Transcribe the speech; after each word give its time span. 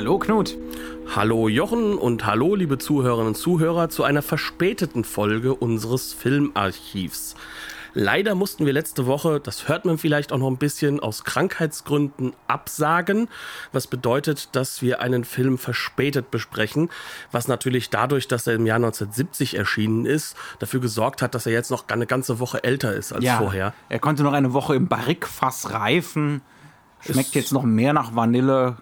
Hallo 0.00 0.18
Knut. 0.18 0.56
Hallo 1.14 1.46
Jochen 1.48 1.98
und 1.98 2.24
hallo 2.24 2.54
liebe 2.54 2.78
Zuhörerinnen 2.78 3.26
und 3.26 3.34
Zuhörer 3.34 3.90
zu 3.90 4.02
einer 4.02 4.22
verspäteten 4.22 5.04
Folge 5.04 5.54
unseres 5.54 6.14
Filmarchivs. 6.14 7.34
Leider 7.92 8.34
mussten 8.34 8.64
wir 8.64 8.72
letzte 8.72 9.04
Woche, 9.04 9.40
das 9.40 9.68
hört 9.68 9.84
man 9.84 9.98
vielleicht 9.98 10.32
auch 10.32 10.38
noch 10.38 10.46
ein 10.46 10.56
bisschen, 10.56 11.00
aus 11.00 11.24
Krankheitsgründen 11.24 12.32
absagen, 12.46 13.28
was 13.72 13.88
bedeutet, 13.88 14.56
dass 14.56 14.80
wir 14.80 15.02
einen 15.02 15.24
Film 15.24 15.58
verspätet 15.58 16.30
besprechen, 16.30 16.88
was 17.30 17.46
natürlich 17.46 17.90
dadurch, 17.90 18.26
dass 18.26 18.46
er 18.46 18.54
im 18.54 18.64
Jahr 18.64 18.76
1970 18.76 19.58
erschienen 19.58 20.06
ist, 20.06 20.34
dafür 20.60 20.80
gesorgt 20.80 21.20
hat, 21.20 21.34
dass 21.34 21.44
er 21.44 21.52
jetzt 21.52 21.70
noch 21.70 21.86
eine 21.88 22.06
ganze 22.06 22.38
Woche 22.38 22.64
älter 22.64 22.94
ist 22.94 23.12
als 23.12 23.22
ja, 23.22 23.36
vorher. 23.36 23.74
Er 23.90 23.98
konnte 23.98 24.22
noch 24.22 24.32
eine 24.32 24.54
Woche 24.54 24.74
im 24.76 24.88
Barrikfass 24.88 25.74
reifen, 25.74 26.40
schmeckt 27.00 27.34
jetzt 27.34 27.52
noch 27.52 27.64
mehr 27.64 27.92
nach 27.92 28.16
Vanille, 28.16 28.78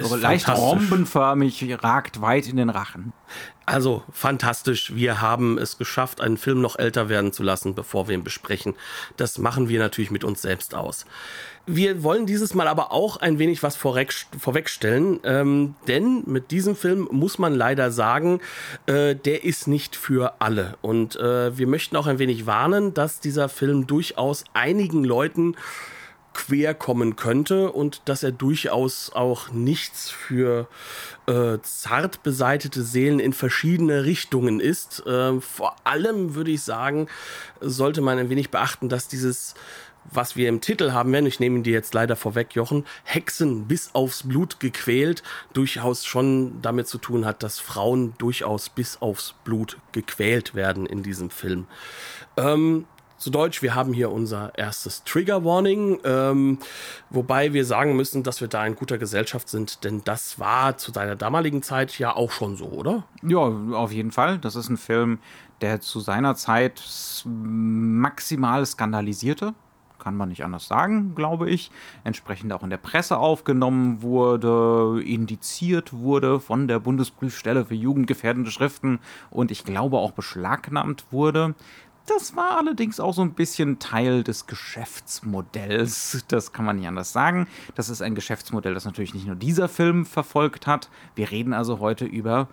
so 0.00 0.16
leicht 0.16 0.48
rombenförmig, 0.48 1.64
ragt 1.82 2.20
weit 2.20 2.48
in 2.48 2.56
den 2.56 2.70
Rachen. 2.70 3.12
Also 3.66 4.02
fantastisch. 4.10 4.94
Wir 4.94 5.20
haben 5.20 5.58
es 5.58 5.76
geschafft, 5.76 6.20
einen 6.20 6.38
Film 6.38 6.62
noch 6.62 6.78
älter 6.78 7.08
werden 7.08 7.32
zu 7.32 7.42
lassen, 7.42 7.74
bevor 7.74 8.08
wir 8.08 8.14
ihn 8.14 8.24
besprechen. 8.24 8.74
Das 9.18 9.36
machen 9.36 9.68
wir 9.68 9.78
natürlich 9.78 10.10
mit 10.10 10.24
uns 10.24 10.40
selbst 10.40 10.74
aus. 10.74 11.04
Wir 11.66 12.02
wollen 12.02 12.24
dieses 12.24 12.54
Mal 12.54 12.66
aber 12.66 12.92
auch 12.92 13.18
ein 13.18 13.38
wenig 13.38 13.62
was 13.62 13.76
vorweg, 13.76 14.14
vorwegstellen, 14.38 15.20
ähm, 15.22 15.74
denn 15.86 16.22
mit 16.24 16.50
diesem 16.50 16.76
Film 16.76 17.08
muss 17.10 17.38
man 17.38 17.54
leider 17.54 17.90
sagen, 17.90 18.40
äh, 18.86 19.14
der 19.14 19.44
ist 19.44 19.68
nicht 19.68 19.94
für 19.94 20.40
alle. 20.40 20.78
Und 20.80 21.16
äh, 21.16 21.58
wir 21.58 21.66
möchten 21.66 21.96
auch 21.96 22.06
ein 22.06 22.18
wenig 22.18 22.46
warnen, 22.46 22.94
dass 22.94 23.20
dieser 23.20 23.50
Film 23.50 23.86
durchaus 23.86 24.44
einigen 24.54 25.04
Leuten 25.04 25.56
quer 26.38 26.72
kommen 26.72 27.16
könnte 27.16 27.72
und 27.72 28.02
dass 28.04 28.22
er 28.22 28.30
durchaus 28.30 29.10
auch 29.12 29.50
nichts 29.50 30.08
für 30.08 30.68
äh, 31.26 31.58
zart 31.62 32.22
beseitete 32.22 32.84
Seelen 32.84 33.18
in 33.18 33.32
verschiedene 33.32 34.04
Richtungen 34.04 34.60
ist. 34.60 35.04
Äh, 35.04 35.40
vor 35.40 35.74
allem 35.82 36.36
würde 36.36 36.52
ich 36.52 36.62
sagen, 36.62 37.08
sollte 37.60 38.02
man 38.02 38.18
ein 38.18 38.30
wenig 38.30 38.50
beachten, 38.50 38.88
dass 38.88 39.08
dieses 39.08 39.54
was 40.10 40.36
wir 40.36 40.48
im 40.48 40.62
Titel 40.62 40.92
haben 40.92 41.12
werden, 41.12 41.26
ich 41.26 41.38
nehme 41.38 41.60
dir 41.60 41.74
jetzt 41.74 41.92
leider 41.92 42.16
vorweg, 42.16 42.54
Jochen, 42.54 42.86
Hexen 43.04 43.66
bis 43.66 43.94
aufs 43.94 44.22
Blut 44.22 44.58
gequält, 44.58 45.22
durchaus 45.52 46.06
schon 46.06 46.62
damit 46.62 46.88
zu 46.88 46.96
tun 46.96 47.26
hat, 47.26 47.42
dass 47.42 47.60
Frauen 47.60 48.14
durchaus 48.16 48.70
bis 48.70 49.02
aufs 49.02 49.34
Blut 49.44 49.76
gequält 49.92 50.54
werden 50.54 50.86
in 50.86 51.02
diesem 51.02 51.28
Film. 51.28 51.66
Ähm, 52.38 52.86
zu 53.18 53.30
Deutsch, 53.30 53.62
wir 53.62 53.74
haben 53.74 53.92
hier 53.92 54.10
unser 54.10 54.56
erstes 54.56 55.02
Trigger 55.04 55.44
Warning, 55.44 56.00
ähm, 56.04 56.58
wobei 57.10 57.52
wir 57.52 57.64
sagen 57.64 57.96
müssen, 57.96 58.22
dass 58.22 58.40
wir 58.40 58.48
da 58.48 58.64
in 58.64 58.76
guter 58.76 58.96
Gesellschaft 58.96 59.48
sind, 59.48 59.84
denn 59.84 60.02
das 60.04 60.38
war 60.38 60.78
zu 60.78 60.92
seiner 60.92 61.16
damaligen 61.16 61.62
Zeit 61.62 61.98
ja 61.98 62.14
auch 62.14 62.30
schon 62.30 62.56
so, 62.56 62.66
oder? 62.66 63.04
Ja, 63.22 63.38
auf 63.38 63.92
jeden 63.92 64.12
Fall. 64.12 64.38
Das 64.38 64.56
ist 64.56 64.68
ein 64.68 64.76
Film, 64.76 65.18
der 65.60 65.80
zu 65.80 66.00
seiner 66.00 66.36
Zeit 66.36 66.82
maximal 67.24 68.64
skandalisierte 68.64 69.54
kann 69.98 70.16
man 70.16 70.28
nicht 70.28 70.44
anders 70.44 70.66
sagen, 70.66 71.14
glaube 71.14 71.50
ich, 71.50 71.70
entsprechend 72.04 72.52
auch 72.52 72.62
in 72.62 72.70
der 72.70 72.76
Presse 72.76 73.18
aufgenommen 73.18 74.00
wurde, 74.02 75.02
indiziert 75.04 75.92
wurde 75.92 76.40
von 76.40 76.68
der 76.68 76.78
Bundesprüfstelle 76.78 77.66
für 77.66 77.74
jugendgefährdende 77.74 78.50
Schriften 78.50 79.00
und 79.30 79.50
ich 79.50 79.64
glaube 79.64 79.98
auch 79.98 80.12
beschlagnahmt 80.12 81.06
wurde. 81.10 81.54
Das 82.08 82.34
war 82.34 82.56
allerdings 82.56 83.00
auch 83.00 83.12
so 83.12 83.20
ein 83.20 83.34
bisschen 83.34 83.78
Teil 83.78 84.22
des 84.22 84.46
Geschäftsmodells. 84.46 86.24
Das 86.28 86.52
kann 86.52 86.64
man 86.64 86.76
nicht 86.76 86.88
anders 86.88 87.12
sagen. 87.12 87.46
Das 87.74 87.90
ist 87.90 88.00
ein 88.00 88.14
Geschäftsmodell, 88.14 88.72
das 88.72 88.86
natürlich 88.86 89.12
nicht 89.12 89.26
nur 89.26 89.36
dieser 89.36 89.68
Film 89.68 90.06
verfolgt 90.06 90.66
hat. 90.66 90.88
Wir 91.14 91.30
reden 91.30 91.52
also 91.52 91.80
heute 91.80 92.06
über 92.06 92.48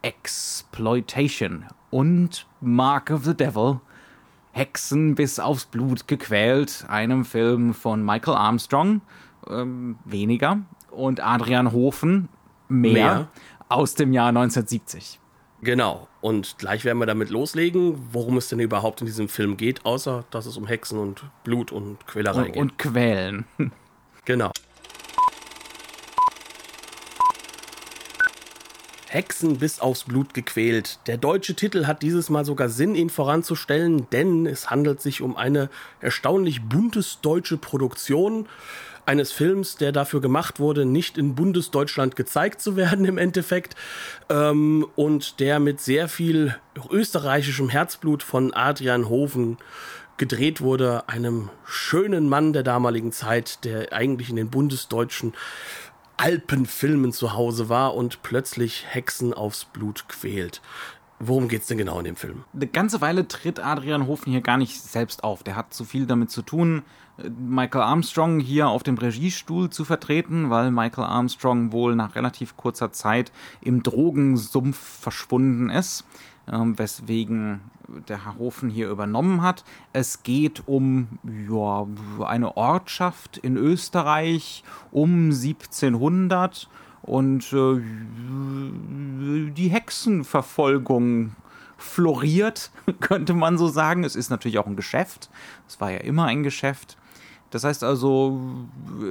Exploitation 0.00 1.66
und 1.90 2.46
Mark 2.62 3.10
of 3.10 3.24
the 3.24 3.36
Devil. 3.36 3.80
Hexen 4.52 5.14
bis 5.14 5.38
aufs 5.38 5.66
Blut 5.66 6.08
gequält. 6.08 6.86
Einem 6.88 7.26
Film 7.26 7.74
von 7.74 8.02
Michael 8.02 8.34
Armstrong. 8.34 9.02
Ähm, 9.46 9.98
weniger. 10.06 10.60
Und 10.90 11.20
Adrian 11.20 11.72
Hofen. 11.72 12.30
Mehr, 12.68 12.92
mehr. 12.92 13.28
Aus 13.68 13.94
dem 13.94 14.14
Jahr 14.14 14.28
1970. 14.28 15.20
Genau. 15.60 16.08
Und 16.26 16.58
gleich 16.58 16.84
werden 16.84 16.98
wir 16.98 17.06
damit 17.06 17.30
loslegen, 17.30 18.00
worum 18.10 18.36
es 18.36 18.48
denn 18.48 18.58
überhaupt 18.58 19.00
in 19.00 19.06
diesem 19.06 19.28
Film 19.28 19.56
geht, 19.56 19.86
außer 19.86 20.24
dass 20.32 20.46
es 20.46 20.56
um 20.56 20.66
Hexen 20.66 20.98
und 20.98 21.22
Blut 21.44 21.70
und 21.70 22.04
Quälerei 22.08 22.46
und, 22.46 22.46
geht. 22.46 22.56
Und 22.56 22.78
Quälen. 22.78 23.44
genau. 24.24 24.50
Hexen 29.06 29.58
bis 29.58 29.78
aufs 29.78 30.02
Blut 30.02 30.34
gequält. 30.34 30.98
Der 31.06 31.16
deutsche 31.16 31.54
Titel 31.54 31.86
hat 31.86 32.02
dieses 32.02 32.28
Mal 32.28 32.44
sogar 32.44 32.70
Sinn, 32.70 32.96
ihn 32.96 33.08
voranzustellen, 33.08 34.10
denn 34.10 34.46
es 34.46 34.68
handelt 34.68 35.00
sich 35.00 35.22
um 35.22 35.36
eine 35.36 35.70
erstaunlich 36.00 36.60
buntes 36.60 37.20
deutsche 37.22 37.56
Produktion 37.56 38.48
eines 39.06 39.32
Films, 39.32 39.76
der 39.76 39.92
dafür 39.92 40.20
gemacht 40.20 40.60
wurde, 40.60 40.84
nicht 40.84 41.16
in 41.16 41.34
Bundesdeutschland 41.34 42.16
gezeigt 42.16 42.60
zu 42.60 42.76
werden 42.76 43.04
im 43.04 43.18
Endeffekt 43.18 43.74
ähm, 44.28 44.86
und 44.96 45.40
der 45.40 45.60
mit 45.60 45.80
sehr 45.80 46.08
viel 46.08 46.56
österreichischem 46.90 47.68
Herzblut 47.68 48.22
von 48.22 48.52
Adrian 48.52 49.08
Hofen 49.08 49.58
gedreht 50.16 50.60
wurde, 50.60 51.08
einem 51.08 51.50
schönen 51.64 52.28
Mann 52.28 52.52
der 52.52 52.62
damaligen 52.62 53.12
Zeit, 53.12 53.64
der 53.64 53.92
eigentlich 53.92 54.30
in 54.30 54.36
den 54.36 54.50
bundesdeutschen 54.50 55.34
Alpenfilmen 56.16 57.12
zu 57.12 57.34
Hause 57.34 57.68
war 57.68 57.94
und 57.94 58.22
plötzlich 58.22 58.86
Hexen 58.88 59.34
aufs 59.34 59.66
Blut 59.66 60.08
quält. 60.08 60.62
Worum 61.18 61.48
geht 61.48 61.62
es 61.62 61.68
denn 61.68 61.78
genau 61.78 61.98
in 61.98 62.04
dem 62.04 62.16
Film? 62.16 62.44
Eine 62.52 62.66
ganze 62.66 63.00
Weile 63.00 63.26
tritt 63.26 63.58
Adrian 63.58 64.06
Hofen 64.06 64.30
hier 64.32 64.42
gar 64.42 64.58
nicht 64.58 64.82
selbst 64.82 65.24
auf. 65.24 65.42
Der 65.42 65.56
hat 65.56 65.72
zu 65.72 65.84
viel 65.84 66.06
damit 66.06 66.30
zu 66.30 66.42
tun, 66.42 66.82
Michael 67.38 67.82
Armstrong 67.82 68.40
hier 68.40 68.68
auf 68.68 68.82
dem 68.82 68.98
Regiestuhl 68.98 69.70
zu 69.70 69.84
vertreten, 69.84 70.50
weil 70.50 70.70
Michael 70.70 71.04
Armstrong 71.04 71.72
wohl 71.72 71.96
nach 71.96 72.14
relativ 72.14 72.56
kurzer 72.56 72.92
Zeit 72.92 73.32
im 73.62 73.82
Drogensumpf 73.82 74.76
verschwunden 74.76 75.70
ist, 75.70 76.04
ähm, 76.52 76.78
weswegen 76.78 77.60
der 78.08 78.24
Herr 78.24 78.38
Hofen 78.38 78.68
hier 78.68 78.90
übernommen 78.90 79.42
hat. 79.42 79.64
Es 79.92 80.22
geht 80.22 80.64
um 80.66 81.18
ja, 81.48 81.86
eine 82.26 82.56
Ortschaft 82.56 83.38
in 83.38 83.56
Österreich 83.56 84.62
um 84.90 85.30
1700 85.30 86.68
und 87.06 87.52
äh, 87.52 87.80
die 89.52 89.68
Hexenverfolgung 89.68 91.32
floriert, 91.78 92.70
könnte 93.00 93.34
man 93.34 93.58
so 93.58 93.68
sagen. 93.68 94.04
Es 94.04 94.16
ist 94.16 94.30
natürlich 94.30 94.58
auch 94.58 94.66
ein 94.66 94.76
Geschäft. 94.76 95.30
Es 95.68 95.80
war 95.80 95.90
ja 95.90 95.98
immer 95.98 96.26
ein 96.26 96.42
Geschäft. 96.42 96.96
Das 97.50 97.62
heißt 97.62 97.84
also, 97.84 98.40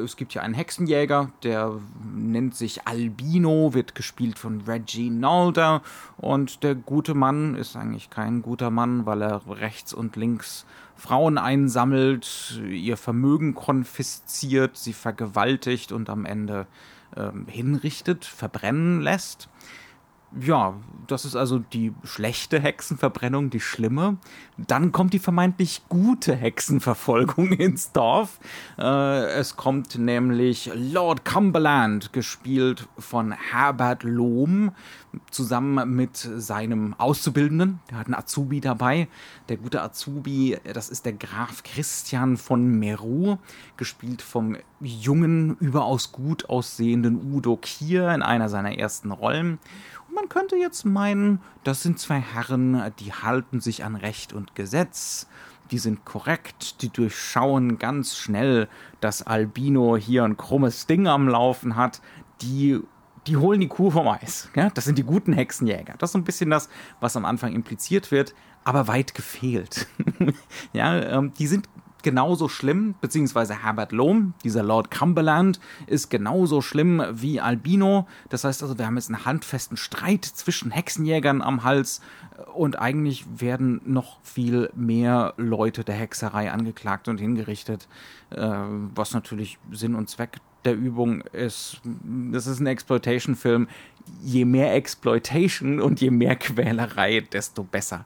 es 0.04 0.18
gibt 0.18 0.34
hier 0.34 0.44
einen 0.44 0.54
Hexenjäger, 0.54 1.32
der 1.44 1.80
nennt 2.14 2.54
sich 2.54 2.86
Albino, 2.86 3.74
wird 3.74 3.96
gespielt 3.96 4.38
von 4.38 4.62
Reggie 4.62 5.10
Nalder 5.10 5.82
und 6.18 6.62
der 6.62 6.76
gute 6.76 7.14
Mann 7.14 7.56
ist 7.56 7.78
eigentlich 7.78 8.10
kein 8.10 8.42
guter 8.42 8.72
Mann, 8.72 9.06
weil 9.06 9.22
er 9.22 9.42
rechts 9.48 9.94
und 9.94 10.18
links 10.18 10.66
Frauen 10.98 11.38
einsammelt, 11.38 12.62
ihr 12.70 12.98
Vermögen 12.98 13.56
konfisziert, 13.56 14.76
sie 14.76 14.94
vergewaltigt 14.94 15.94
und 15.94 16.10
am 16.10 16.26
Ende 16.26 16.68
hinrichtet, 17.48 18.26
verbrennen 18.26 19.02
lässt 19.02 19.50
ja, 20.40 20.76
das 21.08 21.26
ist 21.26 21.36
also 21.36 21.60
die 21.60 21.94
schlechte 22.04 22.60
Hexenverbrennung, 22.60 23.50
die 23.50 23.60
schlimme. 23.60 24.18
Dann 24.58 24.92
kommt 24.92 25.14
die 25.14 25.20
vermeintlich 25.20 25.84
gute 25.90 26.36
Hexenverfolgung 26.36 27.52
ins 27.54 27.92
Dorf. 27.92 28.40
Äh, 28.78 29.26
es 29.34 29.56
kommt 29.56 29.98
nämlich 29.98 30.72
Lord 30.74 31.26
Cumberland, 31.26 32.14
gespielt 32.14 32.88
von 32.98 33.32
Herbert 33.32 34.04
Lohm, 34.04 34.72
zusammen 35.32 35.96
mit 35.96 36.18
seinem 36.18 36.94
Auszubildenden. 36.98 37.80
Der 37.90 38.00
hat 38.00 38.08
einen 38.08 38.16
Azubi 38.16 38.60
dabei. 38.60 39.08
Der 39.48 39.58
gute 39.58 39.82
Azubi, 39.82 40.58
das 40.74 40.90
ist 40.90 41.06
der 41.06 41.14
Graf 41.14 41.64
Christian 41.64 42.38
von 42.38 42.66
Meru, 42.80 43.38
gespielt 43.78 44.22
vom 44.22 44.58
jungen, 44.82 45.56
überaus 45.60 46.12
gut 46.12 46.50
aussehenden 46.50 47.34
Udo 47.34 47.58
Kier 47.58 48.14
in 48.14 48.22
einer 48.22 48.50
seiner 48.50 48.78
ersten 48.78 49.12
Rollen 49.12 49.60
man 50.16 50.30
könnte 50.30 50.56
jetzt 50.56 50.86
meinen, 50.86 51.42
das 51.64 51.84
sind 51.84 52.00
zwei 52.00 52.20
Herren, 52.20 52.92
die 53.00 53.14
halten 53.14 53.62
sich 53.62 53.84
an 53.84 53.96
Recht 53.96 54.34
und 54.34 54.56
Gesetz, 54.56 55.28
die 55.72 55.78
sind 55.78 56.06
korrekt, 56.06 56.82
die 56.82 56.90
durchschauen 56.90 57.78
ganz 57.78 58.16
schnell, 58.16 58.68
dass 59.02 59.24
Albino 59.24 59.98
hier 59.98 60.24
ein 60.24 60.38
krummes 60.38 60.88
Ding 60.88 61.08
am 61.08 61.28
Laufen 61.28 61.76
hat, 61.76 62.02
die 62.42 62.82
die 63.28 63.38
holen 63.38 63.60
die 63.60 63.68
Kuh 63.68 63.90
vom 63.90 64.08
Eis. 64.08 64.50
Ja? 64.56 64.70
Das 64.70 64.86
sind 64.86 65.00
die 65.00 65.04
guten 65.04 65.34
Hexenjäger. 65.34 65.96
Das 65.98 66.10
ist 66.10 66.14
so 66.14 66.20
ein 66.20 66.24
bisschen 66.24 66.52
das, 66.52 66.70
was 67.00 67.18
am 67.18 67.26
Anfang 67.26 67.54
impliziert 67.54 68.12
wird, 68.12 68.36
aber 68.64 68.88
weit 68.88 69.16
gefehlt. 69.16 69.88
ja, 70.74 70.96
ähm, 71.02 71.34
die 71.34 71.48
sind 71.48 71.68
genauso 72.06 72.48
schlimm, 72.50 72.94
beziehungsweise 73.02 73.64
Herbert 73.64 73.92
Lohm, 73.92 74.36
dieser 74.44 74.62
Lord 74.62 74.92
Cumberland, 74.92 75.60
ist 75.88 76.10
genauso 76.10 76.62
schlimm 76.62 77.04
wie 77.12 77.42
Albino. 77.42 78.08
Das 78.30 78.44
heißt 78.44 78.62
also, 78.62 78.78
wir 78.78 78.86
haben 78.86 78.96
jetzt 78.96 79.10
einen 79.10 79.26
handfesten 79.26 79.76
Streit 79.76 80.24
zwischen 80.24 80.70
Hexenjägern 80.70 81.42
am 81.42 81.64
Hals 81.64 82.02
und 82.54 82.78
eigentlich 82.78 83.26
werden 83.42 83.82
noch 83.86 84.20
viel 84.22 84.70
mehr 84.76 85.34
Leute 85.38 85.84
der 85.84 85.96
Hexerei 85.96 86.52
angeklagt 86.52 87.08
und 87.08 87.20
hingerichtet, 87.20 87.88
äh, 88.30 88.38
was 88.94 89.14
natürlich 89.16 89.58
Sinn 89.72 89.96
und 89.96 90.08
Zweck 90.08 90.38
der 90.64 90.76
Übung 90.76 91.22
ist. 91.22 91.82
Das 92.32 92.46
ist 92.46 92.60
ein 92.60 92.68
Exploitation-Film. 92.68 93.68
Je 94.22 94.46
mehr 94.46 94.76
Exploitation 94.76 95.82
und 95.82 96.02
je 96.02 96.12
mehr 96.12 96.36
Quälerei, 96.36 97.22
desto 97.22 97.64
besser. 97.64 98.06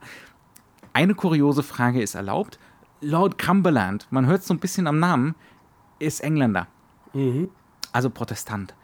Eine 0.94 1.14
kuriose 1.14 1.62
Frage 1.62 2.00
ist 2.00 2.14
erlaubt. 2.14 2.58
Lord 3.00 3.38
Cumberland, 3.38 4.06
man 4.10 4.26
hört 4.26 4.40
es 4.40 4.46
so 4.46 4.54
ein 4.54 4.60
bisschen 4.60 4.86
am 4.86 4.98
Namen, 4.98 5.34
ist 5.98 6.20
Engländer. 6.20 6.66
Mhm. 7.12 7.50
Also 7.92 8.10
Protestant. 8.10 8.74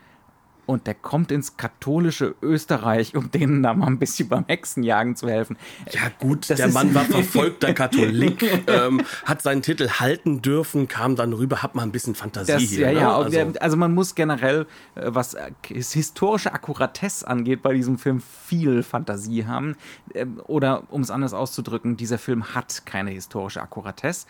Und 0.66 0.88
der 0.88 0.94
kommt 0.94 1.30
ins 1.30 1.56
katholische 1.56 2.34
Österreich, 2.42 3.16
um 3.16 3.30
denen 3.30 3.62
da 3.62 3.72
mal 3.72 3.86
ein 3.86 3.98
bisschen 3.98 4.28
beim 4.28 4.44
Hexenjagen 4.46 5.14
zu 5.14 5.28
helfen. 5.28 5.56
Ja, 5.92 6.10
gut, 6.18 6.50
das 6.50 6.56
der 6.56 6.68
Mann 6.68 6.94
war 6.94 7.04
verfolgter 7.04 7.72
Katholik, 7.74 8.42
ähm, 8.66 9.02
hat 9.24 9.42
seinen 9.42 9.62
Titel 9.62 9.88
halten 9.88 10.42
dürfen, 10.42 10.88
kam 10.88 11.14
dann 11.14 11.32
rüber, 11.32 11.62
hat 11.62 11.74
mal 11.76 11.82
ein 11.82 11.92
bisschen 11.92 12.16
Fantasie 12.16 12.52
das, 12.52 12.62
hier. 12.62 12.90
Ja, 12.90 12.92
ne? 12.92 13.00
ja, 13.00 13.16
also, 13.16 13.60
also, 13.60 13.76
man 13.76 13.94
muss 13.94 14.14
generell, 14.16 14.66
äh, 14.96 15.02
was 15.06 15.34
äh, 15.34 15.52
historische 15.68 16.52
Akkuratesse 16.52 17.26
angeht, 17.28 17.62
bei 17.62 17.72
diesem 17.72 17.98
Film 17.98 18.20
viel 18.20 18.82
Fantasie 18.82 19.46
haben. 19.46 19.76
Ähm, 20.14 20.40
oder 20.46 20.82
um 20.90 21.00
es 21.00 21.10
anders 21.10 21.32
auszudrücken, 21.32 21.96
dieser 21.96 22.18
Film 22.18 22.54
hat 22.54 22.86
keine 22.86 23.10
historische 23.10 23.62
Akkuratesse. 23.62 24.26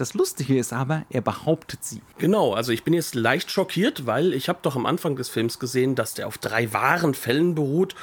Das 0.00 0.14
Lustige 0.14 0.58
ist 0.58 0.72
aber, 0.72 1.02
er 1.10 1.20
behauptet 1.20 1.84
sie. 1.84 2.00
Genau, 2.16 2.54
also 2.54 2.72
ich 2.72 2.84
bin 2.84 2.94
jetzt 2.94 3.14
leicht 3.14 3.50
schockiert, 3.50 4.06
weil 4.06 4.32
ich 4.32 4.48
habe 4.48 4.60
doch 4.62 4.74
am 4.74 4.86
Anfang 4.86 5.14
des 5.14 5.28
Films 5.28 5.58
gesehen, 5.58 5.94
dass 5.94 6.14
der 6.14 6.26
auf 6.26 6.38
drei 6.38 6.72
wahren 6.72 7.12
Fällen 7.12 7.54
beruht 7.54 7.94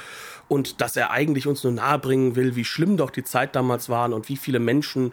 und 0.46 0.80
dass 0.80 0.96
er 0.96 1.10
eigentlich 1.10 1.48
uns 1.48 1.64
nur 1.64 1.72
nahebringen 1.72 2.36
will, 2.36 2.54
wie 2.54 2.64
schlimm 2.64 2.96
doch 2.96 3.10
die 3.10 3.24
Zeit 3.24 3.56
damals 3.56 3.88
waren 3.88 4.12
und 4.12 4.28
wie 4.28 4.36
viele 4.36 4.60
Menschen 4.60 5.10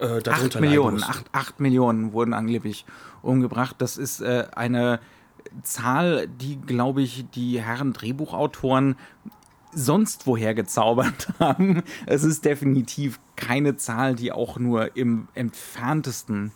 äh, 0.00 0.20
darunter 0.20 0.58
acht 0.58 0.60
Millionen, 0.60 1.04
acht, 1.04 1.26
acht 1.30 1.60
Millionen 1.60 2.12
wurden 2.12 2.34
angeblich 2.34 2.84
umgebracht. 3.22 3.76
Das 3.78 3.96
ist 3.96 4.20
äh, 4.20 4.48
eine 4.56 4.98
Zahl, 5.62 6.26
die, 6.26 6.60
glaube 6.60 7.02
ich, 7.02 7.26
die 7.32 7.62
Herren 7.62 7.92
Drehbuchautoren 7.92 8.96
sonst 9.72 10.26
woher 10.26 10.52
gezaubert 10.52 11.28
haben. 11.38 11.84
Es 12.06 12.24
ist 12.24 12.44
definitiv 12.44 13.20
keine 13.36 13.76
Zahl, 13.76 14.14
die 14.14 14.32
auch 14.32 14.58
nur 14.58 14.96
im 14.96 15.28
entferntesten 15.34 16.52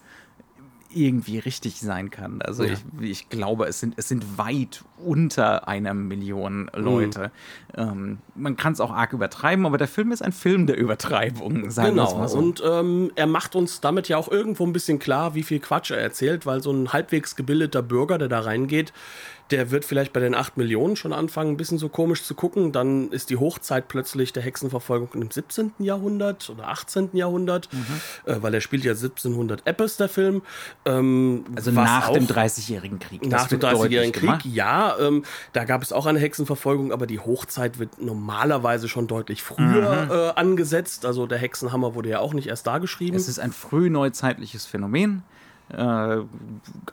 irgendwie 0.90 1.38
richtig 1.38 1.80
sein 1.80 2.10
kann. 2.10 2.40
Also 2.42 2.64
ja. 2.64 2.72
ich, 2.72 2.80
ich, 3.00 3.28
glaube, 3.28 3.66
es 3.66 3.80
sind, 3.80 3.94
es 3.96 4.08
sind 4.08 4.38
weit 4.38 4.84
unter 5.04 5.68
einer 5.68 5.94
Million 5.94 6.70
Leute. 6.74 7.30
Mhm. 7.76 7.80
Ähm, 7.80 8.18
man 8.34 8.56
kann 8.56 8.72
es 8.72 8.80
auch 8.80 8.90
arg 8.90 9.12
übertreiben, 9.12 9.66
aber 9.66 9.78
der 9.78 9.88
Film 9.88 10.12
ist 10.12 10.22
ein 10.22 10.32
Film 10.32 10.66
der 10.66 10.76
Übertreibung, 10.76 11.70
sagen 11.70 11.96
genau. 11.96 12.12
wir 12.12 12.18
mal 12.18 12.28
so. 12.28 12.38
Und 12.38 12.62
ähm, 12.64 13.12
er 13.14 13.26
macht 13.26 13.54
uns 13.54 13.80
damit 13.80 14.08
ja 14.08 14.16
auch 14.16 14.28
irgendwo 14.28 14.66
ein 14.66 14.72
bisschen 14.72 14.98
klar, 14.98 15.34
wie 15.34 15.42
viel 15.42 15.60
Quatsch 15.60 15.90
er 15.90 15.98
erzählt, 15.98 16.46
weil 16.46 16.62
so 16.62 16.72
ein 16.72 16.92
halbwegs 16.92 17.36
gebildeter 17.36 17.82
Bürger, 17.82 18.18
der 18.18 18.28
da 18.28 18.40
reingeht, 18.40 18.92
der 19.50 19.70
wird 19.70 19.84
vielleicht 19.84 20.12
bei 20.12 20.20
den 20.20 20.34
8 20.34 20.56
Millionen 20.56 20.96
schon 20.96 21.12
anfangen, 21.12 21.52
ein 21.52 21.56
bisschen 21.56 21.78
so 21.78 21.88
komisch 21.88 22.22
zu 22.22 22.34
gucken. 22.34 22.72
Dann 22.72 23.10
ist 23.10 23.30
die 23.30 23.36
Hochzeit 23.36 23.88
plötzlich 23.88 24.32
der 24.32 24.42
Hexenverfolgung 24.42 25.10
im 25.14 25.30
17. 25.30 25.72
Jahrhundert 25.78 26.50
oder 26.50 26.68
18. 26.68 27.10
Jahrhundert, 27.14 27.68
mhm. 27.72 27.86
äh, 28.26 28.42
weil 28.42 28.54
er 28.54 28.60
spielt 28.60 28.84
ja 28.84 28.92
1700 28.92 29.66
Eppes, 29.66 29.96
der 29.96 30.08
Film. 30.08 30.42
Ähm, 30.84 31.44
also 31.54 31.70
nach 31.70 32.10
dem 32.12 32.26
30-jährigen 32.26 32.98
Krieg. 32.98 33.26
Nach 33.26 33.48
dem 33.48 33.60
30-jährigen 33.60 34.12
Krieg, 34.12 34.22
gemacht. 34.22 34.44
ja. 34.44 34.87
Ähm, 34.98 35.24
da 35.52 35.64
gab 35.64 35.82
es 35.82 35.92
auch 35.92 36.06
eine 36.06 36.18
Hexenverfolgung, 36.18 36.92
aber 36.92 37.06
die 37.06 37.18
Hochzeit 37.18 37.78
wird 37.78 38.00
normalerweise 38.00 38.88
schon 38.88 39.06
deutlich 39.06 39.42
früher 39.42 40.06
mhm. 40.06 40.10
äh, 40.10 40.28
angesetzt. 40.36 41.04
Also 41.04 41.26
der 41.26 41.38
Hexenhammer 41.38 41.94
wurde 41.94 42.08
ja 42.08 42.20
auch 42.20 42.34
nicht 42.34 42.48
erst 42.48 42.66
da 42.66 42.78
geschrieben. 42.78 43.16
Es 43.16 43.28
ist 43.28 43.38
ein 43.38 43.52
frühneuzeitliches 43.52 44.66
Phänomen 44.66 45.22
äh, 45.70 46.18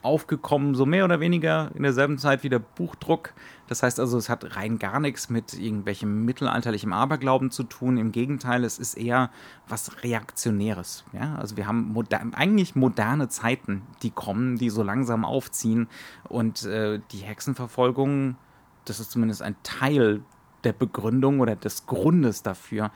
aufgekommen, 0.02 0.76
so 0.76 0.86
mehr 0.86 1.06
oder 1.06 1.20
weniger 1.20 1.72
in 1.76 1.84
derselben 1.84 2.18
Zeit 2.18 2.44
wie 2.44 2.50
der 2.50 2.60
Buchdruck. 2.60 3.34
Das 3.68 3.84
heißt 3.84 4.00
also, 4.00 4.18
es 4.18 4.30
hat 4.30 4.56
rein 4.56 4.80
gar 4.80 5.00
nichts 5.00 5.30
mit 5.30 5.54
irgendwelchem 5.54 6.26
mittelalterlichem 6.26 6.94
Aberglauben 6.94 7.52
zu 7.52 7.64
tun. 7.64 7.98
Im 7.98 8.12
Gegenteil, 8.12 8.64
es 8.64 8.78
ist 8.78 8.96
eher 8.96 9.32
was 9.68 10.04
Reaktionäres. 10.04 11.06
Ja? 11.14 11.36
Also 11.36 11.58
wir 11.58 11.68
haben 11.68 11.94
modern, 11.94 12.34
eigentlich 12.34 12.76
moderne 12.76 13.30
Zeiten, 13.30 13.82
die 14.04 14.12
kommen, 14.12 14.58
die 14.58 14.70
so 14.70 14.84
langsam 14.84 15.26
aufziehen. 15.26 15.88
Und 16.28 16.64
äh, 16.66 17.00
die 17.12 17.20
Hexenverfolgung, 17.20 18.36
das 18.84 19.00
ist 19.00 19.12
zumindest 19.12 19.42
ein 19.42 19.56
Teil 19.64 20.22
der 20.64 20.74
Begründung 20.74 21.40
oder 21.40 21.56
des 21.56 21.86
Grundes 21.86 22.44
dafür, 22.44 22.92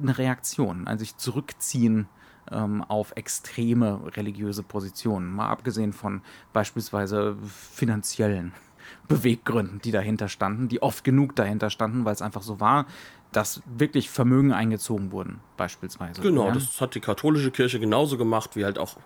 eine 0.00 0.16
Reaktion, 0.16 0.86
ein 0.86 0.98
sich 0.98 1.16
zurückziehen 1.16 2.00
ähm, 2.00 2.06
auf 2.52 3.12
extreme 3.16 4.00
religiöse 4.16 4.62
Positionen. 4.62 5.32
Mal 5.32 5.48
abgesehen 5.48 5.92
von 5.92 6.22
beispielsweise 6.52 7.36
finanziellen 7.46 8.52
Beweggründen, 9.08 9.80
die 9.80 9.92
dahinter 9.92 10.28
standen, 10.28 10.68
die 10.68 10.82
oft 10.82 11.04
genug 11.04 11.36
dahinter 11.36 11.70
standen, 11.70 12.04
weil 12.04 12.14
es 12.14 12.22
einfach 12.22 12.42
so 12.42 12.60
war, 12.60 12.86
dass 13.36 13.62
wirklich 13.66 14.10
Vermögen 14.10 14.52
eingezogen 14.52 15.10
wurden, 15.10 15.40
beispielsweise. 15.56 16.22
Genau, 16.22 16.46
ja. 16.46 16.52
das 16.52 16.80
hat 16.80 16.94
die 16.94 17.00
katholische 17.00 17.50
Kirche 17.50 17.80
genauso 17.80 18.16
gemacht, 18.16 18.50
wie 18.54 18.64
halt 18.64 18.78
auch 18.78 18.96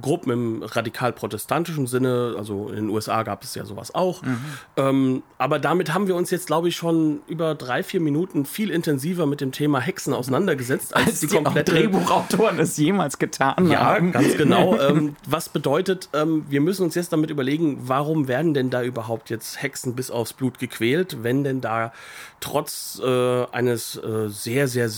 Gruppen 0.00 0.30
im 0.30 0.62
radikal-protestantischen 0.62 1.88
Sinne. 1.88 2.34
Also 2.38 2.68
in 2.68 2.76
den 2.76 2.88
USA 2.90 3.24
gab 3.24 3.42
es 3.42 3.56
ja 3.56 3.64
sowas 3.64 3.92
auch. 3.94 4.22
Mhm. 4.22 4.44
Ähm, 4.76 5.22
aber 5.36 5.58
damit 5.58 5.92
haben 5.92 6.06
wir 6.06 6.14
uns 6.14 6.30
jetzt, 6.30 6.46
glaube 6.46 6.68
ich, 6.68 6.76
schon 6.76 7.22
über 7.26 7.56
drei, 7.56 7.82
vier 7.82 8.00
Minuten 8.00 8.46
viel 8.46 8.70
intensiver 8.70 9.26
mit 9.26 9.40
dem 9.40 9.50
Thema 9.50 9.80
Hexen 9.80 10.14
auseinandergesetzt, 10.14 10.94
als, 10.94 11.06
als 11.06 11.20
die, 11.20 11.26
die 11.26 11.34
komplette 11.34 11.72
Drehbuchautoren 11.72 12.60
es 12.60 12.76
jemals 12.76 13.18
getan 13.18 13.68
ja, 13.68 13.80
haben. 13.80 14.06
Ja, 14.06 14.12
ganz 14.12 14.36
genau. 14.36 14.78
ähm, 14.80 15.16
was 15.26 15.48
bedeutet, 15.48 16.08
ähm, 16.12 16.46
wir 16.48 16.60
müssen 16.60 16.84
uns 16.84 16.94
jetzt 16.94 17.12
damit 17.12 17.30
überlegen, 17.30 17.80
warum 17.82 18.28
werden 18.28 18.54
denn 18.54 18.70
da 18.70 18.82
überhaupt 18.82 19.28
jetzt 19.28 19.60
Hexen 19.60 19.96
bis 19.96 20.12
aufs 20.12 20.32
Blut 20.32 20.60
gequält, 20.60 21.24
wenn 21.24 21.42
denn 21.42 21.60
da 21.60 21.92
trotz 22.40 23.00
äh, 23.04 23.46
eines 23.46 23.71
äh, 23.74 24.28
sehr, 24.28 24.68
sehr 24.68 24.90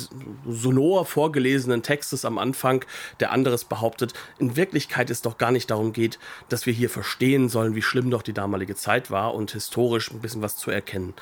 sonor 0.47 1.07
vorgelesenen 1.07 1.83
Textes 1.83 2.25
am 2.25 2.39
Anfang, 2.39 2.85
der 3.21 3.33
anderes 3.33 3.65
behauptet, 3.65 4.13
in 4.39 4.57
Wirklichkeit 4.57 5.11
es 5.11 5.23
doch 5.23 5.39
gar 5.39 5.51
nicht 5.51 5.71
darum 5.71 5.93
geht, 5.93 6.19
dass 6.49 6.67
wir 6.67 6.73
hier 6.73 6.91
verstehen 6.91 7.49
sollen, 7.49 7.75
wie 7.75 7.83
schlimm 7.83 8.11
doch 8.11 8.23
die 8.23 8.33
damalige 8.33 8.75
Zeit 8.75 9.11
war 9.11 9.35
und 9.35 9.53
historisch 9.53 10.11
ein 10.11 10.21
bisschen 10.21 10.43
was 10.43 10.57
zu 10.57 10.71
erkennen. 10.71 11.15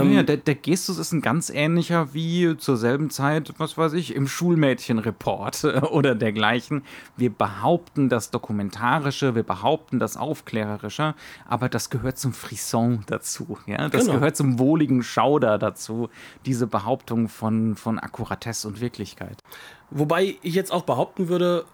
Ähm, 0.00 0.12
ja, 0.12 0.22
der, 0.22 0.36
der, 0.38 0.54
Gestus 0.54 0.98
ist 0.98 1.12
ein 1.12 1.20
ganz 1.20 1.50
ähnlicher 1.50 2.14
wie 2.14 2.56
zur 2.56 2.76
selben 2.76 3.10
Zeit, 3.10 3.52
was 3.58 3.76
weiß 3.76 3.92
ich, 3.94 4.14
im 4.14 4.28
Schulmädchenreport 4.28 5.64
oder 5.90 6.14
dergleichen. 6.14 6.84
Wir 7.16 7.30
behaupten 7.30 8.08
das 8.08 8.30
Dokumentarische, 8.30 9.34
wir 9.34 9.42
behaupten 9.42 9.98
das 9.98 10.16
Aufklärerische, 10.16 11.14
aber 11.46 11.68
das 11.68 11.90
gehört 11.90 12.18
zum 12.18 12.32
Frisson 12.32 13.04
dazu. 13.06 13.58
Ja? 13.66 13.88
Das 13.88 14.02
genau. 14.02 14.14
gehört 14.14 14.36
zum 14.36 14.58
wohligen 14.58 15.02
Schauder 15.02 15.58
dazu, 15.58 16.08
diese 16.46 16.66
Behauptung 16.66 17.28
von, 17.28 17.76
von 17.76 17.98
Akkuratesse 17.98 18.68
und 18.68 18.80
Wirklichkeit. 18.80 19.42
Wobei 19.90 20.36
ich 20.42 20.54
jetzt 20.54 20.72
auch 20.72 20.82
behaupten 20.82 21.28
würde, 21.28 21.64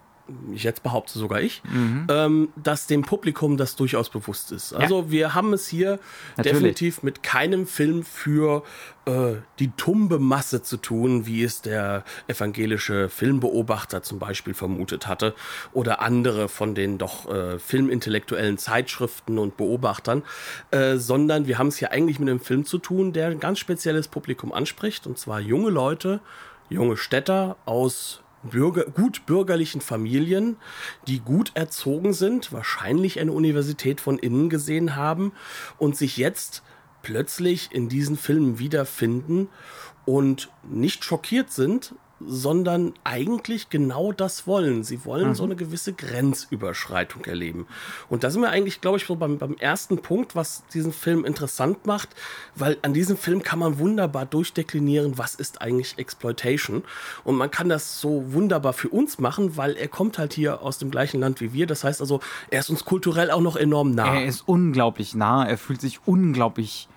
ich 0.52 0.62
jetzt 0.62 0.82
behaupte 0.82 1.18
sogar 1.18 1.40
ich, 1.40 1.62
mhm. 1.64 2.06
ähm, 2.11 2.49
dass 2.56 2.87
dem 2.87 3.02
Publikum 3.02 3.56
das 3.56 3.76
durchaus 3.76 4.11
bewusst 4.11 4.52
ist. 4.52 4.73
Also 4.73 5.02
ja. 5.02 5.11
wir 5.11 5.35
haben 5.35 5.52
es 5.52 5.68
hier 5.68 5.99
Natürlich. 6.37 6.58
definitiv 6.58 7.02
mit 7.02 7.23
keinem 7.23 7.66
Film 7.66 8.02
für 8.02 8.62
äh, 9.06 9.37
die 9.58 9.70
tumbe 9.70 10.18
Masse 10.18 10.62
zu 10.62 10.76
tun, 10.76 11.26
wie 11.26 11.42
es 11.42 11.62
der 11.62 12.04
evangelische 12.26 13.08
Filmbeobachter 13.08 14.02
zum 14.02 14.18
Beispiel 14.18 14.54
vermutet 14.54 15.06
hatte 15.06 15.35
oder 15.73 16.02
andere 16.02 16.49
von 16.49 16.75
den 16.75 16.99
doch 16.99 17.30
äh, 17.32 17.58
filmintellektuellen 17.58 18.58
Zeitschriften 18.58 19.38
und 19.38 19.56
Beobachtern, 19.56 20.23
äh, 20.70 20.97
sondern 20.97 21.47
wir 21.47 21.58
haben 21.58 21.68
es 21.68 21.78
hier 21.78 21.92
eigentlich 21.92 22.18
mit 22.18 22.28
einem 22.28 22.40
Film 22.40 22.64
zu 22.64 22.78
tun, 22.78 23.12
der 23.12 23.28
ein 23.28 23.40
ganz 23.40 23.58
spezielles 23.58 24.08
Publikum 24.08 24.52
anspricht 24.52 25.06
und 25.06 25.18
zwar 25.18 25.40
junge 25.40 25.70
Leute, 25.70 26.20
junge 26.68 26.97
Städter 26.97 27.56
aus 27.64 28.23
Bürger, 28.42 28.85
gut 28.85 29.26
bürgerlichen 29.26 29.80
Familien, 29.80 30.57
die 31.07 31.21
gut 31.21 31.52
erzogen 31.54 32.12
sind, 32.12 32.52
wahrscheinlich 32.52 33.21
eine 33.21 33.33
Universität 33.33 34.00
von 34.00 34.18
innen 34.18 34.49
gesehen 34.49 34.97
haben 34.97 35.33
und 35.78 35.97
sich 35.97 36.16
jetzt 36.16 36.62
plötzlich 37.02 37.71
in 37.73 37.88
diesen 37.88 38.16
Filmen 38.16 38.59
wiederfinden 38.59 39.49
und 40.04 40.50
nicht 40.62 41.04
schockiert 41.04 41.50
sind, 41.50 41.95
sondern 42.21 42.95
eigentlich 43.05 43.71
genau 43.71 44.13
das 44.13 44.47
wollen. 44.47 44.83
Sie 44.83 45.05
wollen 45.05 45.29
mhm. 45.29 45.35
so 45.35 45.45
eine 45.45 45.57
gewisse 45.57 45.93
Grenzüberschreitung 45.93 47.25
erleben. 47.25 47.67
Und 48.09 48.25
da 48.25 48.31
sind 48.31 48.43
wir 48.43 48.51
eigentlich, 48.51 48.81
glaube 48.81 48.99
ich, 48.99 49.07
so 49.07 49.17
beim, 49.17 49.39
beim 49.39 49.57
ersten 49.59 49.99
Punkt, 49.99 50.35
was 50.35 50.65
diesen 50.75 50.93
Film 50.93 51.25
interessant 51.25 51.87
macht, 51.87 52.11
weil 52.55 52.77
an 52.83 52.93
diesem 52.93 53.17
Film 53.17 53.43
kann 53.43 53.59
man 53.59 53.79
wunderbar 53.79 54.27
durchdeklinieren, 54.27 55.19
was 55.19 55.35
ist 55.35 55.61
eigentlich 55.61 55.99
Exploitation. 55.99 56.83
Und 57.25 57.37
man 57.37 57.51
kann 57.51 57.69
das 57.69 58.01
so 58.01 58.33
wunderbar 58.33 58.73
für 58.73 58.89
uns 58.89 59.19
machen, 59.19 59.57
weil 59.57 59.77
er 59.77 59.89
kommt 59.89 60.19
halt 60.19 60.33
hier 60.33 60.63
aus 60.63 60.79
dem 60.79 60.91
gleichen 60.91 61.21
Land 61.21 61.41
wie 61.41 61.53
wir. 61.53 61.67
Das 61.67 61.85
heißt 61.85 62.01
also, 62.01 62.21
er 62.51 62.61
ist 62.61 62.71
uns 62.71 62.85
kulturell 62.85 63.31
auch 63.31 63.41
noch 63.41 63.57
enorm 63.57 63.93
nah. 63.93 64.15
Er 64.15 64.27
ist 64.27 64.43
unglaublich 64.47 65.15
nah, 65.15 65.47
er 65.47 65.59
fühlt 65.59 65.81
sich 65.81 66.01
unglaublich 66.07 66.89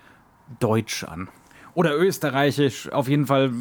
deutsch 0.58 1.04
an 1.04 1.28
oder 1.74 1.96
österreichisch. 1.96 2.90
Auf 2.90 3.08
jeden 3.08 3.26
Fall. 3.26 3.52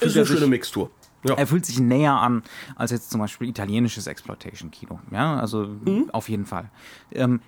Ist 0.00 0.16
eine 0.16 0.26
schöne 0.26 0.46
Mixtur. 0.46 0.90
Ja. 1.24 1.34
Er 1.34 1.46
fühlt 1.46 1.64
sich 1.64 1.78
näher 1.78 2.14
an 2.14 2.42
als 2.74 2.90
jetzt 2.90 3.10
zum 3.10 3.20
Beispiel 3.20 3.48
italienisches 3.48 4.06
Exploitation-Kino. 4.06 4.98
Ja, 5.12 5.38
also 5.38 5.66
mhm. 5.66 6.10
auf 6.12 6.28
jeden 6.28 6.46
Fall. 6.46 6.70
Ähm, 7.12 7.40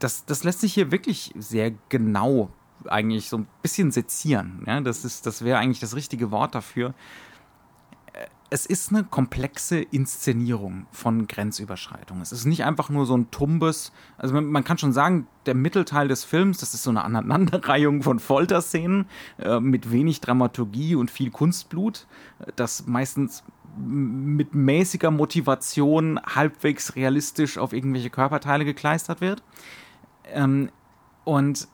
das, 0.00 0.26
das 0.26 0.44
lässt 0.44 0.60
sich 0.60 0.74
hier 0.74 0.90
wirklich 0.90 1.32
sehr 1.38 1.72
genau 1.88 2.50
eigentlich 2.86 3.30
so 3.30 3.38
ein 3.38 3.46
bisschen 3.62 3.90
sezieren. 3.90 4.62
Ja, 4.66 4.80
das 4.80 5.22
das 5.22 5.44
wäre 5.44 5.58
eigentlich 5.58 5.80
das 5.80 5.94
richtige 5.94 6.30
Wort 6.30 6.54
dafür 6.54 6.92
es 8.50 8.66
ist 8.66 8.90
eine 8.90 9.04
komplexe 9.04 9.80
Inszenierung 9.80 10.86
von 10.92 11.26
Grenzüberschreitung. 11.26 12.20
Es 12.20 12.30
ist 12.30 12.44
nicht 12.44 12.64
einfach 12.64 12.90
nur 12.90 13.06
so 13.06 13.16
ein 13.16 13.30
tumbes, 13.30 13.92
also 14.18 14.34
man, 14.34 14.46
man, 14.46 14.64
kann 14.64 14.78
schon 14.78 14.92
sagen, 14.92 15.26
der 15.46 15.54
Mittelteil 15.54 16.08
des 16.08 16.24
Films, 16.24 16.58
das 16.58 16.74
ist 16.74 16.82
so 16.82 16.90
eine 16.90 17.04
Aneinanderreihung 17.04 18.02
von 18.02 18.18
Folterszenen 18.18 19.06
äh, 19.38 19.60
mit 19.60 19.90
wenig 19.90 20.20
Dramaturgie 20.20 20.94
und 20.94 21.10
viel 21.10 21.30
Kunstblut, 21.30 22.06
das 22.56 22.86
meistens 22.86 23.44
mit 23.76 24.54
mäßiger 24.54 25.10
Motivation 25.10 26.20
halbwegs 26.24 26.94
realistisch 26.96 27.58
auf 27.58 27.72
irgendwelche 27.72 28.10
Körperteile 28.10 28.64
gekleistert 28.64 29.20
wird. 29.20 29.42
Ähm, 30.26 30.70
und 31.24 31.66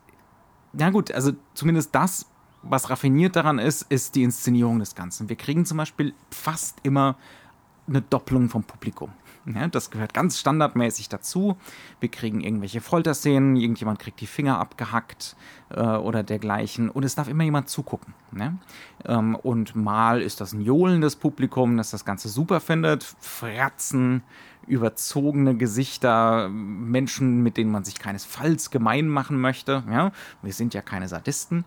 ja 0.72 0.90
gut, 0.90 1.10
also 1.12 1.32
zumindest 1.54 1.94
das 1.94 2.29
was 2.62 2.90
raffiniert 2.90 3.36
daran 3.36 3.58
ist, 3.58 3.82
ist 3.90 4.14
die 4.14 4.22
Inszenierung 4.22 4.78
des 4.78 4.94
Ganzen. 4.94 5.28
Wir 5.28 5.36
kriegen 5.36 5.64
zum 5.64 5.78
Beispiel 5.78 6.14
fast 6.30 6.78
immer 6.82 7.16
eine 7.88 8.02
Doppelung 8.02 8.48
vom 8.48 8.64
Publikum. 8.64 9.10
Ja, 9.46 9.68
das 9.68 9.90
gehört 9.90 10.12
ganz 10.12 10.38
standardmäßig 10.38 11.08
dazu. 11.08 11.56
Wir 11.98 12.10
kriegen 12.10 12.40
irgendwelche 12.40 12.82
Folterszenen, 12.82 13.56
irgendjemand 13.56 13.98
kriegt 13.98 14.20
die 14.20 14.26
Finger 14.26 14.58
abgehackt 14.58 15.34
äh, 15.70 15.80
oder 15.80 16.22
dergleichen 16.22 16.90
und 16.90 17.04
es 17.04 17.14
darf 17.14 17.26
immer 17.26 17.44
jemand 17.44 17.70
zugucken. 17.70 18.12
Ne? 18.32 18.58
Ähm, 19.06 19.34
und 19.34 19.74
mal 19.74 20.20
ist 20.20 20.42
das 20.42 20.52
ein 20.52 20.60
johlendes 20.60 21.16
Publikum, 21.16 21.78
das 21.78 21.90
das 21.90 22.04
Ganze 22.04 22.28
super 22.28 22.60
findet, 22.60 23.02
Fratzen, 23.02 24.22
überzogene 24.70 25.56
Gesichter, 25.56 26.48
Menschen, 26.48 27.42
mit 27.42 27.56
denen 27.56 27.70
man 27.70 27.84
sich 27.84 27.98
keinesfalls 27.98 28.70
gemein 28.70 29.08
machen 29.08 29.40
möchte. 29.40 29.82
Ja? 29.90 30.12
Wir 30.42 30.52
sind 30.52 30.72
ja 30.74 30.82
keine 30.82 31.08
Sadisten. 31.08 31.64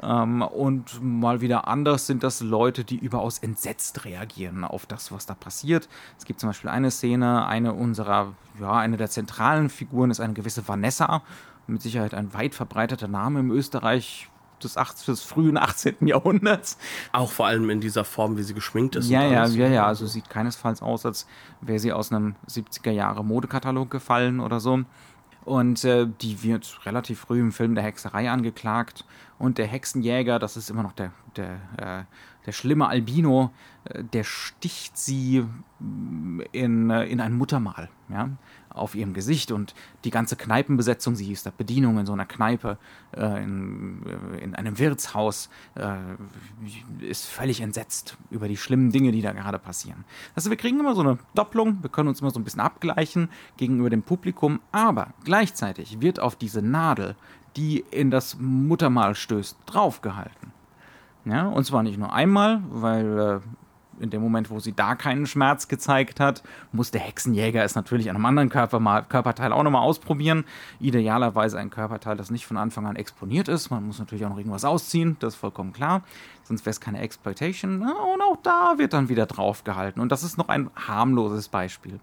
Ähm, 0.00 0.42
und 0.42 1.02
mal 1.02 1.40
wieder 1.40 1.68
anders 1.68 2.06
sind 2.06 2.22
das 2.22 2.40
Leute, 2.40 2.84
die 2.84 2.96
überaus 2.96 3.38
entsetzt 3.38 4.04
reagieren 4.04 4.64
auf 4.64 4.86
das, 4.86 5.12
was 5.12 5.26
da 5.26 5.34
passiert. 5.34 5.88
Es 6.18 6.24
gibt 6.24 6.40
zum 6.40 6.48
Beispiel 6.48 6.70
eine 6.70 6.90
Szene, 6.90 7.46
eine 7.46 7.74
unserer, 7.74 8.34
ja, 8.60 8.72
eine 8.72 8.96
der 8.96 9.10
zentralen 9.10 9.68
Figuren 9.68 10.10
ist 10.10 10.20
eine 10.20 10.34
gewisse 10.34 10.66
Vanessa, 10.66 11.22
mit 11.66 11.82
Sicherheit 11.82 12.14
ein 12.14 12.34
weit 12.34 12.54
verbreiteter 12.54 13.08
Name 13.08 13.40
im 13.40 13.50
Österreich 13.50 14.28
des, 14.64 14.76
8, 14.76 15.08
des 15.08 15.22
frühen 15.22 15.56
18. 15.56 16.06
Jahrhunderts. 16.06 16.78
Auch 17.12 17.30
vor 17.30 17.46
allem 17.46 17.70
in 17.70 17.80
dieser 17.80 18.04
Form, 18.04 18.36
wie 18.36 18.42
sie 18.42 18.54
geschminkt 18.54 18.96
ist. 18.96 19.08
Ja, 19.08 19.24
ja, 19.24 19.46
ja, 19.46 19.68
ja. 19.68 19.86
Also 19.86 20.06
sieht 20.06 20.28
keinesfalls 20.30 20.82
aus, 20.82 21.06
als 21.06 21.26
wäre 21.60 21.78
sie 21.78 21.92
aus 21.92 22.12
einem 22.12 22.34
70er 22.48 22.90
Jahre 22.90 23.24
Modekatalog 23.24 23.90
gefallen 23.90 24.40
oder 24.40 24.60
so. 24.60 24.80
Und 25.44 25.84
äh, 25.84 26.06
die 26.20 26.42
wird 26.42 26.80
relativ 26.86 27.20
früh 27.20 27.40
im 27.40 27.52
Film 27.52 27.74
der 27.74 27.84
Hexerei 27.84 28.30
angeklagt. 28.30 29.04
Und 29.38 29.58
der 29.58 29.66
Hexenjäger, 29.66 30.38
das 30.38 30.56
ist 30.56 30.70
immer 30.70 30.84
noch 30.84 30.92
der, 30.92 31.10
der, 31.36 31.54
äh, 31.76 32.04
der 32.46 32.52
schlimme 32.52 32.86
Albino, 32.86 33.50
äh, 33.84 34.04
der 34.04 34.22
sticht 34.22 34.96
sie 34.96 35.44
in, 36.52 36.90
äh, 36.90 37.04
in 37.06 37.20
ein 37.20 37.32
Muttermal. 37.32 37.88
Ja? 38.08 38.28
Auf 38.74 38.94
ihrem 38.94 39.14
Gesicht 39.14 39.52
und 39.52 39.74
die 40.04 40.10
ganze 40.10 40.36
Kneipenbesetzung, 40.36 41.14
sie 41.14 41.32
ist 41.32 41.46
da 41.46 41.52
Bedienung 41.56 41.98
in 41.98 42.06
so 42.06 42.12
einer 42.12 42.26
Kneipe, 42.26 42.78
äh, 43.16 43.42
in, 43.42 44.02
äh, 44.06 44.38
in, 44.38 44.54
einem 44.54 44.78
Wirtshaus, 44.78 45.48
äh, 45.74 45.96
ist 47.00 47.26
völlig 47.26 47.60
entsetzt 47.60 48.16
über 48.30 48.48
die 48.48 48.56
schlimmen 48.56 48.90
Dinge, 48.90 49.12
die 49.12 49.22
da 49.22 49.32
gerade 49.32 49.58
passieren. 49.58 50.04
Also 50.34 50.50
wir 50.50 50.56
kriegen 50.56 50.80
immer 50.80 50.94
so 50.94 51.02
eine 51.02 51.18
Doppelung, 51.34 51.78
wir 51.82 51.90
können 51.90 52.08
uns 52.08 52.20
immer 52.20 52.30
so 52.30 52.40
ein 52.40 52.44
bisschen 52.44 52.60
abgleichen 52.60 53.28
gegenüber 53.56 53.90
dem 53.90 54.02
Publikum, 54.02 54.60
aber 54.72 55.08
gleichzeitig 55.24 56.00
wird 56.00 56.20
auf 56.20 56.36
diese 56.36 56.62
Nadel, 56.62 57.16
die 57.56 57.84
in 57.90 58.10
das 58.10 58.36
Muttermal 58.38 59.14
stößt, 59.14 59.56
draufgehalten. 59.66 60.52
Ja, 61.24 61.46
und 61.46 61.64
zwar 61.64 61.82
nicht 61.82 61.98
nur 61.98 62.12
einmal, 62.12 62.62
weil 62.68 63.18
äh, 63.18 63.40
in 64.00 64.10
dem 64.10 64.22
Moment, 64.22 64.50
wo 64.50 64.58
sie 64.60 64.72
da 64.72 64.94
keinen 64.94 65.26
Schmerz 65.26 65.68
gezeigt 65.68 66.20
hat, 66.20 66.42
muss 66.72 66.90
der 66.90 67.00
Hexenjäger 67.00 67.62
es 67.62 67.74
natürlich 67.74 68.10
an 68.10 68.16
einem 68.16 68.26
anderen 68.26 68.48
Körper 68.48 68.80
mal, 68.80 69.02
Körperteil 69.02 69.52
auch 69.52 69.62
nochmal 69.62 69.82
ausprobieren. 69.82 70.44
Idealerweise 70.80 71.58
ein 71.58 71.70
Körperteil, 71.70 72.16
das 72.16 72.30
nicht 72.30 72.46
von 72.46 72.56
Anfang 72.56 72.86
an 72.86 72.96
exponiert 72.96 73.48
ist. 73.48 73.70
Man 73.70 73.86
muss 73.86 73.98
natürlich 73.98 74.24
auch 74.24 74.30
noch 74.30 74.38
irgendwas 74.38 74.64
ausziehen, 74.64 75.16
das 75.20 75.34
ist 75.34 75.40
vollkommen 75.40 75.72
klar. 75.72 76.02
Sonst 76.44 76.66
wäre 76.66 76.72
es 76.72 76.80
keine 76.80 77.00
Exploitation. 77.00 77.82
Und 77.82 78.22
auch 78.22 78.38
da 78.42 78.74
wird 78.78 78.92
dann 78.92 79.08
wieder 79.08 79.26
draufgehalten. 79.26 80.02
Und 80.02 80.10
das 80.10 80.22
ist 80.22 80.38
noch 80.38 80.48
ein 80.48 80.70
harmloses 80.74 81.48
Beispiel. 81.48 82.00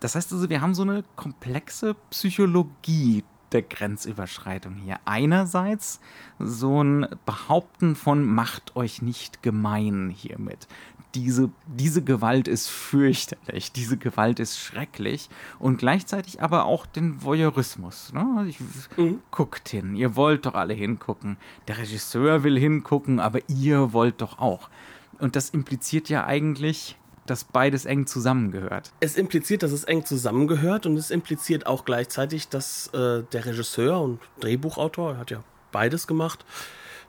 Das 0.00 0.14
heißt 0.14 0.32
also, 0.32 0.48
wir 0.48 0.60
haben 0.60 0.74
so 0.74 0.82
eine 0.82 1.04
komplexe 1.16 1.94
Psychologie 2.10 3.22
der 3.52 3.62
Grenzüberschreitung 3.62 4.76
hier. 4.76 4.98
Einerseits 5.04 6.00
so 6.38 6.82
ein 6.82 7.06
Behaupten 7.26 7.96
von 7.96 8.24
macht 8.24 8.76
euch 8.76 9.02
nicht 9.02 9.42
gemein 9.42 10.10
hiermit 10.10 10.68
diese, 11.14 11.50
diese 11.66 12.02
Gewalt 12.02 12.48
ist 12.48 12.68
fürchterlich, 12.68 13.72
diese 13.72 13.96
Gewalt 13.96 14.40
ist 14.40 14.58
schrecklich 14.58 15.28
und 15.58 15.78
gleichzeitig 15.78 16.42
aber 16.42 16.64
auch 16.64 16.86
den 16.86 17.22
Voyeurismus. 17.22 18.12
Ne? 18.12 18.46
Ich, 18.48 18.58
mhm. 18.96 19.20
Guckt 19.30 19.68
hin, 19.68 19.96
ihr 19.96 20.16
wollt 20.16 20.46
doch 20.46 20.54
alle 20.54 20.74
hingucken. 20.74 21.36
Der 21.68 21.78
Regisseur 21.78 22.44
will 22.44 22.58
hingucken, 22.58 23.20
aber 23.20 23.40
ihr 23.48 23.92
wollt 23.92 24.20
doch 24.20 24.38
auch. 24.38 24.70
Und 25.18 25.36
das 25.36 25.50
impliziert 25.50 26.08
ja 26.08 26.24
eigentlich, 26.24 26.96
dass 27.26 27.44
beides 27.44 27.84
eng 27.84 28.06
zusammengehört. 28.06 28.92
Es 29.00 29.16
impliziert, 29.16 29.62
dass 29.62 29.72
es 29.72 29.84
eng 29.84 30.04
zusammengehört 30.04 30.86
und 30.86 30.96
es 30.96 31.10
impliziert 31.10 31.66
auch 31.66 31.84
gleichzeitig, 31.84 32.48
dass 32.48 32.88
äh, 32.88 33.22
der 33.32 33.46
Regisseur 33.46 34.00
und 34.00 34.20
Drehbuchautor, 34.40 35.12
er 35.12 35.18
hat 35.18 35.30
ja 35.30 35.44
beides 35.70 36.06
gemacht, 36.06 36.44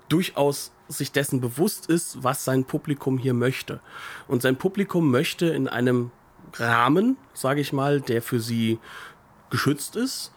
durchaus 0.09 0.71
sich 0.91 1.11
dessen 1.11 1.41
bewusst 1.41 1.87
ist, 1.87 2.23
was 2.23 2.45
sein 2.45 2.65
Publikum 2.65 3.17
hier 3.17 3.33
möchte. 3.33 3.79
Und 4.27 4.41
sein 4.41 4.57
Publikum 4.57 5.11
möchte 5.11 5.47
in 5.47 5.67
einem 5.67 6.11
Rahmen, 6.53 7.17
sage 7.33 7.61
ich 7.61 7.73
mal, 7.73 8.01
der 8.01 8.21
für 8.21 8.39
sie 8.39 8.79
geschützt 9.49 9.95
ist, 9.95 10.33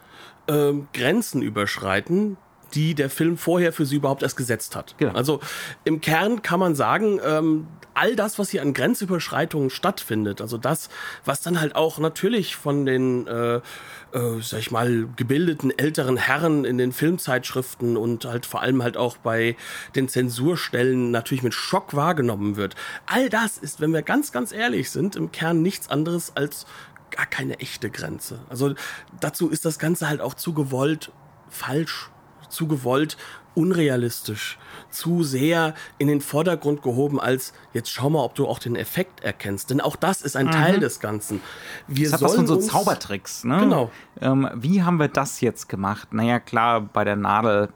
äh, 0.46 0.72
Grenzen 0.92 1.42
überschreiten, 1.42 2.36
die 2.74 2.94
der 2.94 3.10
Film 3.10 3.36
vorher 3.36 3.72
für 3.72 3.86
sie 3.86 3.96
überhaupt 3.96 4.22
erst 4.22 4.36
gesetzt 4.36 4.74
hat. 4.76 4.94
Genau. 4.98 5.12
Also 5.12 5.40
im 5.84 6.00
Kern 6.00 6.42
kann 6.42 6.60
man 6.60 6.74
sagen, 6.74 7.20
ähm, 7.24 7.68
all 7.94 8.16
das, 8.16 8.38
was 8.38 8.50
hier 8.50 8.62
an 8.62 8.74
Grenzüberschreitungen 8.74 9.70
stattfindet, 9.70 10.40
also 10.40 10.58
das, 10.58 10.88
was 11.24 11.40
dann 11.40 11.60
halt 11.60 11.76
auch 11.76 11.98
natürlich 11.98 12.56
von 12.56 12.86
den, 12.86 13.26
äh, 13.26 13.56
äh, 13.56 14.40
sag 14.40 14.60
ich 14.60 14.70
mal, 14.70 15.08
gebildeten 15.16 15.76
älteren 15.76 16.16
Herren 16.16 16.64
in 16.64 16.78
den 16.78 16.92
Filmzeitschriften 16.92 17.96
und 17.96 18.24
halt 18.24 18.46
vor 18.46 18.60
allem 18.60 18.82
halt 18.82 18.96
auch 18.96 19.16
bei 19.16 19.56
den 19.94 20.08
Zensurstellen 20.08 21.10
natürlich 21.10 21.42
mit 21.42 21.54
Schock 21.54 21.94
wahrgenommen 21.94 22.56
wird. 22.56 22.74
All 23.06 23.28
das 23.28 23.58
ist, 23.58 23.80
wenn 23.80 23.92
wir 23.92 24.02
ganz, 24.02 24.32
ganz 24.32 24.52
ehrlich 24.52 24.90
sind, 24.90 25.16
im 25.16 25.32
Kern 25.32 25.62
nichts 25.62 25.88
anderes 25.88 26.36
als 26.36 26.66
gar 27.10 27.26
keine 27.26 27.60
echte 27.60 27.90
Grenze. 27.90 28.40
Also 28.48 28.74
dazu 29.20 29.48
ist 29.48 29.64
das 29.64 29.78
Ganze 29.78 30.08
halt 30.08 30.20
auch 30.20 30.34
zu 30.34 30.52
gewollt 30.52 31.12
falsch 31.48 32.10
zu 32.54 32.66
gewollt 32.66 33.16
unrealistisch, 33.54 34.58
zu 34.90 35.22
sehr 35.22 35.74
in 35.98 36.08
den 36.08 36.20
Vordergrund 36.20 36.82
gehoben, 36.82 37.20
als 37.20 37.52
jetzt 37.72 37.90
schau 37.90 38.10
mal, 38.10 38.24
ob 38.24 38.34
du 38.34 38.46
auch 38.46 38.58
den 38.58 38.74
Effekt 38.74 39.22
erkennst. 39.22 39.70
Denn 39.70 39.80
auch 39.80 39.96
das 39.96 40.22
ist 40.22 40.36
ein 40.36 40.46
mhm. 40.46 40.52
Teil 40.52 40.80
des 40.80 41.00
Ganzen. 41.00 41.40
Wir 41.86 42.10
das 42.10 42.14
hat 42.14 42.22
was 42.22 42.34
von 42.34 42.46
so 42.46 42.56
Zaubertricks, 42.56 43.44
ne? 43.44 43.58
Genau. 43.58 43.90
Ähm, 44.20 44.48
wie 44.54 44.82
haben 44.82 44.98
wir 44.98 45.08
das 45.08 45.40
jetzt 45.40 45.68
gemacht? 45.68 46.12
Naja, 46.12 46.40
klar, 46.40 46.80
bei 46.80 47.04
der 47.04 47.16
Nadel 47.16 47.68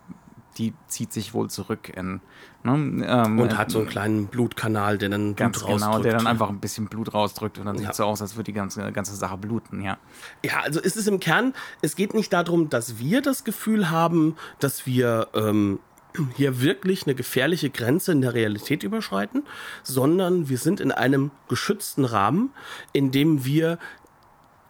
die 0.59 0.75
zieht 0.89 1.13
sich 1.13 1.35
wohl 1.35 1.49
zurück 1.49 1.89
in. 1.97 2.21
Ne, 2.65 3.07
ähm, 3.07 3.39
und 3.39 3.57
hat 3.57 3.71
so 3.71 3.79
einen 3.79 3.89
kleinen 3.89 4.27
Blutkanal, 4.27 4.99
der 4.99 5.11
dann 5.11 5.37
ganz 5.37 5.61
Blut 5.61 5.79
genau, 5.79 6.01
der 6.01 6.17
dann 6.17 6.27
einfach 6.27 6.49
ein 6.49 6.59
bisschen 6.59 6.89
Blut 6.89 7.15
rausdrückt 7.15 7.59
und 7.59 7.67
dann 7.67 7.77
ja. 7.77 7.83
sieht 7.83 7.91
es 7.91 7.97
so 7.99 8.05
aus, 8.05 8.21
als 8.21 8.35
würde 8.35 8.45
die 8.45 8.53
ganze, 8.53 8.91
ganze 8.91 9.15
Sache 9.15 9.39
bluten, 9.39 9.81
ja. 9.81 9.97
Ja, 10.45 10.61
also 10.65 10.81
ist 10.81 10.97
es 10.97 11.07
im 11.07 11.21
Kern, 11.21 11.55
es 11.83 11.95
geht 11.95 12.15
nicht 12.15 12.33
darum, 12.33 12.69
dass 12.69 12.99
wir 12.99 13.23
das 13.23 13.45
Gefühl 13.45 13.91
haben, 13.91 14.37
dass 14.59 14.87
wir 14.87 15.29
ähm, 15.35 15.79
hier 16.37 16.61
wirklich 16.61 17.07
eine 17.07 17.15
gefährliche 17.15 17.71
Grenze 17.71 18.13
in 18.13 18.21
der 18.23 18.35
Realität 18.35 18.83
überschreiten, 18.83 19.45
sondern 19.83 20.49
wir 20.49 20.59
sind 20.59 20.81
in 20.81 20.91
einem 20.91 21.31
geschützten 21.49 22.05
Rahmen, 22.05 22.51
in 22.93 23.11
dem 23.11 23.45
wir 23.45 23.79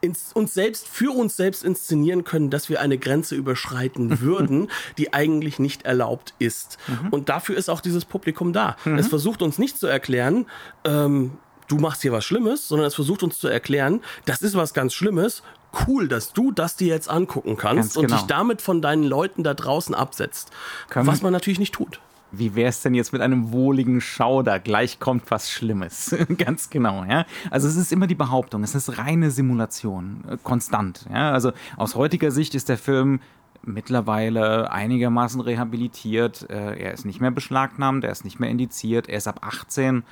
ins, 0.01 0.33
uns 0.33 0.55
selbst 0.55 0.89
für 0.89 1.15
uns 1.15 1.37
selbst 1.37 1.65
inszenieren 1.65 2.25
können, 2.25 2.51
dass 2.51 2.69
wir 2.69 2.81
eine 2.81 2.99
Grenze 2.99 3.35
überschreiten 3.35 4.21
würden, 4.21 4.71
die 4.97 5.13
eigentlich 5.13 5.59
nicht 5.59 5.83
erlaubt 5.83 6.35
ist. 6.39 6.79
Mhm. 6.87 7.09
Und 7.11 7.29
dafür 7.29 7.57
ist 7.57 7.69
auch 7.69 7.81
dieses 7.81 8.05
Publikum 8.05 8.53
da. 8.53 8.77
Mhm. 8.85 8.99
Es 8.99 9.09
versucht 9.09 9.43
uns 9.43 9.59
nicht 9.59 9.79
zu 9.79 9.87
erklären, 9.87 10.47
ähm, 10.85 11.33
du 11.67 11.77
machst 11.77 12.03
hier 12.03 12.13
was 12.13 12.25
Schlimmes, 12.25 12.69
sondern 12.69 12.87
es 12.87 12.95
versucht 12.95 13.23
uns 13.23 13.39
zu 13.39 13.49
erklären, 13.49 14.01
das 14.25 14.43
ist 14.43 14.57
was 14.57 14.75
ganz 14.75 14.95
Schlimmes. 14.95 15.43
Cool, 15.87 16.09
dass 16.09 16.33
du 16.33 16.51
das 16.51 16.77
dir 16.77 16.89
jetzt 16.89 17.11
angucken 17.11 17.59
kannst 17.59 17.95
genau. 17.95 18.05
und 18.05 18.11
dich 18.13 18.23
damit 18.23 18.63
von 18.63 18.81
deinen 18.81 19.05
Leuten 19.05 19.45
da 19.45 19.53
draußen 19.53 19.95
absetzt. 19.95 20.51
Können 20.89 21.07
was 21.07 21.21
man 21.21 21.31
natürlich 21.31 21.59
nicht 21.59 21.75
tut 21.75 22.01
wie 22.31 22.55
wäre 22.55 22.69
es 22.69 22.83
denn 22.83 22.95
jetzt 22.95 23.13
mit 23.13 23.23
einem 23.23 23.53
wohligen 23.53 24.01
Schauder? 24.01 24.59
Gleich 24.59 25.01
kommt 25.01 25.31
was 25.31 25.51
Schlimmes. 25.51 26.15
Ganz 26.39 26.71
genau, 26.71 27.05
ja. 27.05 27.25
Also 27.51 27.69
es 27.69 27.77
ist 27.77 27.93
immer 27.93 28.07
die 28.07 28.15
Behauptung, 28.15 28.63
es 28.63 28.75
ist 28.75 28.99
reine 28.99 29.31
Simulation, 29.31 30.25
äh, 30.29 30.37
konstant. 30.43 31.07
Ja? 31.13 31.33
Also 31.33 31.53
aus 31.77 31.95
heutiger 31.95 32.31
Sicht 32.31 32.55
ist 32.55 32.69
der 32.69 32.79
Film 32.79 33.21
mittlerweile 33.63 34.71
einigermaßen 34.71 35.41
rehabilitiert. 35.41 36.49
Äh, 36.51 36.79
er 36.79 36.93
ist 36.93 37.05
nicht 37.05 37.21
mehr 37.21 37.31
beschlagnahmt, 37.31 38.05
er 38.05 38.13
ist 38.13 38.25
nicht 38.25 38.41
mehr 38.41 38.51
indiziert, 38.51 39.09
er 39.09 39.19
ist 39.19 39.29
ab 39.29 39.41
18. 39.43 40.05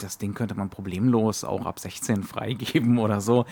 das 0.00 0.18
Ding 0.18 0.34
könnte 0.34 0.54
man 0.54 0.68
problemlos 0.68 1.44
auch 1.44 1.66
ab 1.66 1.78
16 1.78 2.22
freigeben 2.22 2.98
oder 2.98 3.20
so. 3.20 3.46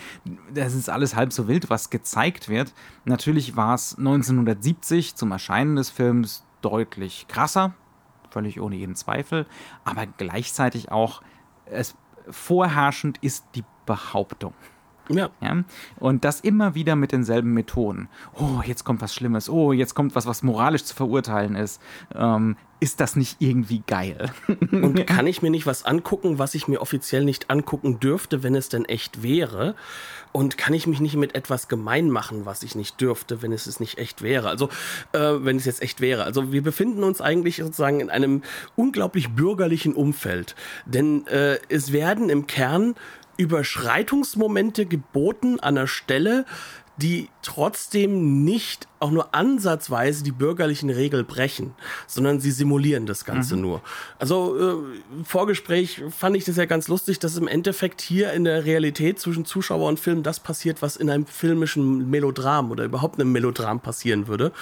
Das 0.53 0.75
ist 0.75 0.91
alles 0.91 1.17
halb 1.17 1.33
so 1.33 1.49
wild, 1.49 1.71
was 1.71 1.91
gezeigt 1.91 2.49
wird. 2.49 2.73
Natürlich 3.05 3.57
war 3.57 3.75
es 3.75 3.97
1970 3.99 5.15
zum 5.15 5.33
Erscheinen 5.33 5.77
des 5.77 5.91
Films 5.91 6.45
deutlich 6.63 7.27
krasser, 7.29 7.75
völlig 8.31 8.61
ohne 8.61 8.77
jeden 8.77 8.95
Zweifel, 8.95 9.47
aber 9.85 10.07
gleichzeitig 10.07 10.91
auch 10.91 11.23
es 11.67 11.97
vorherrschend 12.31 13.19
ist 13.19 13.45
die 13.55 13.65
Behauptung. 13.87 14.55
Ja. 15.09 15.31
ja. 15.41 15.65
Und 15.99 16.25
das 16.25 16.41
immer 16.41 16.75
wieder 16.75 16.95
mit 16.95 17.13
denselben 17.13 17.55
Methoden. 17.55 18.09
Oh, 18.35 18.61
jetzt 18.65 18.85
kommt 18.85 19.01
was 19.01 19.15
Schlimmes. 19.15 19.49
Oh, 19.49 19.73
jetzt 19.73 19.95
kommt 19.95 20.15
was, 20.15 20.27
was 20.27 20.43
moralisch 20.43 20.85
zu 20.85 20.95
verurteilen 20.95 21.55
ist. 21.55 21.81
Ähm, 22.15 22.57
ist 22.81 23.01
das 23.01 23.17
nicht 23.17 23.37
irgendwie 23.41 23.83
geil? 23.87 24.31
Und 24.71 25.07
kann 25.07 25.27
ich 25.27 25.43
mir 25.43 25.51
nicht 25.51 25.67
was 25.67 25.85
angucken, 25.85 26.39
was 26.39 26.55
ich 26.55 26.69
mir 26.69 26.81
offiziell 26.81 27.25
nicht 27.25 27.51
angucken 27.51 28.01
dürfte, 28.01 28.43
wenn 28.43 28.55
es 28.55 28.69
denn 28.69 28.85
echt 28.85 29.23
wäre? 29.23 29.75
Und 30.33 30.59
kann 30.59 30.75
ich 30.75 30.87
mich 30.87 31.01
nicht 31.01 31.17
mit 31.17 31.35
etwas 31.35 31.69
gemein 31.69 32.11
machen, 32.11 32.45
was 32.45 32.63
ich 32.63 32.75
nicht 32.75 33.01
dürfte, 33.01 33.43
wenn 33.43 33.53
es 33.53 33.67
es 33.67 33.81
nicht 33.81 33.99
echt 33.99 34.23
wäre? 34.23 34.49
Also, 34.49 34.69
äh, 35.13 35.19
wenn 35.19 35.57
es 35.57 35.65
jetzt 35.65 35.83
echt 35.83 36.01
wäre. 36.01 36.25
Also, 36.25 36.53
wir 36.53 36.63
befinden 36.63 37.03
uns 37.03 37.21
eigentlich 37.21 37.57
sozusagen 37.57 38.01
in 38.01 38.11
einem 38.11 38.43
unglaublich 38.77 39.31
bürgerlichen 39.31 39.95
Umfeld. 39.95 40.55
Denn 40.87 41.27
äh, 41.27 41.59
es 41.69 41.93
werden 41.93 42.31
im 42.31 42.47
Kern 42.47 42.95
Überschreitungsmomente 43.39 44.87
geboten 44.87 45.61
an 45.61 45.77
der 45.77 45.87
Stelle, 45.87 46.45
die 46.99 47.29
trotzdem 47.43 48.45
nicht 48.45 48.89
auch 49.01 49.11
nur 49.11 49.35
ansatzweise 49.35 50.25
die 50.25 50.33
bürgerlichen 50.33 50.91
Regeln 50.91 51.27
brechen, 51.27 51.75
sondern 52.07 52.41
sie 52.41 52.51
simulieren 52.51 53.07
das 53.07 53.25
Ganze 53.25 53.57
mhm. 53.57 53.63
nur. 53.63 53.83
Also 54.19 54.57
äh, 54.59 55.25
Vorgespräch 55.25 56.03
fand 56.11 56.37
ich 56.37 56.45
das 56.45 56.57
ja 56.57 56.65
ganz 56.65 56.89
lustig, 56.89 57.19
dass 57.19 57.37
im 57.37 57.49
Endeffekt 57.49 58.01
hier 58.01 58.33
in 58.33 58.45
der 58.45 58.65
Realität 58.65 59.21
zwischen 59.21 59.45
Zuschauer 59.45 59.89
und 59.89 60.01
Film 60.01 60.23
das 60.23 60.41
passiert, 60.41 60.83
was 60.83 60.97
in 60.97 61.11
einem 61.11 61.27
filmischen 61.27 62.11
Melodram 62.11 62.71
oder 62.71 62.85
überhaupt 62.85 63.21
einem 63.21 63.33
Melodram 63.33 63.81
passieren 63.81 64.27
würde. 64.27 64.53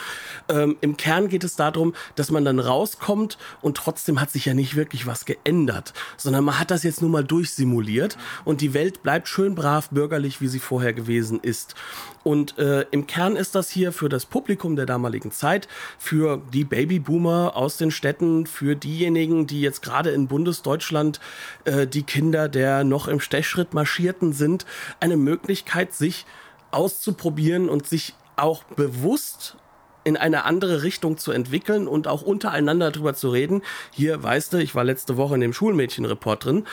Ähm, 0.48 0.76
Im 0.80 0.96
Kern 0.96 1.28
geht 1.28 1.44
es 1.44 1.56
darum, 1.56 1.94
dass 2.14 2.30
man 2.30 2.44
dann 2.44 2.58
rauskommt 2.58 3.38
und 3.62 3.76
trotzdem 3.76 4.20
hat 4.20 4.30
sich 4.30 4.44
ja 4.44 4.54
nicht 4.54 4.76
wirklich 4.76 5.06
was 5.06 5.24
geändert, 5.24 5.94
sondern 6.16 6.44
man 6.44 6.58
hat 6.58 6.70
das 6.70 6.82
jetzt 6.82 7.00
nur 7.00 7.10
mal 7.10 7.24
durchsimuliert 7.24 8.18
und 8.44 8.60
die 8.60 8.74
Welt 8.74 9.02
bleibt 9.02 9.28
schön 9.28 9.54
brav 9.54 9.88
bürgerlich, 9.90 10.40
wie 10.40 10.48
sie 10.48 10.58
vorher 10.58 10.92
gewesen 10.92 11.40
ist. 11.40 11.74
Und 12.22 12.58
äh, 12.58 12.84
im 12.90 13.06
Kern 13.06 13.36
ist 13.36 13.54
das 13.54 13.70
hier 13.70 13.92
für 13.92 14.08
das 14.08 14.25
Publikum 14.26 14.76
der 14.76 14.86
damaligen 14.86 15.30
Zeit, 15.30 15.68
für 15.98 16.42
die 16.52 16.64
Babyboomer 16.64 17.56
aus 17.56 17.76
den 17.76 17.90
Städten, 17.90 18.46
für 18.46 18.76
diejenigen, 18.76 19.46
die 19.46 19.60
jetzt 19.60 19.82
gerade 19.82 20.10
in 20.10 20.28
Bundesdeutschland 20.28 21.20
äh, 21.64 21.86
die 21.86 22.02
Kinder 22.02 22.48
der 22.48 22.84
noch 22.84 23.08
im 23.08 23.20
Stechschritt 23.20 23.74
marschierten 23.74 24.32
sind, 24.32 24.66
eine 25.00 25.16
Möglichkeit, 25.16 25.94
sich 25.94 26.26
auszuprobieren 26.70 27.68
und 27.68 27.86
sich 27.86 28.14
auch 28.36 28.64
bewusst 28.64 29.56
in 30.04 30.16
eine 30.16 30.44
andere 30.44 30.84
Richtung 30.84 31.18
zu 31.18 31.32
entwickeln 31.32 31.88
und 31.88 32.06
auch 32.06 32.22
untereinander 32.22 32.92
darüber 32.92 33.14
zu 33.14 33.28
reden. 33.28 33.62
Hier, 33.90 34.22
weißt 34.22 34.52
du, 34.52 34.58
ich 34.58 34.76
war 34.76 34.84
letzte 34.84 35.16
Woche 35.16 35.34
in 35.34 35.40
dem 35.40 35.52
Schulmädchenreport 35.52 36.44
drin 36.44 36.64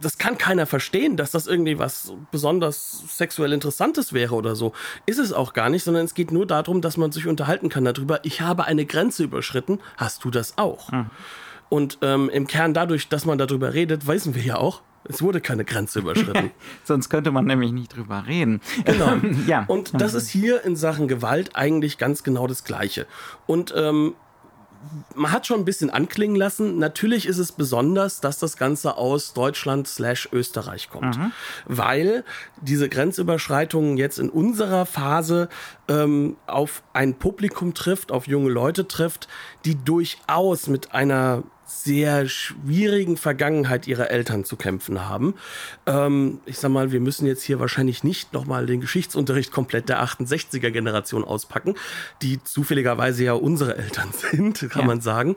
das 0.00 0.18
kann 0.18 0.38
keiner 0.38 0.66
verstehen, 0.66 1.16
dass 1.16 1.30
das 1.30 1.46
irgendwie 1.46 1.78
was 1.78 2.12
besonders 2.30 3.02
sexuell 3.08 3.52
Interessantes 3.52 4.12
wäre 4.12 4.34
oder 4.34 4.54
so. 4.54 4.72
Ist 5.06 5.18
es 5.18 5.32
auch 5.32 5.52
gar 5.52 5.68
nicht, 5.70 5.84
sondern 5.84 6.04
es 6.04 6.14
geht 6.14 6.32
nur 6.32 6.46
darum, 6.46 6.80
dass 6.80 6.96
man 6.96 7.12
sich 7.12 7.26
unterhalten 7.26 7.68
kann 7.68 7.84
darüber. 7.84 8.24
Ich 8.24 8.40
habe 8.40 8.64
eine 8.64 8.86
Grenze 8.86 9.24
überschritten, 9.24 9.80
hast 9.96 10.24
du 10.24 10.30
das 10.30 10.58
auch? 10.58 10.90
Mhm. 10.92 11.06
Und 11.68 11.98
ähm, 12.02 12.28
im 12.30 12.46
Kern 12.46 12.74
dadurch, 12.74 13.08
dass 13.08 13.24
man 13.24 13.38
darüber 13.38 13.74
redet, 13.74 14.06
wissen 14.06 14.34
wir 14.34 14.42
ja 14.42 14.56
auch, 14.56 14.82
es 15.04 15.22
wurde 15.22 15.40
keine 15.40 15.64
Grenze 15.64 16.00
überschritten. 16.00 16.50
Sonst 16.84 17.08
könnte 17.08 17.30
man 17.30 17.46
nämlich 17.46 17.72
nicht 17.72 17.96
drüber 17.96 18.24
reden. 18.26 18.60
Genau. 18.84 19.16
ja. 19.46 19.64
Und 19.66 20.00
das 20.00 20.14
ist 20.14 20.28
hier 20.28 20.64
in 20.64 20.76
Sachen 20.76 21.08
Gewalt 21.08 21.56
eigentlich 21.56 21.96
ganz 21.96 22.22
genau 22.22 22.46
das 22.46 22.64
Gleiche. 22.64 23.06
Und 23.46 23.72
ähm, 23.76 24.14
man 25.14 25.30
hat 25.30 25.46
schon 25.46 25.60
ein 25.60 25.64
bisschen 25.64 25.90
anklingen 25.90 26.36
lassen. 26.36 26.78
Natürlich 26.78 27.26
ist 27.26 27.38
es 27.38 27.52
besonders, 27.52 28.20
dass 28.20 28.38
das 28.38 28.56
Ganze 28.56 28.96
aus 28.96 29.34
Deutschland 29.34 29.86
slash 29.86 30.28
Österreich 30.32 30.88
kommt. 30.90 31.18
Mhm. 31.18 31.32
Weil 31.66 32.24
diese 32.60 32.88
Grenzüberschreitungen 32.88 33.98
jetzt 33.98 34.18
in 34.18 34.30
unserer 34.30 34.86
Phase 34.86 35.48
ähm, 35.88 36.36
auf 36.46 36.82
ein 36.92 37.14
Publikum 37.14 37.74
trifft, 37.74 38.10
auf 38.10 38.26
junge 38.26 38.50
Leute 38.50 38.88
trifft, 38.88 39.28
die 39.64 39.76
durchaus 39.76 40.66
mit 40.66 40.94
einer 40.94 41.42
sehr 41.70 42.28
schwierigen 42.28 43.16
Vergangenheit 43.16 43.86
ihrer 43.86 44.10
Eltern 44.10 44.44
zu 44.44 44.56
kämpfen 44.56 45.08
haben. 45.08 45.34
Ähm, 45.86 46.40
ich 46.44 46.58
sag 46.58 46.70
mal, 46.70 46.90
wir 46.90 47.00
müssen 47.00 47.26
jetzt 47.26 47.44
hier 47.44 47.60
wahrscheinlich 47.60 48.02
nicht 48.02 48.32
nochmal 48.32 48.66
den 48.66 48.80
Geschichtsunterricht 48.80 49.52
komplett 49.52 49.88
der 49.88 50.02
68er 50.02 50.70
Generation 50.70 51.24
auspacken, 51.24 51.74
die 52.22 52.42
zufälligerweise 52.42 53.24
ja 53.24 53.32
unsere 53.34 53.76
Eltern 53.76 54.10
sind, 54.16 54.68
kann 54.70 54.82
ja. 54.82 54.86
man 54.86 55.00
sagen, 55.00 55.36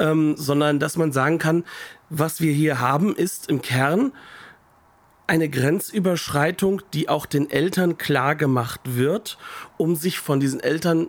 ähm, 0.00 0.34
sondern 0.36 0.80
dass 0.80 0.96
man 0.96 1.12
sagen 1.12 1.38
kann, 1.38 1.64
was 2.08 2.40
wir 2.40 2.52
hier 2.52 2.80
haben, 2.80 3.14
ist 3.14 3.48
im 3.48 3.62
Kern 3.62 4.12
eine 5.28 5.48
Grenzüberschreitung, 5.48 6.82
die 6.92 7.08
auch 7.08 7.24
den 7.24 7.48
Eltern 7.48 7.96
klar 7.96 8.34
gemacht 8.34 8.80
wird, 8.84 9.38
um 9.76 9.94
sich 9.94 10.18
von 10.18 10.40
diesen 10.40 10.58
Eltern 10.58 11.08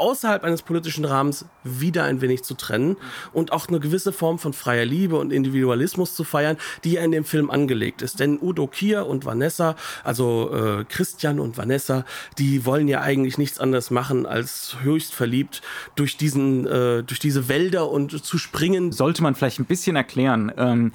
außerhalb 0.00 0.42
eines 0.44 0.62
politischen 0.62 1.04
Rahmens 1.04 1.44
wieder 1.62 2.04
ein 2.04 2.20
wenig 2.20 2.42
zu 2.42 2.54
trennen 2.54 2.96
und 3.32 3.52
auch 3.52 3.68
eine 3.68 3.80
gewisse 3.80 4.12
Form 4.12 4.38
von 4.38 4.52
freier 4.52 4.84
Liebe 4.84 5.18
und 5.18 5.32
Individualismus 5.32 6.14
zu 6.14 6.24
feiern, 6.24 6.56
die 6.84 6.92
ja 6.92 7.02
in 7.02 7.12
dem 7.12 7.24
Film 7.24 7.50
angelegt 7.50 8.02
ist. 8.02 8.18
Denn 8.18 8.38
Udo 8.40 8.66
Kier 8.66 9.06
und 9.06 9.24
Vanessa, 9.24 9.76
also 10.02 10.50
äh, 10.52 10.84
Christian 10.84 11.38
und 11.38 11.58
Vanessa, 11.58 12.04
die 12.38 12.64
wollen 12.64 12.88
ja 12.88 13.02
eigentlich 13.02 13.38
nichts 13.38 13.60
anderes 13.60 13.90
machen, 13.90 14.26
als 14.26 14.76
höchst 14.82 15.14
verliebt 15.14 15.62
durch 15.94 16.16
diesen, 16.16 16.66
äh, 16.66 17.02
durch 17.02 17.20
diese 17.20 17.48
Wälder 17.48 17.90
und 17.90 18.24
zu 18.24 18.38
springen. 18.38 18.92
Sollte 18.92 19.22
man 19.22 19.34
vielleicht 19.34 19.58
ein 19.58 19.66
bisschen 19.66 19.96
erklären. 19.96 20.52
Ähm 20.56 20.92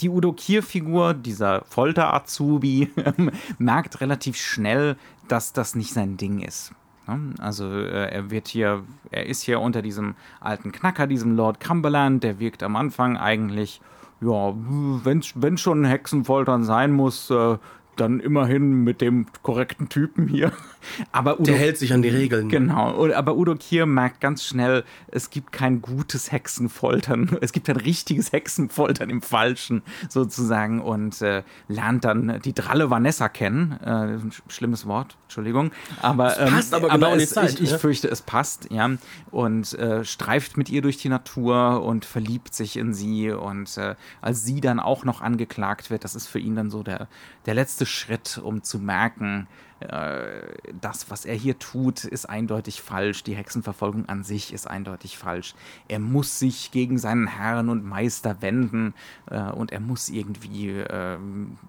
die 0.00 0.08
Udo 0.08 0.32
Kier-Figur, 0.32 1.14
dieser 1.14 1.64
Folter-Azubi, 1.68 2.90
merkt 3.58 4.00
relativ 4.00 4.36
schnell, 4.36 4.96
dass 5.28 5.52
das 5.52 5.74
nicht 5.74 5.92
sein 5.92 6.16
Ding 6.16 6.40
ist. 6.40 6.72
Ne? 7.10 7.34
Also 7.38 7.70
äh, 7.70 8.10
er 8.10 8.30
wird 8.30 8.48
hier, 8.48 8.82
er 9.10 9.26
ist 9.26 9.42
hier 9.42 9.60
unter 9.60 9.82
diesem 9.82 10.14
alten 10.40 10.72
Knacker, 10.72 11.06
diesem 11.06 11.36
Lord 11.36 11.60
Cumberland, 11.60 12.22
der 12.22 12.38
wirkt 12.38 12.62
am 12.62 12.76
Anfang 12.76 13.16
eigentlich, 13.16 13.80
ja, 14.20 14.54
wenn, 14.54 15.22
wenn 15.34 15.58
schon 15.58 15.84
Hexenfoltern 15.84 16.64
sein 16.64 16.92
muss, 16.92 17.30
äh, 17.30 17.56
dann 17.96 18.20
immerhin 18.20 18.84
mit 18.84 19.00
dem 19.00 19.26
korrekten 19.42 19.88
Typen 19.88 20.28
hier. 20.28 20.52
Aber 21.12 21.34
Udo, 21.34 21.44
der 21.44 21.56
hält 21.56 21.78
sich 21.78 21.92
an 21.92 22.02
die 22.02 22.08
Regeln. 22.08 22.48
Genau. 22.48 23.10
Aber 23.12 23.36
Udo 23.36 23.54
Kier 23.54 23.86
merkt 23.86 24.20
ganz 24.20 24.44
schnell, 24.44 24.84
es 25.08 25.30
gibt 25.30 25.52
kein 25.52 25.82
gutes 25.82 26.32
Hexenfoltern. 26.32 27.30
Es 27.40 27.52
gibt 27.52 27.68
ein 27.70 27.76
richtiges 27.76 28.32
Hexenfoltern 28.32 29.08
im 29.08 29.22
Falschen 29.22 29.82
sozusagen 30.08 30.80
und 30.80 31.20
äh, 31.22 31.42
lernt 31.68 32.04
dann 32.04 32.40
die 32.44 32.52
Dralle 32.52 32.90
Vanessa 32.90 33.28
kennen. 33.28 33.72
Äh, 33.80 34.18
schlimmes 34.48 34.86
Wort, 34.86 35.16
Entschuldigung. 35.24 35.70
Aber, 36.00 36.38
ähm, 36.38 36.50
passt 36.50 36.74
aber, 36.74 36.88
genau 36.90 37.08
aber 37.08 37.16
es, 37.16 37.30
Zeit, 37.30 37.54
ich, 37.54 37.62
ich, 37.62 37.72
fürchte, 37.72 38.08
es 38.08 38.22
passt, 38.22 38.68
ja. 38.70 38.90
Und 39.30 39.72
äh, 39.74 40.04
streift 40.04 40.56
mit 40.56 40.68
ihr 40.68 40.82
durch 40.82 40.98
die 40.98 41.08
Natur 41.08 41.82
und 41.82 42.04
verliebt 42.04 42.54
sich 42.54 42.76
in 42.76 42.94
sie. 42.94 43.30
Und 43.30 43.76
äh, 43.78 43.94
als 44.20 44.44
sie 44.44 44.60
dann 44.60 44.80
auch 44.80 45.04
noch 45.04 45.22
angeklagt 45.22 45.90
wird, 45.90 46.04
das 46.04 46.14
ist 46.14 46.26
für 46.26 46.38
ihn 46.38 46.56
dann 46.56 46.70
so 46.70 46.82
der, 46.82 47.08
der 47.46 47.54
letzte 47.54 47.86
Schritt, 47.90 48.38
um 48.38 48.62
zu 48.62 48.78
merken, 48.78 49.48
äh, 49.80 50.42
das, 50.80 51.10
was 51.10 51.24
er 51.24 51.34
hier 51.34 51.58
tut, 51.58 52.04
ist 52.04 52.28
eindeutig 52.28 52.82
falsch. 52.82 53.24
Die 53.24 53.34
Hexenverfolgung 53.34 54.08
an 54.08 54.24
sich 54.24 54.52
ist 54.52 54.66
eindeutig 54.66 55.16
falsch. 55.16 55.54
Er 55.88 55.98
muss 55.98 56.38
sich 56.38 56.70
gegen 56.70 56.98
seinen 56.98 57.26
Herrn 57.26 57.68
und 57.68 57.84
Meister 57.84 58.42
wenden 58.42 58.94
äh, 59.30 59.40
und 59.50 59.72
er 59.72 59.80
muss 59.80 60.08
irgendwie 60.08 60.70
äh, 60.70 61.18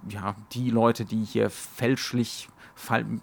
ja, 0.10 0.36
die 0.52 0.70
Leute, 0.70 1.06
die 1.06 1.24
hier 1.24 1.50
fälschlich 1.50 2.50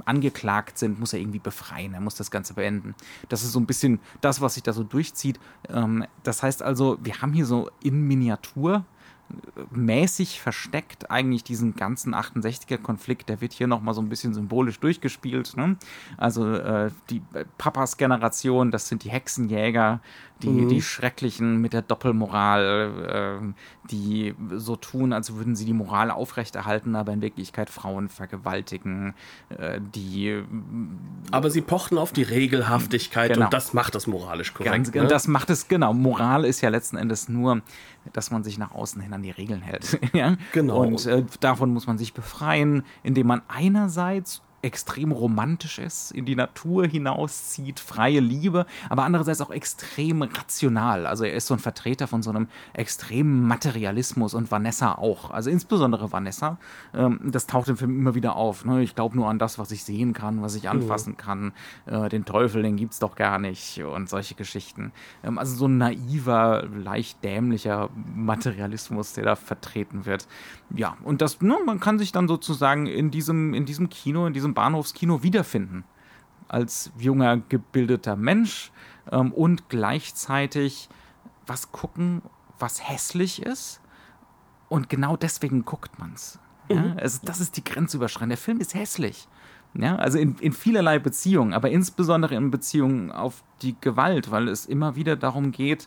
angeklagt 0.05 0.79
sind, 0.79 1.01
muss 1.01 1.13
er 1.13 1.21
irgendwie 1.21 1.39
befreien. 1.39 1.95
Er 1.95 2.01
muss 2.01 2.15
das 2.15 2.31
Ganze 2.31 2.55
beenden. 2.55 2.95
Das 3.29 3.43
ist 3.43 3.53
so 3.53 3.61
ein 3.61 3.67
bisschen 3.67 3.99
das, 4.21 4.41
was 4.41 4.55
sich 4.55 4.63
da 4.63 4.73
so 4.73 4.85
durchzieht. 4.85 5.41
Ähm, 5.69 6.07
das 6.23 6.43
heißt 6.43 6.63
also, 6.63 6.99
wir 7.03 7.21
haben 7.21 7.33
hier 7.33 7.47
so 7.47 7.71
in 7.83 8.07
Miniatur 8.07 8.85
mäßig 9.71 10.41
versteckt 10.41 11.11
eigentlich 11.11 11.45
diesen 11.45 11.75
ganzen 11.75 12.15
68er-Konflikt. 12.15 13.29
Der 13.29 13.41
wird 13.41 13.53
hier 13.53 13.67
nochmal 13.67 13.95
so 13.95 14.01
ein 14.01 14.09
bisschen 14.09 14.35
symbolisch 14.35 14.81
durchgespielt. 14.81 15.57
Ne? 15.57 15.77
Also 16.17 16.55
äh, 16.55 16.91
die 17.11 17.23
äh, 17.35 17.45
Papas 17.59 17.97
Generation, 17.97 18.71
das 18.71 18.89
sind 18.89 19.05
die 19.05 19.11
Hexenjäger, 19.11 20.01
die, 20.43 20.49
mhm. 20.49 20.69
die 20.69 20.83
Schrecklichen 20.83 21.61
mit 21.61 21.73
der 21.73 21.83
Doppelmoral, 21.83 23.41
äh, 23.43 23.89
die 23.91 24.35
so 24.55 24.77
tun, 24.77 25.13
als 25.13 25.35
würden 25.35 25.57
sie 25.57 25.65
die 25.65 25.73
Moral 25.73 26.11
aufrechterhalten, 26.11 26.95
aber 26.95 27.13
in 27.13 27.23
Wirklichkeit 27.23 27.71
Frauen 27.71 28.09
vergewaltigen, 28.09 29.15
äh, 29.51 29.81
die. 29.81 30.43
Aber 31.31 31.51
sie 31.51 31.61
pochten 31.61 31.99
auf 31.99 32.13
die 32.13 32.23
Regelhaftigkeit 32.23 33.33
genau. 33.33 33.47
und 33.47 33.53
das 33.53 33.75
macht 33.75 33.95
es 33.95 34.07
moralisch 34.07 34.55
korrekt. 34.55 34.93
Ganz, 34.93 34.95
ne? 34.95 35.07
Das 35.07 35.27
macht 35.27 35.51
es, 35.51 35.69
genau. 35.69 35.93
Moral 35.93 36.45
ist 36.45 36.61
ja 36.61 36.69
letzten 36.69 36.97
Endes 36.97 37.29
nur, 37.29 37.63
dass 38.13 38.31
man 38.31 38.45
sich 38.45 38.59
nach 38.59 38.73
außen 38.73 39.01
hin 39.01 39.13
an 39.13 39.23
die 39.23 39.31
Regeln 39.31 39.61
hält. 39.61 39.99
ja? 40.13 40.37
Genau. 40.53 40.83
Und 40.83 41.05
äh, 41.07 41.25
davon 41.41 41.73
muss 41.73 41.87
man 41.87 41.99
sich 41.99 42.15
befreien, 42.15 42.85
indem 43.03 43.27
man 43.27 43.43
einerseits 43.49 44.43
extrem 44.63 45.13
romantisch 45.13 45.79
ist, 45.79 46.11
in 46.11 46.25
die 46.25 46.35
Natur 46.35 46.87
hinauszieht, 46.87 47.79
freie 47.79 48.21
Liebe, 48.21 48.67
aber 48.89 49.05
andererseits 49.05 49.41
auch 49.41 49.51
extrem 49.51 50.23
rational. 50.23 51.07
Also 51.07 51.25
er 51.25 51.35
ist 51.35 51.47
so 51.47 51.55
ein 51.55 51.61
Vertreter 51.61 52.07
von 52.09 52.23
so 52.23 52.31
einem 52.31 52.49
extremen 52.73 53.47
Materialismus 53.47 54.35
und 54.35 54.51
Vanessa 54.51 54.93
auch. 54.93 55.31
Also 55.31 55.51
insbesondere 55.51 56.11
Vanessa, 56.11 56.59
ähm, 56.93 57.21
das 57.25 57.47
taucht 57.47 57.69
im 57.69 57.77
Film 57.77 57.99
immer 57.99 58.15
wieder 58.15 58.35
auf. 58.37 58.65
Ne? 58.65 58.83
Ich 58.83 58.95
glaube 58.95 59.17
nur 59.17 59.29
an 59.29 59.39
das, 59.39 59.59
was 59.59 59.71
ich 59.71 59.85
sehen 59.85 60.13
kann, 60.13 60.43
was 60.43 60.57
ich 60.57 60.65
mhm. 60.65 60.71
anfassen 60.71 61.17
kann. 61.17 61.53
Äh, 61.87 62.09
den 62.09 62.25
Teufel, 62.25 62.63
den 62.63 62.77
gibt 62.77 62.95
es 62.95 62.99
doch 62.99 63.15
gar 63.15 63.39
nicht 63.39 63.83
und 63.83 64.09
solche 64.09 64.35
Geschichten. 64.35 64.93
Ähm, 65.23 65.39
also 65.39 65.55
so 65.55 65.67
ein 65.67 65.79
naiver, 65.79 66.65
leicht 66.67 67.23
dämlicher 67.23 67.91
Materialismus, 68.15 69.13
der 69.13 69.25
da 69.25 69.37
vertreten 69.37 70.05
wird. 70.05 70.27
Ja, 70.75 70.97
und 71.03 71.23
das, 71.23 71.41
ne, 71.41 71.57
man 71.65 71.81
kann 71.81 71.99
sich 71.99 72.13
dann 72.13 72.29
sozusagen 72.29 72.87
in 72.87 73.11
diesem, 73.11 73.55
in 73.55 73.65
diesem 73.65 73.89
Kino, 73.89 74.27
in 74.27 74.33
diesem 74.33 74.48
diesem 74.49 74.55
Bahnhofskino 74.55 75.23
wiederfinden. 75.23 75.85
Als 76.49 76.91
junger, 76.99 77.37
gebildeter 77.37 78.17
Mensch 78.17 78.73
ähm, 79.13 79.33
und 79.33 79.69
gleichzeitig 79.69 80.89
was 81.47 81.73
gucken, 81.73 82.23
was 82.59 82.89
hässlich 82.89 83.43
ist. 83.43 83.81
Und 84.69 84.89
genau 84.89 85.17
deswegen 85.17 85.65
guckt 85.65 85.99
man 85.99 86.15
ja? 86.71 86.95
es. 86.99 87.21
Das 87.21 87.41
ist 87.41 87.57
die 87.57 87.65
Grenzüberschreitung. 87.65 88.29
Der 88.31 88.39
Film 88.39 88.61
ist 88.61 88.75
hässlich. 88.75 89.29
Ja, 89.81 89.95
also 89.95 90.19
in, 90.19 90.35
in 90.41 90.53
vielerlei 90.53 90.99
Beziehungen, 90.99 91.53
aber 91.55 91.71
insbesondere 91.71 92.35
in 92.35 92.51
Beziehungen 92.51 93.13
auf 93.13 93.45
die 93.63 93.77
Gewalt, 93.81 94.33
weil 94.33 94.49
es 94.49 94.67
immer 94.67 94.97
wieder 94.97 95.15
darum 95.15 95.53
geht, 95.53 95.87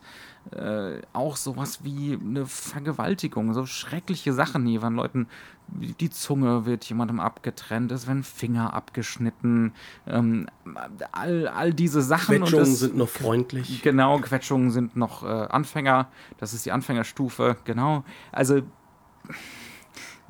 äh, 0.51 1.01
auch 1.11 1.35
sowas 1.35 1.83
wie 1.83 2.17
eine 2.17 2.45
Vergewaltigung, 2.45 3.53
so 3.53 3.65
schreckliche 3.65 4.31
Sachen 4.31 4.65
hier, 4.65 4.81
wenn 4.81 4.95
Leuten 4.95 5.27
die 5.67 6.09
Zunge 6.09 6.65
wird 6.65 6.85
jemandem 6.85 7.19
abgetrennt, 7.19 7.91
es 7.91 8.07
werden 8.07 8.23
Finger 8.23 8.73
abgeschnitten, 8.73 9.73
ähm, 10.07 10.47
all, 11.11 11.49
all 11.49 11.73
diese 11.73 12.01
Sachen. 12.01 12.37
Quetschungen 12.37 12.65
das, 12.65 12.79
sind 12.79 12.95
noch 12.95 13.09
freundlich. 13.09 13.81
Genau, 13.81 14.19
Quetschungen 14.19 14.71
sind 14.71 14.95
noch 14.95 15.23
äh, 15.23 15.27
Anfänger, 15.27 16.07
das 16.37 16.53
ist 16.53 16.65
die 16.65 16.71
Anfängerstufe, 16.71 17.57
genau. 17.65 18.05
Also 18.31 18.61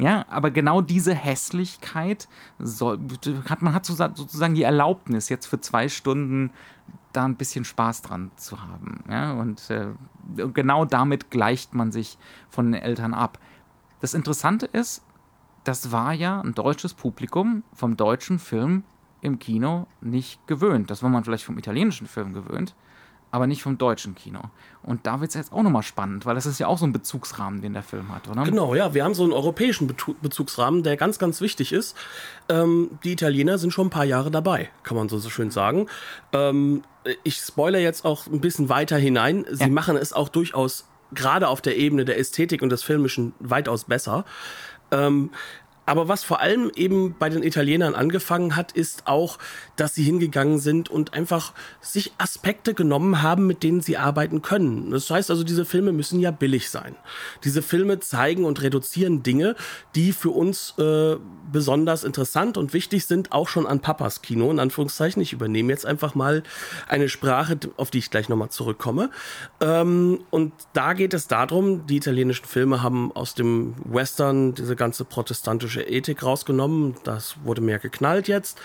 ja, 0.01 0.25
aber 0.29 0.49
genau 0.49 0.81
diese 0.81 1.13
Hässlichkeit 1.13 2.27
soll, 2.57 2.99
hat 3.47 3.61
man 3.61 3.75
hat 3.75 3.85
sozusagen 3.85 4.55
die 4.55 4.63
Erlaubnis, 4.63 5.29
jetzt 5.29 5.45
für 5.45 5.61
zwei 5.61 5.89
Stunden 5.89 6.49
da 7.13 7.25
ein 7.25 7.35
bisschen 7.35 7.65
Spaß 7.65 8.01
dran 8.01 8.31
zu 8.35 8.63
haben. 8.63 9.03
Ja, 9.07 9.33
und 9.33 9.69
äh, 9.69 9.89
genau 10.53 10.85
damit 10.85 11.29
gleicht 11.29 11.75
man 11.75 11.91
sich 11.91 12.17
von 12.49 12.71
den 12.71 12.81
Eltern 12.81 13.13
ab. 13.13 13.37
Das 13.99 14.15
Interessante 14.15 14.65
ist, 14.65 15.03
das 15.65 15.91
war 15.91 16.13
ja 16.13 16.41
ein 16.41 16.55
deutsches 16.55 16.95
Publikum 16.95 17.61
vom 17.71 17.95
deutschen 17.95 18.39
Film 18.39 18.83
im 19.21 19.37
Kino 19.37 19.85
nicht 20.01 20.47
gewöhnt. 20.47 20.89
Das 20.89 21.03
war 21.03 21.11
man 21.11 21.23
vielleicht 21.23 21.45
vom 21.45 21.59
italienischen 21.59 22.07
Film 22.07 22.33
gewöhnt 22.33 22.73
aber 23.31 23.47
nicht 23.47 23.63
vom 23.63 23.77
deutschen 23.77 24.13
Kino. 24.13 24.41
Und 24.83 25.07
da 25.07 25.21
wird 25.21 25.29
es 25.29 25.35
jetzt 25.35 25.53
auch 25.53 25.63
nochmal 25.63 25.83
spannend, 25.83 26.25
weil 26.25 26.35
das 26.35 26.45
ist 26.45 26.59
ja 26.59 26.67
auch 26.67 26.77
so 26.77 26.85
ein 26.85 26.93
Bezugsrahmen, 26.93 27.61
den 27.61 27.73
der 27.73 27.83
Film 27.83 28.13
hat, 28.13 28.27
oder? 28.27 28.43
Genau, 28.43 28.75
ja. 28.75 28.93
Wir 28.93 29.03
haben 29.03 29.13
so 29.13 29.23
einen 29.23 29.31
europäischen 29.31 29.93
Bezugsrahmen, 30.21 30.83
der 30.83 30.97
ganz, 30.97 31.17
ganz 31.17 31.39
wichtig 31.39 31.71
ist. 31.71 31.95
Ähm, 32.49 32.91
die 33.03 33.13
Italiener 33.13 33.57
sind 33.57 33.71
schon 33.71 33.87
ein 33.87 33.91
paar 33.91 34.05
Jahre 34.05 34.31
dabei, 34.31 34.69
kann 34.83 34.97
man 34.97 35.07
so, 35.07 35.17
so 35.17 35.29
schön 35.29 35.51
sagen. 35.51 35.87
Ähm, 36.33 36.83
ich 37.23 37.37
spoilere 37.37 37.81
jetzt 37.81 38.05
auch 38.05 38.27
ein 38.27 38.41
bisschen 38.41 38.69
weiter 38.69 38.97
hinein. 38.97 39.45
Sie 39.49 39.63
ja. 39.63 39.69
machen 39.69 39.95
es 39.95 40.13
auch 40.13 40.29
durchaus 40.29 40.85
gerade 41.13 41.47
auf 41.47 41.61
der 41.61 41.77
Ebene 41.77 42.05
der 42.05 42.17
Ästhetik 42.17 42.61
und 42.61 42.69
des 42.69 42.83
Filmischen 42.83 43.33
weitaus 43.39 43.85
besser. 43.85 44.25
Ähm, 44.91 45.31
aber 45.85 46.07
was 46.07 46.23
vor 46.23 46.39
allem 46.39 46.71
eben 46.75 47.15
bei 47.17 47.29
den 47.29 47.41
Italienern 47.41 47.95
angefangen 47.95 48.55
hat, 48.55 48.71
ist 48.71 49.07
auch, 49.07 49.39
dass 49.75 49.95
sie 49.95 50.03
hingegangen 50.03 50.59
sind 50.59 50.89
und 50.89 51.13
einfach 51.13 51.53
sich 51.81 52.13
Aspekte 52.19 52.75
genommen 52.75 53.23
haben, 53.23 53.47
mit 53.47 53.63
denen 53.63 53.81
sie 53.81 53.97
arbeiten 53.97 54.43
können. 54.43 54.91
Das 54.91 55.09
heißt 55.09 55.31
also, 55.31 55.43
diese 55.43 55.65
Filme 55.65 55.91
müssen 55.91 56.19
ja 56.19 56.29
billig 56.29 56.69
sein. 56.69 56.95
Diese 57.43 57.63
Filme 57.63 57.99
zeigen 57.99 58.45
und 58.45 58.61
reduzieren 58.61 59.23
Dinge, 59.23 59.55
die 59.95 60.13
für 60.13 60.29
uns 60.29 60.75
äh, 60.77 61.17
besonders 61.51 62.03
interessant 62.03 62.57
und 62.57 62.73
wichtig 62.73 63.07
sind, 63.07 63.31
auch 63.31 63.47
schon 63.47 63.65
an 63.65 63.79
Papas 63.79 64.21
Kino, 64.21 64.51
in 64.51 64.59
Anführungszeichen. 64.59 65.21
Ich 65.21 65.33
übernehme 65.33 65.73
jetzt 65.73 65.87
einfach 65.87 66.13
mal 66.13 66.43
eine 66.87 67.09
Sprache, 67.09 67.57
auf 67.77 67.89
die 67.89 67.97
ich 67.97 68.11
gleich 68.11 68.29
nochmal 68.29 68.49
zurückkomme. 68.49 69.09
Ähm, 69.59 70.19
und 70.29 70.53
da 70.73 70.93
geht 70.93 71.15
es 71.15 71.27
darum, 71.27 71.87
die 71.87 71.97
italienischen 71.97 72.45
Filme 72.45 72.83
haben 72.83 73.11
aus 73.11 73.33
dem 73.33 73.73
Western 73.83 74.53
diese 74.53 74.75
ganze 74.75 75.05
protestantische 75.05 75.70
politische 75.71 75.83
Ethik 75.83 76.23
rausgenommen. 76.23 76.95
Das 77.03 77.35
wurde 77.43 77.61
mehr 77.61 77.79
geknallt 77.79 78.27
jetzt. 78.27 78.59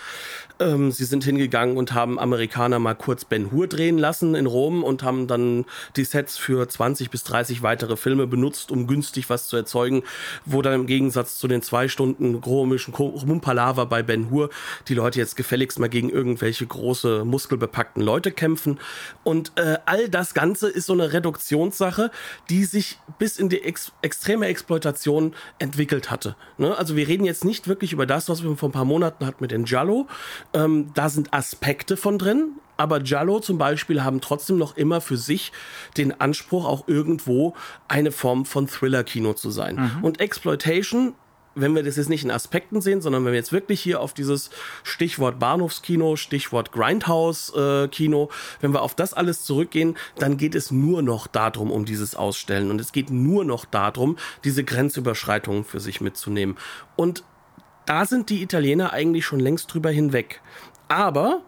Ähm, 0.58 0.90
sie 0.90 1.04
sind 1.04 1.22
hingegangen 1.22 1.76
und 1.76 1.92
haben 1.92 2.18
Amerikaner 2.18 2.78
mal 2.78 2.94
kurz 2.94 3.24
Ben 3.26 3.52
Hur 3.52 3.66
drehen 3.66 3.98
lassen 3.98 4.34
in 4.34 4.46
Rom 4.46 4.82
und 4.82 5.02
haben 5.02 5.26
dann 5.26 5.66
die 5.96 6.04
Sets 6.04 6.38
für 6.38 6.66
20 6.66 7.10
bis 7.10 7.24
30 7.24 7.62
weitere 7.62 7.96
Filme 7.96 8.26
benutzt, 8.26 8.70
um 8.70 8.86
günstig 8.86 9.28
was 9.28 9.48
zu 9.48 9.56
erzeugen, 9.56 10.02
wo 10.46 10.62
dann 10.62 10.72
im 10.72 10.86
Gegensatz 10.86 11.38
zu 11.38 11.46
den 11.46 11.60
zwei 11.60 11.88
Stunden 11.88 12.40
komischen 12.40 12.94
Mumpalava 12.96 13.84
bei 13.84 14.02
Ben 14.02 14.30
Hur 14.30 14.48
die 14.88 14.94
Leute 14.94 15.18
jetzt 15.18 15.36
gefälligst 15.36 15.78
mal 15.78 15.88
gegen 15.88 16.08
irgendwelche 16.08 16.66
große, 16.66 17.24
muskelbepackten 17.24 18.02
Leute 18.02 18.32
kämpfen. 18.32 18.80
Und 19.24 19.52
äh, 19.56 19.78
all 19.84 20.08
das 20.08 20.32
Ganze 20.32 20.68
ist 20.68 20.86
so 20.86 20.94
eine 20.94 21.12
Reduktionssache, 21.12 22.10
die 22.48 22.64
sich 22.64 22.98
bis 23.18 23.36
in 23.36 23.50
die 23.50 23.62
ex 23.62 23.92
extreme 24.00 24.46
Exploitation 24.46 25.34
entwickelt 25.58 26.10
hatte. 26.10 26.34
Ne? 26.56 26.76
Also 26.76 26.95
wir 26.96 27.08
reden 27.08 27.24
jetzt 27.24 27.44
nicht 27.44 27.68
wirklich 27.68 27.92
über 27.92 28.06
das, 28.06 28.28
was 28.28 28.42
wir 28.42 28.56
vor 28.56 28.68
ein 28.68 28.72
paar 28.72 28.84
Monaten 28.84 29.26
hatten 29.26 29.42
mit 29.42 29.50
den 29.50 29.64
Jallo. 29.64 30.06
Ähm, 30.52 30.90
da 30.94 31.08
sind 31.08 31.32
Aspekte 31.32 31.96
von 31.96 32.18
drin, 32.18 32.52
aber 32.76 33.02
Jallo 33.02 33.40
zum 33.40 33.58
Beispiel 33.58 34.02
haben 34.02 34.20
trotzdem 34.20 34.58
noch 34.58 34.76
immer 34.76 35.00
für 35.00 35.16
sich 35.16 35.52
den 35.96 36.20
Anspruch, 36.20 36.64
auch 36.64 36.88
irgendwo 36.88 37.54
eine 37.88 38.12
Form 38.12 38.44
von 38.44 38.66
Thriller-Kino 38.66 39.34
zu 39.34 39.50
sein. 39.50 39.76
Mhm. 39.76 40.04
Und 40.04 40.20
Exploitation 40.20 41.14
wenn 41.56 41.74
wir 41.74 41.82
das 41.82 41.96
jetzt 41.96 42.08
nicht 42.10 42.22
in 42.22 42.30
Aspekten 42.30 42.80
sehen, 42.80 43.00
sondern 43.00 43.24
wenn 43.24 43.32
wir 43.32 43.38
jetzt 43.38 43.52
wirklich 43.52 43.80
hier 43.80 44.00
auf 44.00 44.12
dieses 44.12 44.50
Stichwort 44.84 45.38
Bahnhofskino, 45.38 46.16
Stichwort 46.16 46.70
Grindhouse-Kino, 46.70 48.24
äh, 48.24 48.34
wenn 48.60 48.72
wir 48.72 48.82
auf 48.82 48.94
das 48.94 49.14
alles 49.14 49.42
zurückgehen, 49.44 49.96
dann 50.18 50.36
geht 50.36 50.54
es 50.54 50.70
nur 50.70 51.02
noch 51.02 51.26
darum, 51.26 51.72
um 51.72 51.84
dieses 51.86 52.14
Ausstellen. 52.14 52.70
Und 52.70 52.80
es 52.80 52.92
geht 52.92 53.10
nur 53.10 53.44
noch 53.44 53.64
darum, 53.64 54.16
diese 54.44 54.62
Grenzüberschreitungen 54.62 55.64
für 55.64 55.80
sich 55.80 56.00
mitzunehmen. 56.00 56.56
Und 56.94 57.24
Da 57.86 58.04
sind 58.04 58.30
die 58.30 58.42
Italiener 58.42 58.92
eigentlich 58.92 59.24
schon 59.24 59.40
längst 59.40 59.72
drüber 59.72 59.90
hinweg. 59.90 60.42
Aber 60.88 61.42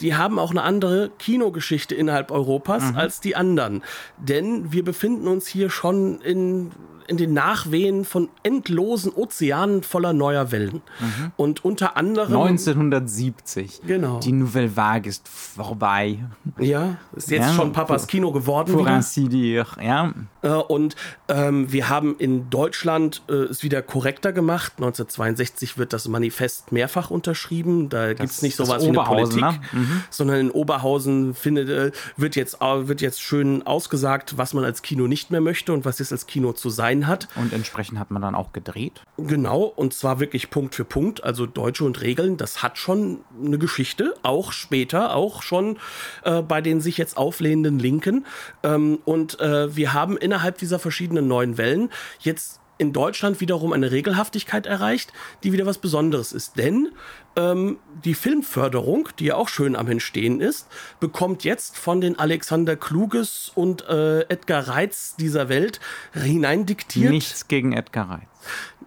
die 0.00 0.14
haben 0.14 0.38
auch 0.38 0.50
eine 0.50 0.62
andere 0.62 1.10
Kinogeschichte 1.18 1.94
innerhalb 1.94 2.30
Europas 2.30 2.92
mhm. 2.92 2.96
als 2.96 3.20
die 3.20 3.36
anderen. 3.36 3.82
Denn 4.16 4.72
wir 4.72 4.82
befinden 4.82 5.28
uns 5.28 5.46
hier 5.46 5.70
schon 5.70 6.20
in 6.22 6.70
in 7.08 7.16
den 7.16 7.32
Nachwehen 7.32 8.04
von 8.04 8.28
endlosen 8.42 9.12
Ozeanen 9.12 9.82
voller 9.82 10.12
neuer 10.12 10.52
Wellen. 10.52 10.82
Mhm. 11.00 11.32
Und 11.36 11.64
unter 11.64 11.96
anderem. 11.96 12.36
1970. 12.36 13.80
Genau. 13.86 14.20
Die 14.20 14.32
Nouvelle 14.32 14.76
Vague 14.76 15.08
ist 15.08 15.26
vorbei. 15.28 16.18
Ja, 16.58 16.98
ist 17.16 17.30
jetzt 17.30 17.46
ja, 17.46 17.54
schon 17.54 17.72
Papas 17.72 18.06
Kino 18.06 18.30
geworden. 18.32 18.74
Ja. 19.80 20.12
Äh, 20.42 20.48
und 20.48 20.96
ähm, 21.28 21.72
wir 21.72 21.88
haben 21.88 22.16
in 22.18 22.50
Deutschland 22.50 23.22
äh, 23.28 23.32
es 23.32 23.62
wieder 23.62 23.82
korrekter 23.82 24.32
gemacht. 24.32 24.74
1962 24.76 25.78
wird 25.78 25.92
das 25.92 26.08
Manifest 26.08 26.72
mehrfach 26.72 27.10
unterschrieben. 27.10 27.88
Da 27.88 28.12
gibt 28.12 28.30
es 28.30 28.42
nicht 28.42 28.56
sowas 28.56 28.84
wie 28.84 28.88
eine 28.88 29.02
Politik, 29.02 29.40
ne? 29.40 29.60
mhm. 29.72 30.02
sondern 30.10 30.40
in 30.40 30.50
Oberhausen 30.50 31.34
findet, 31.34 31.68
äh, 31.68 31.92
wird, 32.16 32.36
jetzt, 32.36 32.60
wird 32.60 33.00
jetzt 33.00 33.20
schön 33.20 33.66
ausgesagt, 33.66 34.36
was 34.36 34.54
man 34.54 34.64
als 34.64 34.82
Kino 34.82 35.06
nicht 35.06 35.30
mehr 35.30 35.40
möchte 35.40 35.72
und 35.72 35.84
was 35.84 35.98
jetzt 35.98 36.12
als 36.12 36.26
Kino 36.26 36.52
zu 36.52 36.70
sein 36.70 36.97
Design 36.98 37.06
hat. 37.06 37.28
Und 37.36 37.52
entsprechend 37.52 37.98
hat 37.98 38.10
man 38.10 38.22
dann 38.22 38.34
auch 38.34 38.52
gedreht? 38.52 39.02
Genau, 39.16 39.62
und 39.62 39.94
zwar 39.94 40.20
wirklich 40.20 40.50
Punkt 40.50 40.74
für 40.74 40.84
Punkt. 40.84 41.22
Also 41.24 41.46
Deutsche 41.46 41.84
und 41.84 42.00
Regeln, 42.00 42.36
das 42.36 42.62
hat 42.62 42.78
schon 42.78 43.20
eine 43.42 43.58
Geschichte, 43.58 44.14
auch 44.22 44.52
später, 44.52 45.14
auch 45.14 45.42
schon 45.42 45.78
äh, 46.24 46.42
bei 46.42 46.60
den 46.60 46.80
sich 46.80 46.98
jetzt 46.98 47.16
auflehnenden 47.16 47.78
Linken. 47.78 48.26
Ähm, 48.62 48.98
und 49.04 49.40
äh, 49.40 49.74
wir 49.74 49.92
haben 49.92 50.16
innerhalb 50.16 50.58
dieser 50.58 50.78
verschiedenen 50.78 51.28
neuen 51.28 51.58
Wellen 51.58 51.90
jetzt 52.20 52.60
in 52.78 52.92
Deutschland 52.92 53.40
wiederum 53.40 53.72
eine 53.72 53.90
Regelhaftigkeit 53.90 54.66
erreicht, 54.66 55.12
die 55.42 55.52
wieder 55.52 55.66
was 55.66 55.78
Besonderes 55.78 56.32
ist. 56.32 56.56
Denn 56.56 56.90
ähm, 57.36 57.78
die 58.04 58.14
Filmförderung, 58.14 59.08
die 59.18 59.26
ja 59.26 59.34
auch 59.34 59.48
schön 59.48 59.76
am 59.76 59.88
Entstehen 59.88 60.40
ist, 60.40 60.68
bekommt 61.00 61.44
jetzt 61.44 61.76
von 61.76 62.00
den 62.00 62.18
Alexander 62.18 62.76
Kluges 62.76 63.52
und 63.54 63.86
äh, 63.88 64.20
Edgar 64.22 64.68
Reitz 64.68 65.16
dieser 65.16 65.48
Welt 65.48 65.80
hineindiktiert. 66.12 67.10
Nichts 67.10 67.48
gegen 67.48 67.72
Edgar 67.72 68.10
Reitz. 68.10 68.28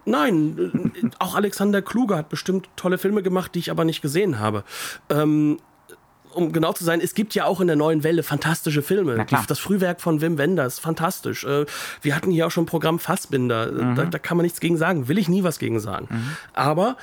Nein, 0.04 0.92
äh, 1.02 1.10
auch 1.18 1.34
Alexander 1.34 1.82
Kluge 1.82 2.16
hat 2.16 2.28
bestimmt 2.28 2.68
tolle 2.76 2.98
Filme 2.98 3.22
gemacht, 3.22 3.54
die 3.54 3.60
ich 3.60 3.70
aber 3.70 3.84
nicht 3.84 4.02
gesehen 4.02 4.38
habe. 4.38 4.64
Ähm, 5.10 5.58
um 6.34 6.52
genau 6.52 6.72
zu 6.72 6.84
sein, 6.84 7.00
es 7.00 7.14
gibt 7.14 7.34
ja 7.34 7.44
auch 7.44 7.60
in 7.60 7.66
der 7.66 7.76
neuen 7.76 8.02
Welle 8.04 8.22
fantastische 8.22 8.82
Filme. 8.82 9.26
Das 9.48 9.58
Frühwerk 9.58 10.00
von 10.00 10.20
Wim 10.20 10.38
Wenders, 10.38 10.78
fantastisch. 10.78 11.44
Äh, 11.44 11.66
wir 12.00 12.16
hatten 12.16 12.30
hier 12.30 12.46
auch 12.46 12.50
schon 12.50 12.66
Programm 12.66 12.98
Fassbinder. 12.98 13.70
Mhm. 13.70 13.94
Da, 13.94 14.04
da, 14.04 14.18
kann 14.18 14.36
man 14.36 14.44
nichts 14.44 14.60
gegen 14.60 14.76
sagen. 14.76 15.08
Will 15.08 15.18
ich 15.18 15.28
nie 15.28 15.44
was 15.44 15.58
gegen 15.58 15.80
sagen. 15.80 16.08
Mhm. 16.10 16.36
Aber 16.52 16.96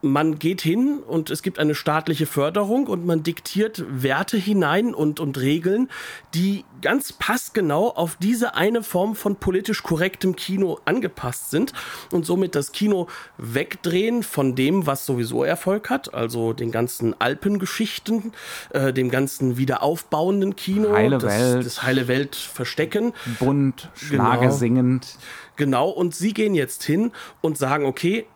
man 0.00 0.38
geht 0.38 0.60
hin 0.60 1.00
und 1.00 1.28
es 1.30 1.42
gibt 1.42 1.58
eine 1.58 1.74
staatliche 1.74 2.26
Förderung 2.26 2.86
und 2.86 3.04
man 3.04 3.24
diktiert 3.24 3.84
Werte 3.88 4.36
hinein 4.36 4.94
und, 4.94 5.18
und 5.18 5.38
Regeln, 5.38 5.88
die 6.34 6.64
ganz 6.82 7.12
passgenau 7.12 7.88
auf 7.88 8.16
diese 8.20 8.54
eine 8.54 8.84
Form 8.84 9.16
von 9.16 9.36
politisch 9.36 9.82
korrektem 9.82 10.36
Kino 10.36 10.78
angepasst 10.84 11.50
sind 11.50 11.72
und 12.12 12.24
somit 12.24 12.54
das 12.54 12.70
Kino 12.70 13.08
wegdrehen 13.38 14.22
von 14.22 14.54
dem, 14.54 14.86
was 14.86 15.04
sowieso 15.04 15.42
Erfolg 15.42 15.90
hat, 15.90 16.14
also 16.14 16.52
den 16.52 16.70
ganzen 16.70 17.20
Alpengeschichten, 17.20 18.32
äh, 18.70 18.92
dem 18.92 19.10
ganzen 19.10 19.56
wiederaufbauenden 19.56 20.54
Kino, 20.54 20.92
heile 20.92 21.18
das, 21.18 21.32
Welt. 21.32 21.66
das 21.66 21.82
heile 21.82 22.06
Welt 22.06 22.36
verstecken. 22.36 23.14
Bunt, 23.40 23.90
schlagersingend. 23.94 25.18
Genau. 25.56 25.88
genau, 25.88 25.90
und 25.90 26.14
sie 26.14 26.32
gehen 26.32 26.54
jetzt 26.54 26.84
hin 26.84 27.10
und 27.40 27.58
sagen, 27.58 27.84
okay, 27.84 28.26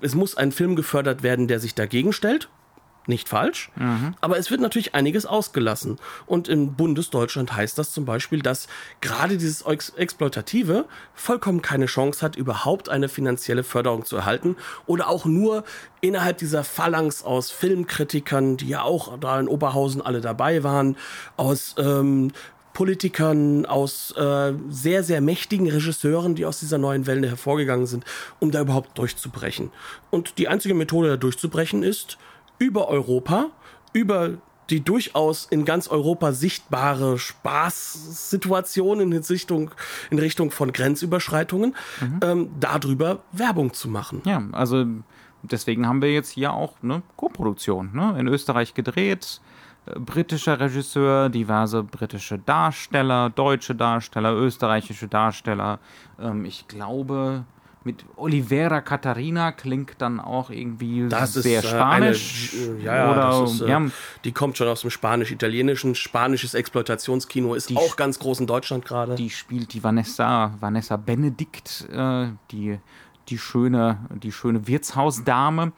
es 0.00 0.14
muss 0.14 0.36
ein 0.36 0.52
Film 0.52 0.76
gefördert 0.76 1.22
werden, 1.22 1.48
der 1.48 1.60
sich 1.60 1.74
dagegen 1.74 2.12
stellt. 2.12 2.48
Nicht 3.08 3.28
falsch. 3.28 3.70
Mhm. 3.76 4.14
Aber 4.20 4.36
es 4.36 4.50
wird 4.50 4.60
natürlich 4.60 4.94
einiges 4.94 5.26
ausgelassen. 5.26 5.98
Und 6.26 6.48
in 6.48 6.74
Bundesdeutschland 6.74 7.54
heißt 7.54 7.78
das 7.78 7.92
zum 7.92 8.04
Beispiel, 8.04 8.42
dass 8.42 8.66
gerade 9.00 9.36
dieses 9.36 9.62
Ex 9.62 9.90
Exploitative 9.90 10.86
vollkommen 11.14 11.62
keine 11.62 11.86
Chance 11.86 12.24
hat, 12.24 12.34
überhaupt 12.34 12.88
eine 12.88 13.08
finanzielle 13.08 13.62
Förderung 13.62 14.04
zu 14.04 14.16
erhalten. 14.16 14.56
Oder 14.86 15.08
auch 15.08 15.24
nur 15.24 15.62
innerhalb 16.00 16.38
dieser 16.38 16.64
Phalanx 16.64 17.22
aus 17.22 17.52
Filmkritikern, 17.52 18.56
die 18.56 18.68
ja 18.68 18.82
auch 18.82 19.16
da 19.18 19.38
in 19.38 19.46
Oberhausen 19.46 20.02
alle 20.02 20.20
dabei 20.20 20.64
waren, 20.64 20.96
aus 21.36 21.76
ähm, 21.78 22.32
Politikern, 22.76 23.64
aus 23.64 24.10
äh, 24.18 24.52
sehr, 24.68 25.02
sehr 25.02 25.22
mächtigen 25.22 25.66
Regisseuren, 25.66 26.34
die 26.34 26.44
aus 26.44 26.60
dieser 26.60 26.76
neuen 26.76 27.06
Welle 27.06 27.26
hervorgegangen 27.26 27.86
sind, 27.86 28.04
um 28.38 28.50
da 28.50 28.60
überhaupt 28.60 28.98
durchzubrechen. 28.98 29.70
Und 30.10 30.36
die 30.36 30.48
einzige 30.48 30.74
Methode, 30.74 31.08
da 31.08 31.16
durchzubrechen, 31.16 31.82
ist 31.82 32.18
über 32.58 32.88
Europa, 32.88 33.46
über 33.94 34.34
die 34.68 34.84
durchaus 34.84 35.46
in 35.46 35.64
ganz 35.64 35.88
Europa 35.88 36.32
sichtbare 36.32 37.18
Spaßsituation 37.18 39.00
in 39.00 39.10
Richtung, 39.14 39.70
in 40.10 40.18
Richtung 40.18 40.50
von 40.50 40.70
Grenzüberschreitungen, 40.70 41.74
mhm. 42.02 42.20
ähm, 42.22 42.50
darüber 42.60 43.22
Werbung 43.32 43.72
zu 43.72 43.88
machen. 43.88 44.20
Ja, 44.26 44.42
also 44.52 44.84
deswegen 45.42 45.86
haben 45.86 46.02
wir 46.02 46.12
jetzt 46.12 46.28
hier 46.28 46.52
auch 46.52 46.74
eine 46.82 47.00
Koproduktion 47.16 47.92
ne? 47.94 48.16
in 48.20 48.28
Österreich 48.28 48.74
gedreht 48.74 49.40
britischer 49.94 50.58
Regisseur, 50.58 51.28
diverse 51.28 51.82
britische 51.82 52.38
Darsteller, 52.38 53.30
deutsche 53.30 53.74
Darsteller, 53.74 54.34
österreichische 54.34 55.08
Darsteller. 55.08 55.78
Ähm, 56.20 56.44
ich 56.44 56.66
glaube, 56.68 57.44
mit 57.86 58.04
Olivera 58.16 58.80
Katharina 58.80 59.52
klingt 59.52 59.94
dann 59.98 60.18
auch 60.18 60.50
irgendwie 60.50 61.08
das 61.08 61.34
sehr 61.34 61.60
ist, 61.60 61.70
spanisch. 61.70 62.52
Eine, 62.52 62.82
ja, 62.82 63.12
Oder, 63.12 63.44
ist, 63.44 63.60
äh, 63.60 63.68
ja, 63.68 63.82
die 64.24 64.32
kommt 64.32 64.58
schon 64.58 64.66
aus 64.66 64.80
dem 64.80 64.90
Spanisch-Italienischen. 64.90 65.94
Spanisches 65.94 66.54
Exploitationskino 66.54 67.54
ist 67.54 67.70
die, 67.70 67.76
auch 67.76 67.96
ganz 67.96 68.18
groß 68.18 68.40
in 68.40 68.48
Deutschland 68.48 68.84
gerade. 68.84 69.14
Die 69.14 69.30
spielt 69.30 69.72
die 69.72 69.84
Vanessa, 69.84 70.52
Vanessa 70.58 70.96
Benedikt, 70.96 71.88
äh, 71.92 72.26
die, 72.50 72.80
die, 73.28 73.38
schöne, 73.38 73.98
die 74.10 74.32
schöne 74.32 74.66
Wirtshausdame. 74.66 75.70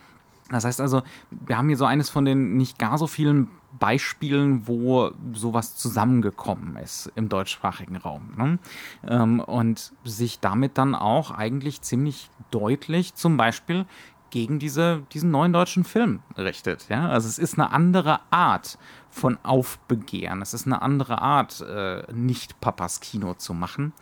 Das 0.50 0.64
heißt 0.64 0.80
also, 0.80 1.02
wir 1.30 1.58
haben 1.58 1.68
hier 1.68 1.76
so 1.76 1.84
eines 1.84 2.08
von 2.08 2.24
den 2.24 2.56
nicht 2.56 2.78
gar 2.78 2.96
so 2.96 3.06
vielen 3.06 3.48
Beispielen, 3.78 4.66
wo 4.66 5.12
sowas 5.32 5.76
zusammengekommen 5.76 6.76
ist 6.76 7.12
im 7.14 7.28
deutschsprachigen 7.28 7.96
Raum. 7.96 8.34
Ne? 8.36 8.58
Ähm, 9.06 9.40
und 9.40 9.92
sich 10.04 10.40
damit 10.40 10.78
dann 10.78 10.94
auch 10.94 11.30
eigentlich 11.30 11.82
ziemlich 11.82 12.30
deutlich 12.50 13.14
zum 13.14 13.36
Beispiel 13.36 13.84
gegen 14.30 14.58
diese, 14.58 15.02
diesen 15.12 15.30
neuen 15.30 15.52
deutschen 15.52 15.84
Film 15.84 16.20
richtet. 16.36 16.88
Ja? 16.88 17.08
Also 17.08 17.28
es 17.28 17.38
ist 17.38 17.54
eine 17.54 17.70
andere 17.70 18.20
Art 18.30 18.78
von 19.10 19.38
Aufbegehren. 19.42 20.42
Es 20.42 20.54
ist 20.54 20.66
eine 20.66 20.82
andere 20.82 21.20
Art, 21.20 21.60
äh, 21.60 22.02
nicht 22.12 22.60
Papas 22.60 23.00
Kino 23.00 23.34
zu 23.34 23.54
machen 23.54 23.92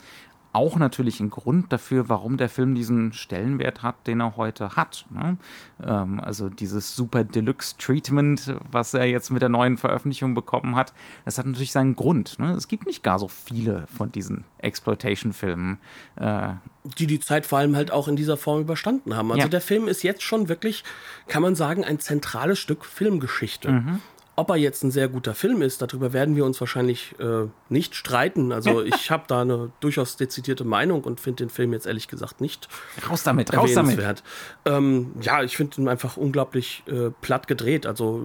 auch 0.56 0.76
natürlich 0.76 1.20
ein 1.20 1.28
Grund 1.28 1.70
dafür, 1.70 2.08
warum 2.08 2.38
der 2.38 2.48
Film 2.48 2.74
diesen 2.74 3.12
Stellenwert 3.12 3.82
hat, 3.82 4.06
den 4.06 4.20
er 4.20 4.36
heute 4.36 4.74
hat. 4.74 5.04
Ne? 5.10 5.36
Ähm, 5.84 6.18
also 6.18 6.48
dieses 6.48 6.96
super 6.96 7.24
Deluxe-Treatment, 7.24 8.56
was 8.70 8.94
er 8.94 9.04
jetzt 9.04 9.30
mit 9.30 9.42
der 9.42 9.50
neuen 9.50 9.76
Veröffentlichung 9.76 10.34
bekommen 10.34 10.74
hat, 10.74 10.94
das 11.26 11.36
hat 11.36 11.44
natürlich 11.44 11.72
seinen 11.72 11.94
Grund. 11.94 12.38
Ne? 12.38 12.52
Es 12.52 12.68
gibt 12.68 12.86
nicht 12.86 13.02
gar 13.02 13.18
so 13.18 13.28
viele 13.28 13.86
von 13.94 14.10
diesen 14.10 14.44
Exploitation-Filmen. 14.58 15.78
Äh, 16.16 16.54
die 16.98 17.06
die 17.06 17.20
Zeit 17.20 17.44
vor 17.44 17.58
allem 17.58 17.76
halt 17.76 17.90
auch 17.90 18.08
in 18.08 18.16
dieser 18.16 18.36
Form 18.36 18.60
überstanden 18.60 19.14
haben. 19.14 19.30
Also 19.32 19.42
ja. 19.42 19.48
der 19.48 19.60
Film 19.60 19.88
ist 19.88 20.02
jetzt 20.02 20.22
schon 20.22 20.48
wirklich, 20.48 20.84
kann 21.28 21.42
man 21.42 21.54
sagen, 21.54 21.84
ein 21.84 21.98
zentrales 21.98 22.58
Stück 22.58 22.84
Filmgeschichte. 22.84 23.72
Mhm. 23.72 24.00
Ob 24.38 24.50
er 24.50 24.56
jetzt 24.56 24.84
ein 24.84 24.90
sehr 24.90 25.08
guter 25.08 25.34
Film 25.34 25.62
ist, 25.62 25.80
darüber 25.80 26.12
werden 26.12 26.36
wir 26.36 26.44
uns 26.44 26.60
wahrscheinlich 26.60 27.14
äh, 27.18 27.48
nicht 27.70 27.94
streiten. 27.94 28.52
Also 28.52 28.82
ich 28.84 29.10
habe 29.10 29.24
da 29.26 29.40
eine 29.40 29.72
durchaus 29.80 30.16
dezidierte 30.16 30.64
Meinung 30.64 31.04
und 31.04 31.20
finde 31.20 31.44
den 31.44 31.50
Film 31.50 31.72
jetzt 31.72 31.86
ehrlich 31.86 32.06
gesagt 32.06 32.40
nicht 32.40 32.68
raus 33.08 33.22
damit, 33.22 33.56
raus 33.56 33.72
damit. 33.74 34.22
Ähm, 34.66 35.12
ja, 35.22 35.42
ich 35.42 35.56
finde 35.56 35.80
ihn 35.80 35.88
einfach 35.88 36.16
unglaublich 36.16 36.82
äh, 36.86 37.10
platt 37.22 37.48
gedreht. 37.48 37.86
Also 37.86 38.24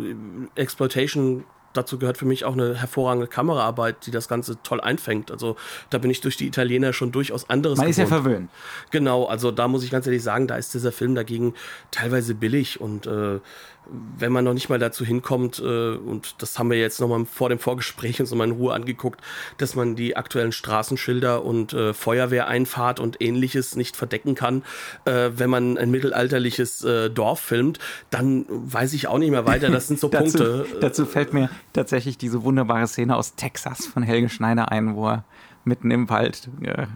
Exploitation 0.56 1.46
dazu 1.74 1.98
gehört 1.98 2.18
für 2.18 2.26
mich 2.26 2.46
auch 2.46 2.54
eine 2.54 2.76
hervorragende 2.76 3.28
Kameraarbeit, 3.28 4.06
die 4.06 4.12
das 4.12 4.28
Ganze 4.28 4.62
toll 4.64 4.82
einfängt. 4.82 5.32
Also 5.32 5.56
da 5.90 5.98
bin 5.98 6.12
ich 6.12 6.22
durch 6.22 6.38
die 6.38 6.48
Italiener 6.48 6.94
schon 6.94 7.12
durchaus 7.12 7.50
anderes. 7.50 7.78
Man 7.78 7.88
gewohnt. 7.88 8.06
ist 8.06 8.12
ja 8.12 8.22
verwöhnt. 8.22 8.50
Genau, 8.92 9.26
also 9.26 9.52
da 9.52 9.68
muss 9.68 9.84
ich 9.84 9.92
ganz 9.92 10.06
ehrlich 10.06 10.24
sagen, 10.24 10.48
da 10.48 10.56
ist 10.56 10.74
dieser 10.74 10.92
Film 10.92 11.16
dagegen 11.16 11.54
teilweise 11.92 12.36
billig 12.36 12.82
und 12.82 13.08
äh, 13.08 13.40
wenn 14.18 14.32
man 14.32 14.46
noch 14.46 14.54
nicht 14.54 14.70
mal 14.70 14.80
dazu 14.80 15.04
hinkommt, 15.04 15.60
äh, 15.60 15.96
und 15.96 16.42
das 16.42 16.58
haben 16.60 16.70
wir 16.70 16.78
jetzt 16.78 17.02
nochmal 17.02 17.26
vor 17.26 17.50
dem 17.50 17.60
Vorgespräch 17.60 18.20
uns 18.20 18.32
nochmal 18.32 18.48
in 18.48 18.54
Ruhe 18.54 18.74
angeguckt, 18.74 19.22
dass 19.58 19.76
man 19.76 19.96
die 19.96 20.16
aktuellen 20.16 20.52
Straßenschilder 20.52 21.44
und 21.44 21.74
äh, 21.74 21.94
Feuerwehreinfahrt 21.94 23.00
und 23.00 23.22
ähnliches 23.22 23.76
nicht 23.76 23.96
verdecken 23.98 24.36
kann, 24.36 24.64
äh, 25.06 25.32
wenn 25.36 25.50
man 25.50 25.78
ein 25.78 25.92
mittelalterliches 25.92 26.84
äh, 26.84 27.10
Dorf 27.10 27.40
filmt, 27.40 27.80
dann 28.10 28.46
weiß 28.50 28.94
ich 28.94 29.08
auch 29.08 29.18
nicht 29.18 29.32
mehr 29.32 29.46
weiter. 29.46 29.70
Das 29.70 29.88
sind 29.88 30.00
so 30.00 30.08
dazu, 30.10 30.38
Punkte. 30.38 30.66
Dazu 30.80 31.06
fällt 31.06 31.34
mir 31.34 31.50
tatsächlich 31.74 32.18
diese 32.18 32.44
wunderbare 32.44 32.88
Szene 32.88 33.16
aus 33.16 33.36
Texas 33.36 33.86
von 33.86 34.04
Helge 34.04 34.30
Schneider 34.30 34.72
ein, 34.72 34.96
wo 34.96 35.08
er 35.08 35.26
mitten 35.64 35.92
im 35.92 36.10
Wald 36.10 36.50
äh, 36.62 36.88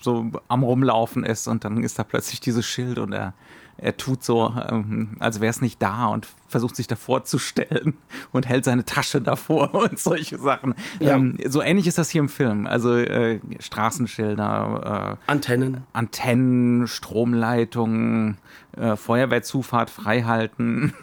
so 0.00 0.30
am 0.48 0.62
Rumlaufen 0.62 1.24
ist 1.24 1.46
und 1.48 1.64
dann 1.64 1.82
ist 1.82 1.98
da 1.98 2.04
plötzlich 2.04 2.40
dieses 2.40 2.66
Schild 2.66 2.98
und 2.98 3.12
er 3.12 3.34
er 3.78 3.96
tut 3.96 4.22
so, 4.22 4.54
ähm, 4.68 5.16
als 5.18 5.40
wäre 5.40 5.50
es 5.50 5.60
nicht 5.60 5.82
da 5.82 6.06
und 6.06 6.28
versucht 6.46 6.76
sich 6.76 6.86
davor 6.86 7.24
zu 7.24 7.38
stellen 7.38 7.94
und 8.32 8.48
hält 8.48 8.64
seine 8.64 8.84
Tasche 8.84 9.20
davor 9.20 9.74
und 9.90 9.98
solche 9.98 10.38
Sachen. 10.38 10.74
Ja. 11.00 11.16
Ähm, 11.16 11.38
so 11.48 11.62
ähnlich 11.62 11.86
ist 11.86 11.98
das 11.98 12.10
hier 12.10 12.20
im 12.20 12.28
Film. 12.28 12.66
Also 12.66 12.96
äh, 12.96 13.40
Straßenschilder, 13.58 15.18
äh, 15.26 15.30
Antennen. 15.30 15.82
Antennen, 15.92 16.86
Stromleitungen, 16.86 18.38
äh, 18.76 18.96
Feuerwehrzufahrt 18.96 19.90
freihalten. 19.90 20.92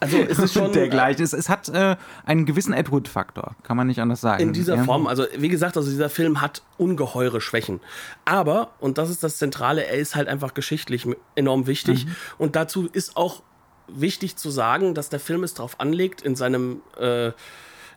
Also 0.00 0.18
es 0.18 0.38
ist 0.38 0.52
schon 0.52 0.72
dergleichen. 0.74 1.24
Es, 1.24 1.32
es 1.32 1.48
hat 1.48 1.68
äh, 1.68 1.96
einen 2.24 2.44
gewissen 2.44 2.72
Edward-Faktor, 2.72 3.56
kann 3.62 3.76
man 3.76 3.86
nicht 3.86 4.00
anders 4.00 4.20
sagen. 4.20 4.42
In 4.42 4.52
dieser 4.52 4.76
ja. 4.76 4.84
Form, 4.84 5.06
also 5.06 5.24
wie 5.36 5.48
gesagt, 5.48 5.76
also 5.76 5.90
dieser 5.90 6.10
Film 6.10 6.40
hat 6.40 6.62
ungeheure 6.76 7.40
Schwächen. 7.40 7.80
Aber, 8.24 8.72
und 8.80 8.98
das 8.98 9.10
ist 9.10 9.22
das 9.22 9.38
Zentrale, 9.38 9.86
er 9.86 9.96
ist 9.96 10.14
halt 10.14 10.28
einfach 10.28 10.54
geschichtlich 10.54 11.06
enorm 11.34 11.66
wichtig. 11.66 12.06
Mhm. 12.06 12.16
Und 12.38 12.56
dazu 12.56 12.88
ist 12.92 13.16
auch 13.16 13.42
wichtig 13.88 14.36
zu 14.36 14.50
sagen, 14.50 14.94
dass 14.94 15.08
der 15.08 15.20
Film 15.20 15.44
es 15.44 15.54
darauf 15.54 15.80
anlegt, 15.80 16.22
in 16.22 16.34
seinem 16.36 16.82
äh, 16.98 17.32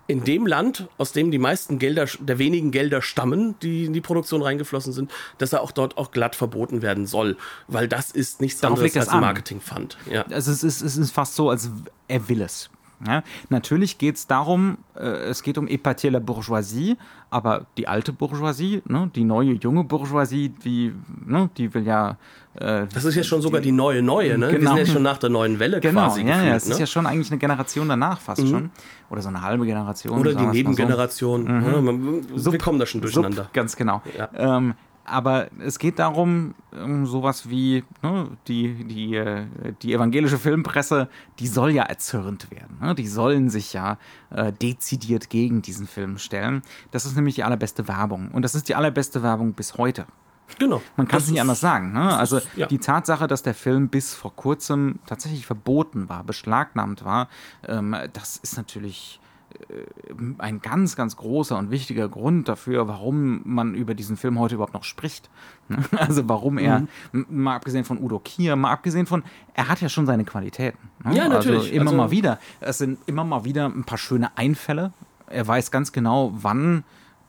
in 0.09 0.23
dem 0.23 0.47
Land, 0.47 0.87
aus 0.97 1.11
dem 1.11 1.29
die 1.29 1.37
meisten 1.37 1.77
Gelder, 1.77 2.07
der 2.19 2.39
wenigen 2.39 2.71
Gelder 2.71 3.03
stammen, 3.03 3.53
die 3.61 3.85
in 3.85 3.93
die 3.93 4.01
Produktion 4.01 4.41
reingeflossen 4.41 4.91
sind, 4.91 5.11
dass 5.37 5.53
er 5.53 5.61
auch 5.61 5.71
dort 5.71 5.99
auch 5.99 6.09
glatt 6.09 6.35
verboten 6.35 6.81
werden 6.81 7.05
soll. 7.05 7.37
Weil 7.67 7.87
das 7.87 8.09
ist 8.09 8.41
nichts 8.41 8.59
Darauf 8.59 8.79
anderes 8.79 8.97
als 8.97 9.09
ein 9.09 9.21
Marketingfund. 9.21 9.97
Ja. 10.11 10.25
Also 10.31 10.51
es 10.51 10.63
ist, 10.63 10.81
es 10.81 10.97
ist 10.97 11.11
fast 11.11 11.35
so, 11.35 11.51
als 11.51 11.69
er 12.07 12.27
will 12.27 12.41
es. 12.41 12.71
Ja, 13.07 13.23
natürlich 13.49 13.97
geht 13.97 14.17
es 14.17 14.27
darum, 14.27 14.77
äh, 14.95 15.07
es 15.07 15.41
geht 15.41 15.57
um 15.57 15.67
Epatier 15.67 16.11
la 16.11 16.19
Bourgeoisie, 16.19 16.97
aber 17.29 17.65
die 17.77 17.87
alte 17.87 18.11
Bourgeoisie, 18.11 18.81
ne, 18.85 19.09
die 19.15 19.23
neue 19.23 19.53
junge 19.53 19.85
Bourgeoisie, 19.85 20.49
die, 20.49 20.93
ne, 21.25 21.49
die 21.55 21.73
will 21.73 21.85
ja. 21.85 22.17
Äh, 22.55 22.87
das 22.93 23.05
ist 23.05 23.15
ja 23.15 23.23
schon 23.23 23.41
sogar 23.41 23.61
die 23.61 23.71
neue 23.71 24.01
neue, 24.01 24.37
ne? 24.37 24.49
Genau. 24.49 24.59
Wir 24.59 24.67
sind 24.67 24.87
ja 24.87 24.93
schon 24.93 25.03
nach 25.03 25.17
der 25.17 25.29
neuen 25.29 25.59
Welle 25.59 25.79
genau, 25.79 26.07
quasi. 26.07 26.23
Genau, 26.23 26.35
ja, 26.35 26.43
ja, 26.43 26.55
es 26.55 26.65
ne? 26.65 26.73
ist 26.73 26.79
ja 26.79 26.87
schon 26.87 27.05
eigentlich 27.05 27.31
eine 27.31 27.39
Generation 27.39 27.87
danach 27.87 28.19
fast 28.19 28.43
mhm. 28.43 28.49
schon. 28.49 28.71
Oder 29.09 29.21
so 29.21 29.29
eine 29.29 29.41
halbe 29.41 29.65
Generation. 29.65 30.19
Oder 30.19 30.33
die 30.33 30.45
Nebengeneration. 30.45 31.45
So. 31.45 31.81
Mhm. 31.81 32.23
Ja, 32.35 32.51
wir 32.51 32.59
kommen 32.59 32.79
da 32.79 32.85
schon 32.85 32.99
durcheinander. 32.99 33.43
Sub, 33.43 33.53
ganz 33.53 33.77
genau. 33.77 34.01
Ja. 34.17 34.29
Ähm, 34.57 34.73
aber 35.09 35.49
es 35.59 35.79
geht 35.79 35.99
darum, 35.99 36.55
um 36.71 37.05
sowas 37.05 37.49
wie 37.49 37.83
ne, 38.01 38.29
die, 38.47 38.83
die, 38.85 39.15
äh, 39.15 39.45
die 39.81 39.93
evangelische 39.93 40.37
Filmpresse, 40.37 41.09
die 41.39 41.47
soll 41.47 41.71
ja 41.71 41.83
erzürnt 41.83 42.51
werden. 42.51 42.77
Ne? 42.81 42.95
Die 42.95 43.07
sollen 43.07 43.49
sich 43.49 43.73
ja 43.73 43.97
äh, 44.29 44.51
dezidiert 44.51 45.29
gegen 45.29 45.61
diesen 45.61 45.87
Film 45.87 46.17
stellen. 46.17 46.61
Das 46.91 47.05
ist 47.05 47.15
nämlich 47.15 47.35
die 47.35 47.43
allerbeste 47.43 47.87
Werbung. 47.87 48.29
Und 48.31 48.43
das 48.43 48.55
ist 48.55 48.69
die 48.69 48.75
allerbeste 48.75 49.23
Werbung 49.23 49.53
bis 49.53 49.77
heute. 49.77 50.05
Genau. 50.57 50.81
Man 50.97 51.07
kann 51.07 51.19
es 51.19 51.29
nicht 51.29 51.39
anders 51.39 51.59
sagen. 51.59 51.93
Ne? 51.93 52.17
Also 52.17 52.37
ist, 52.37 52.47
ja. 52.55 52.65
die 52.65 52.79
Tatsache, 52.79 53.27
dass 53.27 53.43
der 53.43 53.53
Film 53.53 53.89
bis 53.89 54.15
vor 54.15 54.35
kurzem 54.35 54.99
tatsächlich 55.05 55.45
verboten 55.45 56.09
war, 56.09 56.23
beschlagnahmt 56.23 57.05
war, 57.05 57.29
ähm, 57.67 57.95
das 58.13 58.37
ist 58.37 58.57
natürlich 58.57 59.19
ein 60.37 60.61
ganz, 60.61 60.95
ganz 60.95 61.15
großer 61.15 61.57
und 61.57 61.71
wichtiger 61.71 62.07
Grund 62.07 62.47
dafür, 62.47 62.87
warum 62.87 63.41
man 63.45 63.73
über 63.73 63.93
diesen 63.93 64.17
Film 64.17 64.39
heute 64.39 64.55
überhaupt 64.55 64.73
noch 64.73 64.83
spricht. 64.83 65.29
Also 65.97 66.27
warum 66.27 66.57
er, 66.57 66.87
mhm. 67.11 67.25
mal 67.29 67.55
abgesehen 67.55 67.85
von 67.85 68.01
Udo 68.01 68.19
Kier, 68.19 68.55
mal 68.55 68.71
abgesehen 68.71 69.05
von, 69.05 69.23
er 69.53 69.67
hat 69.67 69.81
ja 69.81 69.89
schon 69.89 70.07
seine 70.07 70.25
Qualitäten. 70.25 70.79
Ne? 71.03 71.15
Ja, 71.15 71.27
natürlich. 71.27 71.63
Also 71.63 71.73
immer 71.73 71.91
also, 71.91 71.97
mal 71.97 72.11
wieder. 72.11 72.39
Es 72.59 72.79
sind 72.79 72.97
immer 73.05 73.23
mal 73.23 73.45
wieder 73.45 73.65
ein 73.65 73.83
paar 73.83 73.99
schöne 73.99 74.35
Einfälle. 74.37 74.93
Er 75.27 75.47
weiß 75.47 75.69
ganz 75.69 75.91
genau, 75.91 76.31
wann 76.33 76.83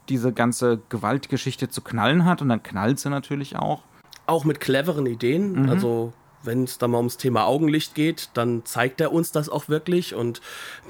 diese 0.08 0.32
ganze 0.32 0.80
Gewaltgeschichte 0.88 1.68
zu 1.68 1.82
knallen 1.82 2.24
hat 2.24 2.40
und 2.40 2.48
dann 2.48 2.62
knallt 2.62 2.98
sie 2.98 3.10
natürlich 3.10 3.56
auch. 3.56 3.82
Auch 4.26 4.44
mit 4.44 4.60
cleveren 4.60 5.06
Ideen. 5.06 5.64
Mhm. 5.64 5.68
Also 5.68 6.12
wenn 6.42 6.64
es 6.64 6.78
da 6.78 6.88
mal 6.88 6.98
ums 6.98 7.16
Thema 7.16 7.46
Augenlicht 7.46 7.94
geht, 7.94 8.30
dann 8.34 8.64
zeigt 8.64 9.00
er 9.00 9.12
uns 9.12 9.32
das 9.32 9.48
auch 9.48 9.68
wirklich 9.68 10.14
und 10.14 10.40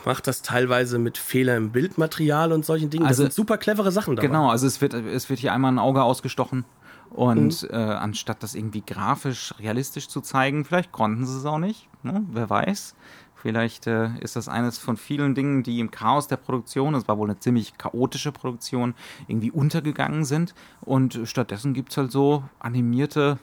macht 0.04 0.26
das 0.26 0.42
teilweise 0.42 0.98
mit 0.98 1.18
Fehlern 1.18 1.56
im 1.56 1.70
Bildmaterial 1.70 2.52
und 2.52 2.64
solchen 2.64 2.90
Dingen. 2.90 3.06
Also, 3.06 3.24
das 3.24 3.34
sind 3.34 3.44
super 3.44 3.58
clevere 3.58 3.92
Sachen 3.92 4.16
dabei. 4.16 4.28
Genau, 4.28 4.50
also 4.50 4.66
es 4.66 4.80
wird, 4.80 4.94
es 4.94 5.28
wird 5.28 5.40
hier 5.40 5.52
einmal 5.52 5.72
ein 5.72 5.78
Auge 5.78 6.02
ausgestochen 6.02 6.64
und 7.10 7.62
mhm. 7.62 7.68
äh, 7.70 7.76
anstatt 7.76 8.42
das 8.42 8.54
irgendwie 8.54 8.82
grafisch 8.82 9.54
realistisch 9.58 10.08
zu 10.08 10.20
zeigen, 10.20 10.64
vielleicht 10.64 10.92
konnten 10.92 11.26
sie 11.26 11.36
es 11.36 11.44
auch 11.44 11.58
nicht, 11.58 11.88
ne? 12.02 12.24
wer 12.30 12.48
weiß. 12.48 12.94
Vielleicht 13.34 13.86
äh, 13.86 14.10
ist 14.20 14.36
das 14.36 14.48
eines 14.48 14.76
von 14.76 14.98
vielen 14.98 15.34
Dingen, 15.34 15.62
die 15.62 15.80
im 15.80 15.90
Chaos 15.90 16.28
der 16.28 16.36
Produktion, 16.36 16.94
es 16.94 17.08
war 17.08 17.16
wohl 17.16 17.30
eine 17.30 17.38
ziemlich 17.38 17.78
chaotische 17.78 18.32
Produktion, 18.32 18.94
irgendwie 19.28 19.50
untergegangen 19.50 20.26
sind. 20.26 20.54
Und 20.82 21.20
stattdessen 21.24 21.72
gibt 21.72 21.90
es 21.90 21.96
halt 21.96 22.12
so 22.12 22.44
animierte 22.58 23.38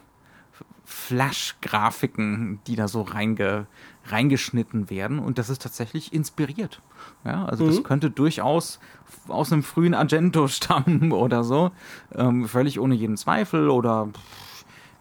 Flash-Grafiken, 0.84 2.60
die 2.66 2.74
da 2.74 2.88
so 2.88 3.02
reinge, 3.02 3.66
reingeschnitten 4.06 4.88
werden. 4.88 5.18
Und 5.18 5.38
das 5.38 5.50
ist 5.50 5.62
tatsächlich 5.62 6.12
inspiriert. 6.14 6.80
Ja, 7.24 7.44
also 7.44 7.64
mhm. 7.64 7.68
das 7.68 7.84
könnte 7.84 8.10
durchaus 8.10 8.80
aus 9.28 9.52
einem 9.52 9.62
frühen 9.62 9.94
Argento 9.94 10.48
stammen 10.48 11.12
oder 11.12 11.44
so. 11.44 11.72
Ähm, 12.14 12.48
völlig 12.48 12.80
ohne 12.80 12.94
jeden 12.94 13.18
Zweifel. 13.18 13.68
Oder 13.68 14.08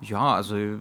ja, 0.01 0.33
also 0.33 0.57
äh, 0.57 0.77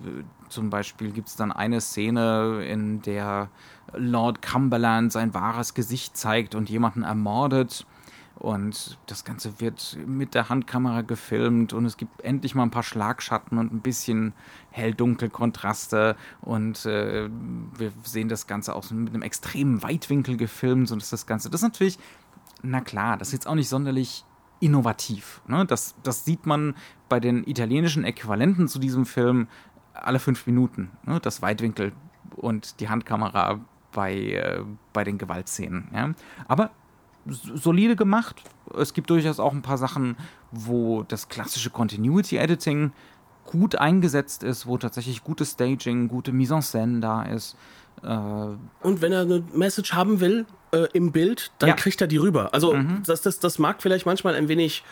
zum 0.49 0.71
Beispiel 0.71 1.13
gibt 1.13 1.29
es 1.29 1.37
dann 1.37 1.53
eine 1.53 1.81
Szene, 1.81 2.65
in 2.67 3.03
der 3.03 3.49
Lord 3.95 4.43
Cumberland 4.43 5.13
sein 5.13 5.35
wahres 5.35 5.75
Gesicht 5.75 6.17
zeigt 6.17 6.55
und 6.55 6.69
jemanden 6.69 7.03
ermordet. 7.03 7.87
Und 8.39 8.99
das 9.07 9.25
Ganze 9.25 9.61
wird 9.61 9.97
mit 10.07 10.35
der 10.35 10.51
Handkamera 10.51 11.01
gefilmt 11.01 11.73
und 11.73 11.87
es 11.87 11.97
gibt 11.97 12.23
endlich 12.23 12.55
mal 12.55 12.65
ein 12.65 12.71
paar 12.71 12.83
Schlagschatten 12.83 13.57
und 13.57 13.73
ein 13.73 13.81
bisschen 13.81 14.35
hell-dunkel-Kontraste. 14.71 16.17
Und 16.43 16.85
äh, 16.85 17.31
wir 17.79 17.93
sehen 18.05 18.29
das 18.29 18.47
Ganze 18.47 18.75
auch 18.75 18.91
mit 18.91 19.15
einem 19.15 19.23
extremen 19.23 19.83
Weitwinkel 19.83 20.37
gefilmt. 20.37 20.93
Und 20.93 21.01
das, 21.01 21.09
das 21.09 21.27
Ganze, 21.27 21.49
das 21.49 21.61
ist 21.61 21.67
natürlich, 21.67 21.99
na 22.63 22.83
klar, 22.83 23.17
das 23.17 23.29
ist 23.29 23.33
jetzt 23.33 23.47
auch 23.47 23.55
nicht 23.55 23.71
sonderlich 23.71 24.25
innovativ. 24.61 25.41
Ne? 25.47 25.65
Das, 25.65 25.95
das 26.03 26.27
sieht 26.27 26.45
man 26.45 26.75
bei 27.09 27.21
den 27.21 27.47
italienischen 27.47 28.05
Äquivalenten 28.05 28.69
zu 28.69 28.79
diesem 28.79 29.07
Film 29.07 29.49
alle 29.95 30.19
fünf 30.19 30.47
Minuten. 30.47 30.91
Ne? 31.05 31.21
Das 31.21 31.41
Weitwinkel 31.41 31.93
und 32.37 32.81
die 32.81 32.91
Handkamera 32.91 33.61
bei, 33.93 34.15
äh, 34.15 34.63
bei 34.93 35.05
den 35.05 35.17
Gewaltszenen. 35.17 35.89
Ja? 35.95 36.13
Aber 36.49 36.71
solide 37.29 37.97
gemacht. 37.97 38.43
Es 38.77 38.95
gibt 38.95 39.11
durchaus 39.11 39.41
auch 39.41 39.53
ein 39.53 39.63
paar 39.63 39.79
Sachen, 39.79 40.17
wo 40.51 41.03
das 41.03 41.29
klassische 41.29 41.71
Continuity 41.71 42.37
Editing 42.37 42.93
gut 43.45 43.77
eingesetzt 43.77 44.43
ist, 44.43 44.67
wo 44.67 44.77
tatsächlich 44.77 45.23
gutes 45.23 45.53
Staging, 45.53 46.09
gute 46.09 46.33
Mise 46.33 46.55
en 46.55 46.63
scène 46.63 47.01
da 47.01 47.23
ist. 47.23 47.57
Äh 48.03 48.09
und 48.09 49.01
wenn 49.01 49.13
er 49.13 49.23
eine 49.23 49.43
Message 49.55 49.93
haben 49.93 50.21
will 50.21 50.47
äh, 50.73 50.89
im 50.93 51.13
Bild, 51.13 51.53
dann 51.59 51.71
ja. 51.71 51.75
kriegt 51.75 52.01
er 52.01 52.07
die 52.07 52.17
rüber. 52.17 52.53
Also 52.53 52.75
mhm. 52.75 53.03
das, 53.07 53.23
das, 53.23 53.39
das 53.39 53.59
mag 53.59 53.83
vielleicht 53.83 54.07
manchmal 54.07 54.35
ein 54.35 54.49
wenig 54.49 54.83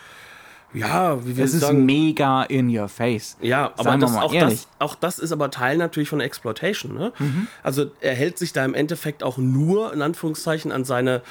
ja, 0.75 1.25
wie 1.25 1.37
wir 1.37 1.45
es 1.45 1.53
ist 1.53 1.61
sagen, 1.61 1.85
mega 1.85 2.43
in 2.43 2.75
your 2.75 2.87
face. 2.87 3.37
Ja, 3.41 3.71
aber 3.77 3.97
das, 3.97 4.15
auch, 4.15 4.33
das, 4.33 4.67
auch, 4.79 4.95
das, 4.95 5.19
ist 5.19 5.31
aber 5.31 5.51
Teil 5.51 5.77
natürlich 5.77 6.09
von 6.09 6.19
Exploitation. 6.19 6.93
Ne? 6.93 7.13
Mhm. 7.17 7.47
Also 7.63 7.91
er 8.01 8.15
hält 8.15 8.37
sich 8.37 8.53
da 8.53 8.63
im 8.65 8.73
Endeffekt 8.73 9.23
auch 9.23 9.37
nur 9.37 9.93
in 9.93 10.01
Anführungszeichen 10.01 10.71
an 10.71 10.85
seine, 10.85 11.21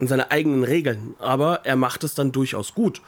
an 0.00 0.06
seine 0.08 0.30
eigenen 0.30 0.64
Regeln, 0.64 1.14
aber 1.18 1.64
er 1.64 1.76
macht 1.76 2.04
es 2.04 2.14
dann 2.14 2.32
durchaus 2.32 2.74
gut. 2.74 3.02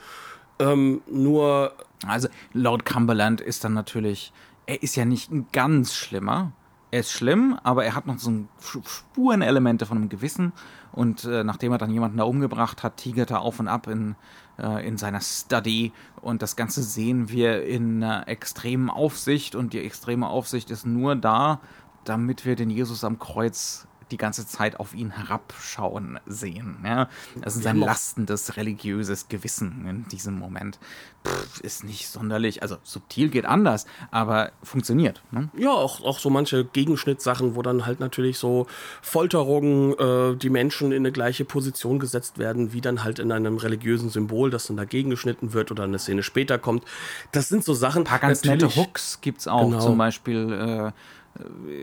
Ähm, 0.59 1.01
nur 1.09 1.73
also 2.07 2.27
Lord 2.53 2.85
Cumberland 2.85 3.41
ist 3.41 3.63
dann 3.63 3.73
natürlich, 3.73 4.31
er 4.65 4.81
ist 4.83 4.95
ja 4.95 5.05
nicht 5.05 5.31
ein 5.31 5.47
ganz 5.51 5.93
schlimmer. 5.93 6.51
Er 6.91 7.01
ist 7.01 7.11
schlimm, 7.11 7.59
aber 7.63 7.85
er 7.85 7.93
hat 7.95 8.07
noch 8.07 8.17
so 8.17 8.31
Spurenelemente 8.59 9.85
von 9.85 9.97
einem 9.97 10.09
Gewissen. 10.09 10.53
Und 10.91 11.23
äh, 11.25 11.43
nachdem 11.43 11.71
er 11.71 11.77
dann 11.77 11.91
jemanden 11.91 12.17
da 12.17 12.23
umgebracht 12.23 12.81
hat, 12.81 12.97
tigert 12.97 13.29
er 13.29 13.41
auf 13.41 13.59
und 13.59 13.67
ab 13.67 13.87
in 13.87 14.15
äh, 14.61 14.87
in 14.87 14.97
seiner 14.97 15.21
Study. 15.21 15.91
Und 16.21 16.41
das 16.41 16.55
Ganze 16.55 16.83
sehen 16.83 17.29
wir 17.29 17.65
in 17.65 18.03
einer 18.03 18.27
extremen 18.27 18.89
Aufsicht. 18.89 19.55
Und 19.55 19.73
die 19.73 19.79
extreme 19.79 20.27
Aufsicht 20.27 20.71
ist 20.71 20.85
nur 20.85 21.15
da, 21.15 21.61
damit 22.05 22.45
wir 22.45 22.55
den 22.55 22.69
Jesus 22.69 23.03
am 23.03 23.19
Kreuz 23.19 23.87
die 24.11 24.17
ganze 24.17 24.47
Zeit 24.47 24.79
auf 24.79 24.93
ihn 24.93 25.11
herabschauen 25.11 26.19
sehen. 26.25 26.77
Ja? 26.83 27.09
Das 27.41 27.55
ist 27.55 27.65
ein 27.65 27.77
lastendes 27.77 28.57
religiöses 28.57 29.27
Gewissen 29.29 29.85
in 29.87 30.07
diesem 30.09 30.37
Moment. 30.37 30.79
Pff, 31.27 31.59
ist 31.61 31.83
nicht 31.83 32.07
sonderlich, 32.07 32.61
also 32.61 32.77
subtil 32.83 33.29
geht 33.29 33.45
anders, 33.45 33.85
aber 34.11 34.51
funktioniert. 34.63 35.21
Ne? 35.31 35.49
Ja, 35.57 35.71
auch, 35.71 36.01
auch 36.01 36.19
so 36.19 36.29
manche 36.29 36.63
Gegenschnittsachen, 36.65 37.55
wo 37.55 37.61
dann 37.61 37.85
halt 37.85 37.99
natürlich 37.99 38.37
so 38.37 38.67
Folterungen, 39.01 39.97
äh, 39.99 40.37
die 40.37 40.49
Menschen 40.49 40.91
in 40.91 41.01
eine 41.01 41.11
gleiche 41.11 41.45
Position 41.45 41.99
gesetzt 41.99 42.37
werden, 42.37 42.73
wie 42.73 42.81
dann 42.81 43.03
halt 43.03 43.19
in 43.19 43.31
einem 43.31 43.57
religiösen 43.57 44.09
Symbol, 44.09 44.49
das 44.49 44.67
dann 44.67 44.77
dagegen 44.77 45.09
geschnitten 45.09 45.53
wird 45.53 45.71
oder 45.71 45.83
eine 45.83 45.99
Szene 45.99 46.23
später 46.23 46.57
kommt. 46.57 46.83
Das 47.31 47.49
sind 47.49 47.63
so 47.63 47.73
Sachen. 47.73 48.03
Ein 48.03 48.05
paar 48.05 48.19
ganz 48.19 48.43
nette 48.43 48.75
Hooks 48.75 49.19
gibt 49.21 49.41
es 49.41 49.47
auch, 49.47 49.69
genau. 49.69 49.81
zum 49.81 49.97
Beispiel. 49.97 50.53
Äh, 50.53 50.91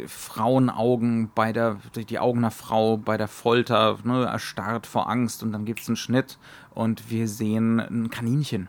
Frauenaugen 0.07 1.31
bei 1.35 1.53
der, 1.53 1.79
die 1.95 2.19
Augen 2.19 2.39
einer 2.39 2.51
Frau 2.51 2.97
bei 2.97 3.17
der 3.17 3.29
Folter, 3.29 3.99
ne, 4.05 4.25
erstarrt 4.25 4.87
vor 4.87 5.09
Angst 5.09 5.43
und 5.43 5.53
dann 5.53 5.65
gibt 5.65 5.81
es 5.81 5.89
einen 5.89 5.97
Schnitt 5.97 6.39
und 6.75 7.11
wir 7.11 7.29
sehen 7.29 7.81
ein 7.81 8.11
Kaninchen 8.11 8.69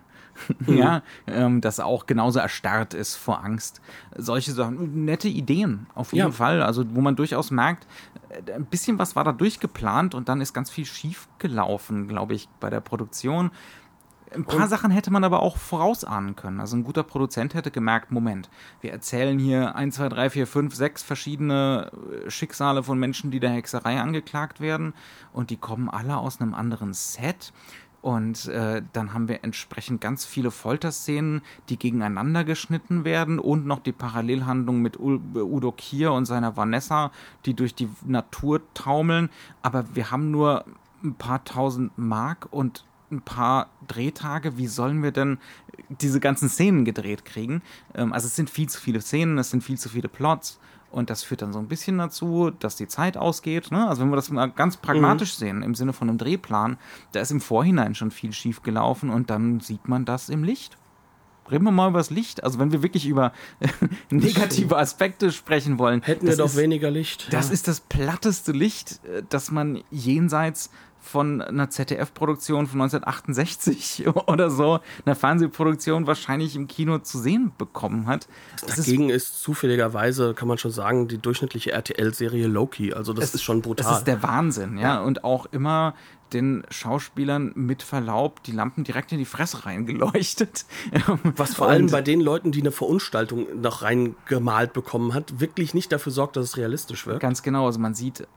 mhm. 0.59 0.77
ja, 0.77 1.01
ähm, 1.27 1.61
das 1.61 1.79
auch 1.79 2.05
genauso 2.05 2.39
erstarrt 2.39 2.93
ist 2.93 3.15
vor 3.15 3.43
Angst. 3.43 3.81
Solche 4.15 4.51
Sachen, 4.51 5.05
nette 5.05 5.27
Ideen 5.27 5.87
auf 5.95 6.13
jeden 6.13 6.27
ja. 6.27 6.31
Fall, 6.31 6.61
also 6.61 6.83
wo 6.93 7.01
man 7.01 7.15
durchaus 7.15 7.51
merkt, 7.51 7.87
äh, 8.29 8.53
ein 8.53 8.65
bisschen 8.65 8.99
was 8.99 9.15
war 9.15 9.23
da 9.23 9.31
durchgeplant 9.31 10.15
und 10.15 10.29
dann 10.29 10.41
ist 10.41 10.53
ganz 10.53 10.69
viel 10.69 10.85
schief 10.85 11.27
gelaufen, 11.39 12.07
glaube 12.07 12.33
ich, 12.33 12.47
bei 12.59 12.69
der 12.69 12.81
Produktion. 12.81 13.51
Ein 14.33 14.45
paar 14.45 14.63
und 14.63 14.69
Sachen 14.69 14.91
hätte 14.91 15.11
man 15.11 15.23
aber 15.23 15.41
auch 15.41 15.57
vorausahnen 15.57 16.35
können. 16.35 16.59
Also 16.59 16.75
ein 16.75 16.83
guter 16.83 17.03
Produzent 17.03 17.53
hätte 17.53 17.71
gemerkt, 17.71 18.11
Moment, 18.11 18.49
wir 18.81 18.91
erzählen 18.91 19.39
hier 19.39 19.75
1, 19.75 19.95
2, 19.95 20.09
3, 20.09 20.29
4, 20.31 20.47
5, 20.47 20.75
6 20.75 21.03
verschiedene 21.03 21.91
äh, 22.25 22.29
Schicksale 22.29 22.83
von 22.83 22.99
Menschen, 22.99 23.31
die 23.31 23.39
der 23.39 23.51
Hexerei 23.51 23.99
angeklagt 23.99 24.59
werden 24.59 24.93
und 25.33 25.49
die 25.49 25.57
kommen 25.57 25.89
alle 25.89 26.17
aus 26.17 26.41
einem 26.41 26.53
anderen 26.53 26.93
Set. 26.93 27.53
Und 28.01 28.47
äh, 28.47 28.83
dann 28.93 29.13
haben 29.13 29.27
wir 29.27 29.43
entsprechend 29.43 30.01
ganz 30.01 30.23
viele 30.23 30.51
Folterszenen, 30.51 31.41
die 31.67 31.77
gegeneinander 31.77 32.43
geschnitten 32.43 33.03
werden 33.03 33.39
und 33.39 33.65
noch 33.65 33.79
die 33.79 33.91
Parallelhandlung 33.91 34.81
mit 34.81 34.99
Udo 34.99 35.71
Kier 35.71 36.13
und 36.13 36.25
seiner 36.25 36.55
Vanessa, 36.55 37.11
die 37.45 37.53
durch 37.53 37.75
die 37.75 37.89
Natur 38.05 38.61
taumeln. 38.73 39.29
Aber 39.61 39.95
wir 39.95 40.11
haben 40.11 40.31
nur 40.31 40.63
ein 41.03 41.15
paar 41.15 41.43
tausend 41.43 41.97
Mark 41.97 42.47
und 42.51 42.85
ein 43.11 43.21
paar 43.21 43.69
Drehtage, 43.87 44.57
wie 44.57 44.67
sollen 44.67 45.03
wir 45.03 45.11
denn 45.11 45.37
diese 45.89 46.19
ganzen 46.19 46.49
Szenen 46.49 46.85
gedreht 46.85 47.25
kriegen? 47.25 47.61
Ähm, 47.95 48.13
also 48.13 48.27
es 48.27 48.35
sind 48.35 48.49
viel 48.49 48.69
zu 48.69 48.79
viele 48.79 49.01
Szenen, 49.01 49.37
es 49.37 49.49
sind 49.49 49.63
viel 49.63 49.77
zu 49.77 49.89
viele 49.89 50.09
Plots 50.09 50.59
und 50.91 51.09
das 51.09 51.23
führt 51.23 51.41
dann 51.41 51.53
so 51.53 51.59
ein 51.59 51.67
bisschen 51.67 51.97
dazu, 51.97 52.51
dass 52.51 52.75
die 52.75 52.87
Zeit 52.87 53.17
ausgeht. 53.17 53.71
Ne? 53.71 53.87
Also 53.87 54.01
wenn 54.01 54.09
wir 54.09 54.15
das 54.15 54.29
mal 54.29 54.47
ganz 54.47 54.77
pragmatisch 54.77 55.35
mhm. 55.35 55.39
sehen, 55.39 55.63
im 55.63 55.75
Sinne 55.75 55.93
von 55.93 56.09
einem 56.09 56.17
Drehplan, 56.17 56.77
da 57.11 57.19
ist 57.19 57.31
im 57.31 57.41
Vorhinein 57.41 57.95
schon 57.95 58.11
viel 58.11 58.33
schief 58.33 58.63
gelaufen 58.63 59.09
und 59.09 59.29
dann 59.29 59.59
sieht 59.59 59.87
man 59.87 60.05
das 60.05 60.29
im 60.29 60.43
Licht. 60.43 60.77
Reden 61.49 61.63
wir 61.63 61.71
mal 61.71 61.89
über 61.89 61.99
das 61.99 62.09
Licht. 62.09 62.43
Also 62.43 62.59
wenn 62.59 62.71
wir 62.71 62.83
wirklich 62.83 63.05
über 63.07 63.31
negative 64.09 64.77
Aspekte 64.77 65.31
sprechen 65.31 65.79
wollen. 65.79 66.01
Hätten 66.01 66.27
wir 66.27 66.35
doch 66.35 66.45
ist, 66.45 66.57
weniger 66.57 66.91
Licht. 66.91 67.31
Das 67.31 67.47
ja. 67.47 67.53
ist 67.53 67.67
das 67.67 67.79
platteste 67.79 68.51
Licht, 68.51 68.99
äh, 69.05 69.23
das 69.29 69.51
man 69.51 69.81
jenseits 69.89 70.71
von 70.99 71.41
einer 71.41 71.69
ZDF-Produktion 71.69 72.67
von 72.67 72.81
1968 72.81 74.07
oder 74.27 74.49
so, 74.49 74.79
einer 75.05 75.15
Fernsehproduktion 75.15 76.07
wahrscheinlich 76.07 76.55
im 76.55 76.67
Kino 76.67 76.99
zu 76.99 77.19
sehen 77.19 77.51
bekommen 77.57 78.07
hat. 78.07 78.27
Das 78.65 78.75
Dagegen 78.75 79.09
ist, 79.09 79.29
ist, 79.29 79.41
zufälligerweise, 79.41 80.33
kann 80.33 80.47
man 80.47 80.57
schon 80.57 80.71
sagen, 80.71 81.07
die 81.07 81.17
durchschnittliche 81.17 81.71
RTL-Serie 81.71 82.47
Loki. 82.47 82.93
Also 82.93 83.13
das 83.13 83.33
ist 83.33 83.43
schon 83.43 83.61
brutal. 83.61 83.87
Das 83.87 83.99
ist 83.99 84.07
der 84.07 84.21
Wahnsinn, 84.23 84.77
ja. 84.77 84.95
ja. 84.95 85.01
Und 85.01 85.23
auch 85.23 85.45
immer 85.47 85.93
den 86.33 86.63
Schauspielern 86.69 87.53
mit 87.55 87.83
Verlaub 87.83 88.43
die 88.43 88.51
Lampen 88.51 88.83
direkt 88.83 89.11
in 89.11 89.17
die 89.17 89.25
Fresse 89.25 89.65
reingeleuchtet. 89.65 90.65
Was 91.23 91.55
vor 91.55 91.69
allem 91.69 91.87
bei 91.87 92.01
den 92.01 92.19
Leuten, 92.19 92.51
die 92.51 92.59
eine 92.59 92.71
Verunstaltung 92.71 93.61
noch 93.61 93.81
reingemalt 93.81 94.73
bekommen 94.73 95.13
hat, 95.13 95.39
wirklich 95.39 95.73
nicht 95.73 95.91
dafür 95.91 96.11
sorgt, 96.11 96.35
dass 96.35 96.45
es 96.45 96.57
realistisch 96.57 97.07
wird. 97.07 97.19
Ganz 97.19 97.43
genau. 97.43 97.65
Also 97.65 97.79
man 97.79 97.93
sieht 97.93 98.27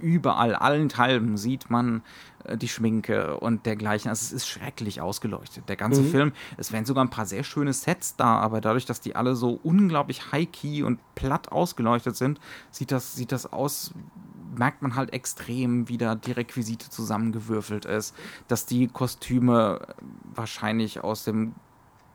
überall, 0.00 0.54
allenthalben 0.54 1.36
sieht 1.36 1.70
man 1.70 2.02
äh, 2.44 2.56
die 2.56 2.68
Schminke 2.68 3.38
und 3.38 3.66
dergleichen. 3.66 4.08
Also 4.08 4.24
es 4.24 4.32
ist 4.32 4.48
schrecklich 4.48 5.00
ausgeleuchtet, 5.00 5.68
der 5.68 5.76
ganze 5.76 6.02
mhm. 6.02 6.10
Film. 6.10 6.32
Es 6.56 6.72
wären 6.72 6.84
sogar 6.84 7.04
ein 7.04 7.10
paar 7.10 7.26
sehr 7.26 7.44
schöne 7.44 7.72
Sets 7.72 8.16
da, 8.16 8.38
aber 8.38 8.60
dadurch, 8.60 8.86
dass 8.86 9.00
die 9.00 9.16
alle 9.16 9.36
so 9.36 9.58
unglaublich 9.62 10.32
high-key 10.32 10.82
und 10.82 11.00
platt 11.14 11.52
ausgeleuchtet 11.52 12.16
sind, 12.16 12.40
sieht 12.70 12.92
das, 12.92 13.14
sieht 13.14 13.32
das 13.32 13.52
aus, 13.52 13.92
merkt 14.56 14.82
man 14.82 14.94
halt 14.94 15.12
extrem, 15.12 15.88
wie 15.88 15.98
da 15.98 16.14
die 16.14 16.32
Requisite 16.32 16.90
zusammengewürfelt 16.90 17.84
ist, 17.84 18.14
dass 18.48 18.66
die 18.66 18.88
Kostüme 18.88 19.80
wahrscheinlich 20.34 21.02
aus 21.02 21.24
dem 21.24 21.54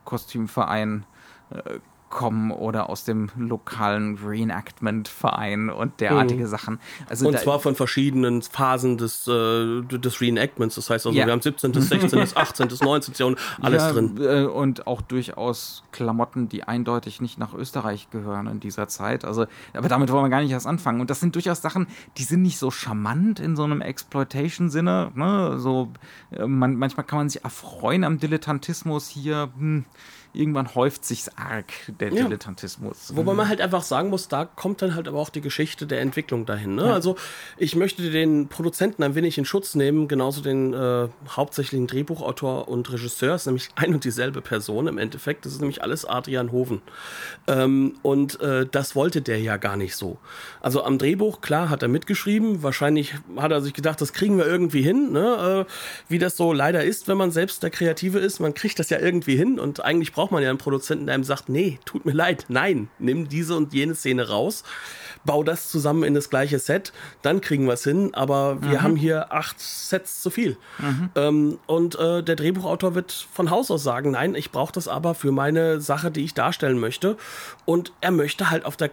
Kostümverein 0.03 1.05
äh, 1.49 1.79
kommen 2.09 2.51
oder 2.51 2.89
aus 2.89 3.03
dem 3.03 3.29
lokalen 3.35 4.17
Reenactment-Verein 4.17 5.69
und 5.69 5.99
derartige 5.99 6.43
mhm. 6.43 6.49
Sachen. 6.49 6.79
Also 7.09 7.27
und 7.27 7.37
zwar 7.39 7.59
von 7.59 7.75
verschiedenen 7.75 8.41
Phasen 8.41 8.97
des, 8.97 9.27
äh, 9.27 9.81
des 9.81 10.21
Reenactments. 10.21 10.75
Das 10.75 10.89
heißt 10.89 11.07
also, 11.07 11.17
ja. 11.17 11.25
wir 11.25 11.33
haben 11.33 11.41
17., 11.41 11.73
16., 11.73 12.19
18., 12.35 12.69
19. 12.81 13.13
Jahrhundert, 13.17 13.43
alles 13.61 13.83
ja, 13.83 13.91
drin. 13.91 14.17
Äh, 14.19 14.45
und 14.45 14.87
auch 14.87 15.01
durchaus 15.01 15.83
Klamotten, 15.91 16.47
die 16.47 16.63
eindeutig 16.63 17.21
nicht 17.21 17.37
nach 17.37 17.53
Österreich 17.53 18.09
gehören 18.11 18.47
in 18.47 18.59
dieser 18.59 18.87
Zeit. 18.87 19.25
Also, 19.25 19.45
aber 19.73 19.89
damit 19.89 20.11
wollen 20.11 20.25
wir 20.25 20.29
gar 20.29 20.41
nicht 20.41 20.51
erst 20.51 20.67
anfangen. 20.67 21.01
Und 21.01 21.09
das 21.09 21.19
sind 21.19 21.35
durchaus 21.35 21.61
Sachen, 21.61 21.87
die 22.17 22.23
sind 22.23 22.43
nicht 22.43 22.59
so 22.59 22.71
charmant 22.71 23.39
in 23.39 23.55
so 23.55 23.63
einem 23.63 23.81
Exploitation-Sinne. 23.81 25.11
Ne? 25.15 25.59
So, 25.59 25.91
äh, 26.31 26.45
man, 26.45 26.75
manchmal 26.75 27.05
kann 27.05 27.19
man 27.19 27.29
sich 27.29 27.43
erfreuen 27.43 28.03
am 28.03 28.19
Dilettantismus 28.19 29.09
hier. 29.09 29.49
Hm, 29.57 29.85
irgendwann 30.35 30.75
häuft 30.75 31.05
sich's 31.05 31.29
arg, 31.35 31.71
der 31.99 32.13
ja. 32.13 32.23
Dilettantismus. 32.23 33.15
Wobei 33.15 33.33
man 33.33 33.47
halt 33.47 33.61
einfach 33.61 33.83
sagen 33.83 34.09
muss, 34.09 34.27
da 34.27 34.45
kommt 34.45 34.81
dann 34.81 34.95
halt 34.95 35.07
aber 35.07 35.19
auch 35.19 35.29
die 35.29 35.41
Geschichte 35.41 35.87
der 35.87 36.01
Entwicklung 36.01 36.45
dahin. 36.45 36.75
Ne? 36.75 36.85
Ja. 36.85 36.93
Also 36.93 37.15
ich 37.57 37.75
möchte 37.75 38.09
den 38.09 38.47
Produzenten 38.47 39.03
ein 39.03 39.15
wenig 39.15 39.37
in 39.37 39.45
Schutz 39.45 39.75
nehmen, 39.75 40.07
genauso 40.07 40.41
den 40.41 40.73
äh, 40.73 41.07
hauptsächlichen 41.29 41.87
Drehbuchautor 41.87 42.67
und 42.67 42.91
Regisseur, 42.91 43.35
ist 43.35 43.45
nämlich 43.45 43.69
ein 43.75 43.93
und 43.93 44.03
dieselbe 44.03 44.41
Person 44.41 44.87
im 44.87 44.97
Endeffekt. 44.97 45.45
Das 45.45 45.53
ist 45.53 45.59
nämlich 45.59 45.81
alles 45.81 46.05
Adrian 46.05 46.51
Hoven. 46.51 46.81
Ähm, 47.47 47.95
und 48.01 48.39
äh, 48.41 48.65
das 48.69 48.95
wollte 48.95 49.21
der 49.21 49.39
ja 49.39 49.57
gar 49.57 49.77
nicht 49.77 49.95
so. 49.95 50.17
Also 50.61 50.83
am 50.83 50.97
Drehbuch, 50.97 51.41
klar, 51.41 51.69
hat 51.69 51.81
er 51.81 51.87
mitgeschrieben. 51.87 52.63
Wahrscheinlich 52.63 53.15
hat 53.37 53.51
er 53.51 53.61
sich 53.61 53.73
gedacht, 53.73 54.01
das 54.01 54.13
kriegen 54.13 54.37
wir 54.37 54.45
irgendwie 54.45 54.81
hin. 54.81 55.11
Ne? 55.11 55.65
Äh, 55.67 55.71
wie 56.09 56.19
das 56.19 56.37
so 56.37 56.53
leider 56.53 56.83
ist, 56.83 57.07
wenn 57.07 57.17
man 57.17 57.31
selbst 57.31 57.63
der 57.63 57.69
Kreative 57.69 58.19
ist. 58.19 58.39
Man 58.39 58.53
kriegt 58.53 58.79
das 58.79 58.89
ja 58.89 58.99
irgendwie 58.99 59.35
hin 59.35 59.59
und 59.59 59.83
eigentlich 59.83 60.13
braucht 60.13 60.24
braucht 60.25 60.31
man 60.31 60.41
ja 60.41 60.49
einen 60.49 60.57
Produzenten, 60.57 61.05
der 61.05 61.13
einem 61.13 61.23
sagt, 61.23 61.49
nee, 61.49 61.77
tut 61.85 62.03
mir 62.03 62.13
leid, 62.13 62.45
nein, 62.47 62.89
nimm 62.97 63.29
diese 63.29 63.55
und 63.55 63.75
jene 63.75 63.93
Szene 63.93 64.27
raus, 64.27 64.63
bau 65.23 65.43
das 65.43 65.69
zusammen 65.69 66.01
in 66.01 66.15
das 66.15 66.31
gleiche 66.31 66.57
Set, 66.57 66.93
dann 67.21 67.41
kriegen 67.41 67.67
wir 67.67 67.73
es 67.73 67.83
hin, 67.83 68.15
aber 68.15 68.59
wir 68.63 68.79
mhm. 68.79 68.81
haben 68.81 68.95
hier 68.95 69.31
acht 69.31 69.59
Sets 69.59 70.23
zu 70.23 70.31
viel. 70.31 70.57
Mhm. 70.79 71.09
Ähm, 71.13 71.59
und 71.67 71.93
äh, 71.99 72.23
der 72.23 72.35
Drehbuchautor 72.35 72.95
wird 72.95 73.27
von 73.31 73.51
Haus 73.51 73.69
aus 73.69 73.83
sagen, 73.83 74.11
nein, 74.11 74.33
ich 74.33 74.49
brauche 74.49 74.73
das 74.73 74.87
aber 74.87 75.13
für 75.13 75.31
meine 75.31 75.79
Sache, 75.79 76.09
die 76.09 76.23
ich 76.23 76.33
darstellen 76.33 76.79
möchte. 76.79 77.17
Und 77.65 77.93
er 78.01 78.09
möchte 78.09 78.49
halt 78.49 78.65
auf 78.65 78.77
der 78.77 78.89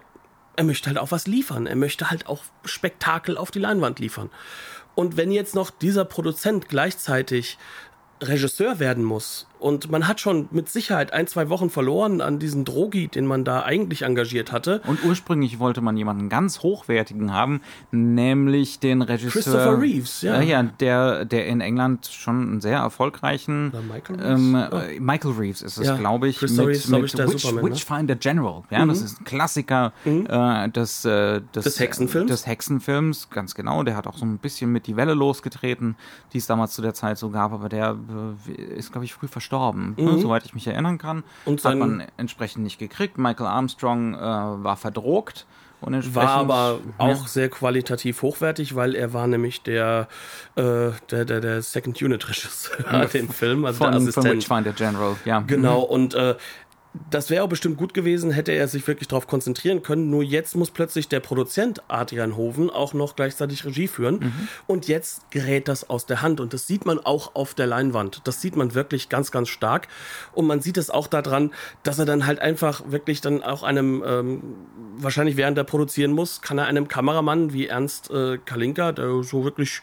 er 0.54 0.64
möchte 0.64 0.90
halt 0.90 0.98
auch 0.98 1.12
was 1.12 1.26
liefern. 1.26 1.66
Er 1.66 1.76
möchte 1.76 2.10
halt 2.10 2.26
auch 2.26 2.42
Spektakel 2.66 3.38
auf 3.38 3.50
die 3.50 3.58
Leinwand 3.58 4.00
liefern. 4.00 4.28
Und 4.94 5.16
wenn 5.16 5.32
jetzt 5.32 5.54
noch 5.54 5.70
dieser 5.70 6.04
Produzent 6.04 6.68
gleichzeitig 6.68 7.56
Regisseur 8.20 8.78
werden 8.78 9.02
muss 9.02 9.46
und 9.62 9.90
man 9.90 10.08
hat 10.08 10.20
schon 10.20 10.48
mit 10.50 10.68
Sicherheit 10.68 11.12
ein, 11.12 11.26
zwei 11.26 11.48
Wochen 11.48 11.70
verloren 11.70 12.20
an 12.20 12.38
diesen 12.38 12.64
Drogi, 12.64 13.08
den 13.08 13.26
man 13.26 13.44
da 13.44 13.62
eigentlich 13.62 14.02
engagiert 14.02 14.50
hatte. 14.50 14.82
Und 14.86 15.04
ursprünglich 15.04 15.60
wollte 15.60 15.80
man 15.80 15.96
jemanden 15.96 16.28
ganz 16.28 16.62
hochwertigen 16.62 17.32
haben, 17.32 17.60
nämlich 17.92 18.80
den 18.80 19.02
Regisseur. 19.02 19.30
Christopher 19.30 19.80
Reeves, 19.80 20.22
ja. 20.22 20.40
Äh, 20.40 20.48
ja, 20.48 20.62
der, 20.64 21.24
der 21.24 21.46
in 21.46 21.60
England 21.60 22.06
schon 22.06 22.42
einen 22.42 22.60
sehr 22.60 22.78
erfolgreichen. 22.78 23.72
Michael 23.88 24.16
Reeves? 24.16 24.40
Ähm, 24.40 24.68
oh. 24.70 25.00
Michael 25.00 25.32
Reeves 25.32 25.62
ist 25.62 25.78
es, 25.78 25.86
ja. 25.86 25.96
glaube 25.96 26.28
ich. 26.28 26.38
Christopher 26.38 26.66
mit, 26.66 26.76
Reeves, 26.76 26.88
mit 26.88 27.04
ich, 27.04 27.12
der 27.12 27.28
Witch, 27.28 27.42
Superman, 27.42 27.64
ne? 27.64 27.70
Witchfinder 27.70 28.14
General. 28.16 28.62
Ja, 28.70 28.84
mhm. 28.84 28.88
das 28.88 29.00
ist 29.00 29.20
ein 29.20 29.24
Klassiker 29.24 29.92
mhm. 30.04 30.26
äh, 30.28 30.68
des, 30.70 31.04
äh, 31.04 31.40
des, 31.54 31.64
des 31.64 31.78
Hexenfilms. 31.78 32.28
Des 32.28 32.46
Hexenfilms, 32.46 33.30
ganz 33.30 33.54
genau. 33.54 33.84
Der 33.84 33.96
hat 33.96 34.08
auch 34.08 34.18
so 34.18 34.24
ein 34.24 34.38
bisschen 34.38 34.72
mit 34.72 34.88
die 34.88 34.96
Welle 34.96 35.14
losgetreten, 35.14 35.96
die 36.32 36.38
es 36.38 36.46
damals 36.46 36.72
zu 36.72 36.82
der 36.82 36.94
Zeit 36.94 37.16
so 37.16 37.30
gab, 37.30 37.52
aber 37.52 37.68
der 37.68 37.96
äh, 38.48 38.74
ist, 38.74 38.90
glaube 38.90 39.04
ich, 39.04 39.14
früh 39.14 39.28
verstorben 39.28 39.51
gestorben, 39.52 39.94
ne, 39.98 40.12
mhm. 40.12 40.20
soweit 40.20 40.44
ich 40.44 40.54
mich 40.54 40.66
erinnern 40.66 40.98
kann. 40.98 41.24
Und 41.44 41.62
hat 41.64 41.76
man 41.76 42.04
entsprechend 42.16 42.64
nicht 42.64 42.78
gekriegt. 42.78 43.18
Michael 43.18 43.46
Armstrong 43.46 44.14
äh, 44.14 44.18
war 44.18 44.76
verdrogt. 44.76 45.46
Und 45.80 46.14
war 46.14 46.28
aber 46.28 46.78
auch 46.98 47.26
sehr 47.26 47.48
qualitativ 47.48 48.22
hochwertig, 48.22 48.76
weil 48.76 48.94
er 48.94 49.12
war 49.12 49.26
nämlich 49.26 49.62
der, 49.62 50.06
äh, 50.54 50.90
der, 51.10 51.24
der, 51.24 51.40
der 51.40 51.60
Second 51.60 52.00
Unit 52.00 52.28
Regisseur 52.28 53.06
den 53.06 53.28
Film, 53.32 53.64
also 53.64 53.78
von, 53.78 53.90
der 53.90 54.00
Assistent. 54.00 54.26
Von 54.26 54.36
Witchfinder 54.36 54.72
General, 54.72 55.16
ja. 55.24 55.40
Genau, 55.40 55.80
mhm. 55.80 55.90
und 55.90 56.14
äh, 56.14 56.36
das 57.10 57.30
wäre 57.30 57.42
auch 57.42 57.48
bestimmt 57.48 57.78
gut 57.78 57.94
gewesen, 57.94 58.30
hätte 58.30 58.52
er 58.52 58.68
sich 58.68 58.86
wirklich 58.86 59.08
darauf 59.08 59.26
konzentrieren 59.26 59.82
können. 59.82 60.10
Nur 60.10 60.22
jetzt 60.22 60.54
muss 60.56 60.70
plötzlich 60.70 61.08
der 61.08 61.20
Produzent 61.20 61.82
Adrian 61.88 62.36
Hoven 62.36 62.68
auch 62.68 62.92
noch 62.92 63.16
gleichzeitig 63.16 63.64
Regie 63.64 63.88
führen. 63.88 64.18
Mhm. 64.18 64.48
Und 64.66 64.88
jetzt 64.88 65.30
gerät 65.30 65.68
das 65.68 65.88
aus 65.88 66.04
der 66.04 66.20
Hand. 66.20 66.38
Und 66.38 66.52
das 66.52 66.66
sieht 66.66 66.84
man 66.84 66.98
auch 66.98 67.34
auf 67.34 67.54
der 67.54 67.66
Leinwand. 67.66 68.20
Das 68.24 68.42
sieht 68.42 68.56
man 68.56 68.74
wirklich 68.74 69.08
ganz, 69.08 69.30
ganz 69.30 69.48
stark. 69.48 69.88
Und 70.32 70.46
man 70.46 70.60
sieht 70.60 70.76
es 70.76 70.90
auch 70.90 71.06
daran, 71.06 71.52
dass 71.82 71.98
er 71.98 72.04
dann 72.04 72.26
halt 72.26 72.40
einfach 72.40 72.82
wirklich 72.86 73.22
dann 73.22 73.42
auch 73.42 73.62
einem, 73.62 74.02
ähm, 74.06 74.42
wahrscheinlich 74.98 75.38
während 75.38 75.56
er 75.56 75.64
produzieren 75.64 76.12
muss, 76.12 76.42
kann 76.42 76.58
er 76.58 76.66
einem 76.66 76.88
Kameramann 76.88 77.54
wie 77.54 77.68
Ernst 77.68 78.10
äh, 78.10 78.36
Kalinka, 78.44 78.92
der 78.92 79.22
so 79.22 79.44
wirklich, 79.44 79.80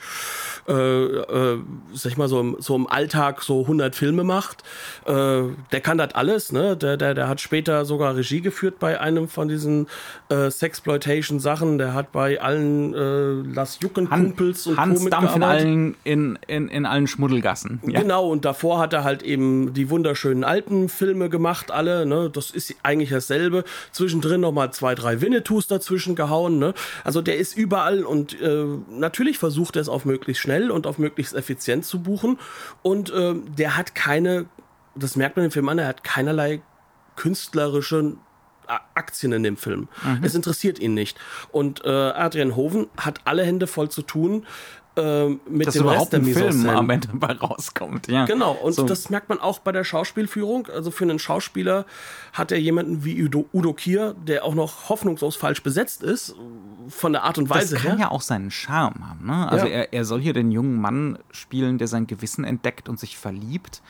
äh, 0.68 0.74
äh, 0.74 1.60
sag 1.94 2.12
ich 2.12 2.18
mal, 2.18 2.28
so 2.28 2.40
im, 2.40 2.58
so 2.60 2.76
im 2.76 2.86
Alltag 2.88 3.42
so 3.42 3.62
100 3.62 3.96
Filme 3.96 4.24
macht, 4.24 4.64
äh, 5.06 5.42
der 5.72 5.82
kann 5.82 5.98
das 5.98 6.14
alles, 6.14 6.52
ne? 6.52 6.78
Der 6.78 6.99
der, 7.00 7.14
der 7.14 7.28
hat 7.28 7.42
später 7.42 7.86
sogar 7.86 8.16
Regie 8.16 8.42
geführt 8.42 8.80
bei 8.80 9.00
einem 9.00 9.28
von 9.28 9.48
diesen 9.48 9.88
äh, 10.30 10.52
Sexploitation-Sachen. 10.52 11.78
Der 11.78 11.94
hat 11.94 12.12
bei 12.12 12.40
allen 12.42 12.94
äh, 12.94 13.54
Las 13.54 13.80
Jucken-Kumpels 13.82 14.68
und 14.68 14.78
Hans 14.78 15.04
Co. 15.04 15.10
Dampf 15.10 15.36
in 15.36 15.44
allen, 15.44 15.96
in, 16.04 16.40
in, 16.48 16.68
in 16.70 16.86
allen 16.86 17.08
Schmuddelgassen. 17.08 17.82
Ja. 17.86 18.02
Genau, 18.02 18.30
und 18.30 18.46
davor 18.46 18.80
hat 18.80 18.94
er 18.94 19.04
halt 19.04 19.24
eben 19.24 19.74
die 19.74 19.90
wunderschönen 19.90 20.44
Alpenfilme 20.44 21.30
gemacht, 21.30 21.72
alle. 21.72 22.06
Ne? 22.06 22.30
Das 22.32 22.52
ist 22.52 22.76
eigentlich 22.84 23.10
dasselbe. 23.10 23.64
Zwischendrin 23.92 24.42
nochmal 24.42 24.72
zwei, 24.72 24.96
drei 24.96 25.22
Winnetous 25.22 25.68
dazwischen 25.68 26.16
gehauen. 26.16 26.60
Ne? 26.60 26.74
Also 27.04 27.22
der 27.22 27.38
ist 27.38 27.58
überall 27.58 28.04
und 28.04 28.40
äh, 28.42 28.66
natürlich 28.92 29.38
versucht 29.38 29.76
er 29.76 29.82
es 29.82 29.90
auf 29.90 30.06
möglichst 30.06 30.42
schnell 30.42 30.72
und 30.72 30.88
auf 30.88 30.98
möglichst 30.98 31.36
effizient 31.36 31.86
zu 31.86 32.02
buchen. 32.02 32.38
Und 32.82 33.12
äh, 33.12 33.36
der 33.58 33.78
hat 33.78 33.96
keine, 33.96 34.46
das 34.96 35.16
merkt 35.16 35.36
man 35.36 35.46
im 35.46 35.52
Film 35.52 35.70
an, 35.70 35.80
er 35.80 35.88
hat 35.88 36.04
keinerlei 36.04 36.62
künstlerische 37.20 38.14
Aktien 38.94 39.34
in 39.34 39.44
dem 39.44 39.58
Film. 39.58 39.90
Mhm. 40.04 40.24
Es 40.24 40.36
interessiert 40.36 40.80
ihn 40.80 40.94
nicht. 40.94 41.18
Und 41.52 41.84
äh, 41.84 41.90
Adrian 41.90 42.56
Hoven 42.56 42.88
hat 42.98 43.20
alle 43.26 43.44
Hände 43.44 43.68
voll 43.68 43.90
zu 43.90 44.04
tun, 44.04 44.46
äh, 44.96 45.28
mit 45.28 45.68
Dass 45.68 45.74
dem 45.74 45.84
überhaupt 45.84 46.14
Rest 46.14 46.28
der 46.28 46.34
Film 46.34 46.70
am 46.70 46.90
Ende 46.90 47.08
bei 47.14 47.34
rauskommt. 47.34 48.08
Ja. 48.08 48.26
Genau, 48.26 48.54
und 48.54 48.74
so. 48.74 48.84
das 48.84 49.10
merkt 49.10 49.28
man 49.28 49.40
auch 49.40 49.60
bei 49.60 49.72
der 49.72 49.84
Schauspielführung. 49.84 50.68
Also 50.68 50.92
für 50.92 51.04
einen 51.04 51.20
Schauspieler 51.20 51.86
hat 52.32 52.52
er 52.52 52.60
jemanden 52.60 53.04
wie 53.04 53.22
Udo, 53.22 53.50
Udo 53.54 53.74
Kier, 53.74 54.16
der 54.26 54.46
auch 54.46 54.56
noch 54.56 54.88
hoffnungslos 54.88 55.36
falsch 55.36 55.62
besetzt 55.62 56.04
ist, 56.04 56.36
von 56.88 57.12
der 57.12 57.24
Art 57.24 57.38
und 57.38 57.50
Weise 57.50 57.76
her. 57.76 57.78
Das 57.78 57.84
kann 57.84 57.98
her. 57.98 58.08
ja 58.08 58.12
auch 58.12 58.22
seinen 58.22 58.52
Charme 58.52 59.10
haben. 59.10 59.26
Ne? 59.26 59.52
Also 59.52 59.66
ja. 59.66 59.72
er, 59.72 59.94
er 59.94 60.06
soll 60.06 60.22
hier 60.22 60.34
den 60.34 60.52
jungen 60.52 60.80
Mann 60.80 61.20
spielen, 61.32 61.80
der 61.80 61.88
sein 61.88 62.08
Gewissen 62.08 62.44
entdeckt 62.44 62.88
und 62.88 63.00
sich 63.00 63.18
verliebt 63.18 63.82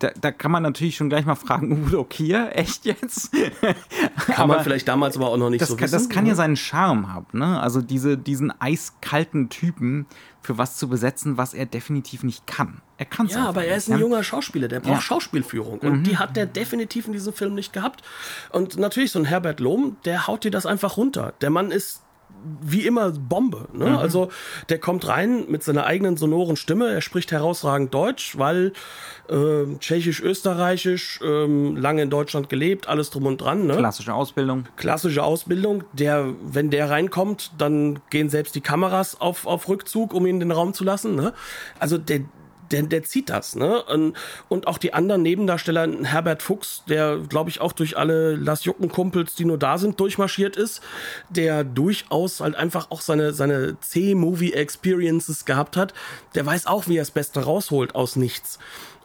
da, 0.00 0.10
da 0.18 0.32
kann 0.32 0.50
man 0.50 0.62
natürlich 0.62 0.96
schon 0.96 1.08
gleich 1.08 1.26
mal 1.26 1.34
fragen, 1.36 1.84
Udo 1.86 2.04
Kier, 2.04 2.50
echt 2.54 2.84
jetzt? 2.84 3.30
kann 4.26 4.48
man 4.48 4.64
vielleicht 4.64 4.88
damals 4.88 5.16
aber 5.16 5.28
auch 5.28 5.36
noch 5.36 5.50
nicht 5.50 5.64
so 5.64 5.76
kann, 5.76 5.84
wissen. 5.84 5.92
Das 5.92 6.08
kann 6.08 6.26
ja 6.26 6.34
seinen 6.34 6.56
Charme 6.56 7.12
haben, 7.12 7.26
ne? 7.38 7.60
Also 7.60 7.82
diese, 7.82 8.16
diesen 8.16 8.52
eiskalten 8.60 9.50
Typen 9.50 10.06
für 10.42 10.56
was 10.56 10.78
zu 10.78 10.88
besetzen, 10.88 11.36
was 11.36 11.52
er 11.52 11.66
definitiv 11.66 12.22
nicht 12.22 12.46
kann. 12.46 12.80
Er 12.96 13.04
kann 13.04 13.26
es 13.26 13.34
Ja, 13.34 13.46
aber 13.46 13.64
er 13.64 13.76
ist 13.76 13.90
ein 13.90 13.98
junger 13.98 14.24
Schauspieler, 14.24 14.68
der 14.68 14.80
braucht 14.80 14.94
ja. 14.94 15.00
Schauspielführung. 15.00 15.80
Und 15.80 15.98
mhm. 15.98 16.04
die 16.04 16.16
hat 16.16 16.34
der 16.34 16.46
definitiv 16.46 17.06
in 17.06 17.12
diesem 17.12 17.34
Film 17.34 17.54
nicht 17.54 17.74
gehabt. 17.74 18.02
Und 18.50 18.78
natürlich 18.78 19.12
so 19.12 19.18
ein 19.18 19.26
Herbert 19.26 19.60
Lohm, 19.60 19.98
der 20.06 20.26
haut 20.26 20.44
dir 20.44 20.50
das 20.50 20.64
einfach 20.64 20.96
runter. 20.96 21.34
Der 21.42 21.50
Mann 21.50 21.70
ist 21.70 22.02
wie 22.62 22.86
immer 22.86 23.10
Bombe. 23.10 23.68
Ne? 23.72 23.90
Mhm. 23.90 23.96
Also 23.96 24.30
der 24.68 24.78
kommt 24.78 25.06
rein 25.08 25.44
mit 25.48 25.62
seiner 25.62 25.86
eigenen 25.86 26.16
sonoren 26.16 26.56
Stimme. 26.56 26.88
Er 26.88 27.00
spricht 27.00 27.32
herausragend 27.32 27.92
Deutsch, 27.92 28.38
weil 28.38 28.72
äh, 29.28 29.76
tschechisch-österreichisch, 29.78 31.20
äh, 31.22 31.46
lange 31.46 32.02
in 32.02 32.10
Deutschland 32.10 32.48
gelebt, 32.48 32.88
alles 32.88 33.10
drum 33.10 33.26
und 33.26 33.40
dran. 33.40 33.66
Ne? 33.66 33.76
Klassische 33.76 34.14
Ausbildung. 34.14 34.64
Klassische 34.76 35.22
Ausbildung. 35.22 35.84
Der, 35.92 36.34
wenn 36.42 36.70
der 36.70 36.90
reinkommt, 36.90 37.52
dann 37.58 38.00
gehen 38.10 38.28
selbst 38.28 38.54
die 38.54 38.60
Kameras 38.60 39.20
auf, 39.20 39.46
auf 39.46 39.68
Rückzug, 39.68 40.14
um 40.14 40.26
ihn 40.26 40.36
in 40.36 40.40
den 40.40 40.52
Raum 40.52 40.74
zu 40.74 40.84
lassen. 40.84 41.14
Ne? 41.14 41.32
Also 41.78 41.98
der, 41.98 42.20
der, 42.70 42.82
der 42.82 43.02
zieht 43.02 43.30
das, 43.30 43.56
ne? 43.56 43.82
Und 44.48 44.66
auch 44.66 44.78
die 44.78 44.94
anderen 44.94 45.22
Nebendarsteller, 45.22 45.88
Herbert 46.04 46.42
Fuchs, 46.42 46.82
der, 46.88 47.18
glaube 47.18 47.50
ich, 47.50 47.60
auch 47.60 47.72
durch 47.72 47.96
alle 47.96 48.36
Lass 48.36 48.64
Jucken-Kumpels, 48.64 49.34
die 49.34 49.44
nur 49.44 49.58
da 49.58 49.78
sind, 49.78 49.98
durchmarschiert 49.98 50.56
ist, 50.56 50.80
der 51.28 51.64
durchaus 51.64 52.40
halt 52.40 52.54
einfach 52.54 52.90
auch 52.90 53.00
seine, 53.00 53.32
seine 53.32 53.78
C-Movie-Experiences 53.80 55.44
gehabt 55.44 55.76
hat, 55.76 55.94
der 56.34 56.46
weiß 56.46 56.66
auch, 56.66 56.88
wie 56.88 56.96
er 56.96 57.02
das 57.02 57.10
Beste 57.10 57.40
rausholt 57.40 57.94
aus 57.94 58.16
nichts. 58.16 58.58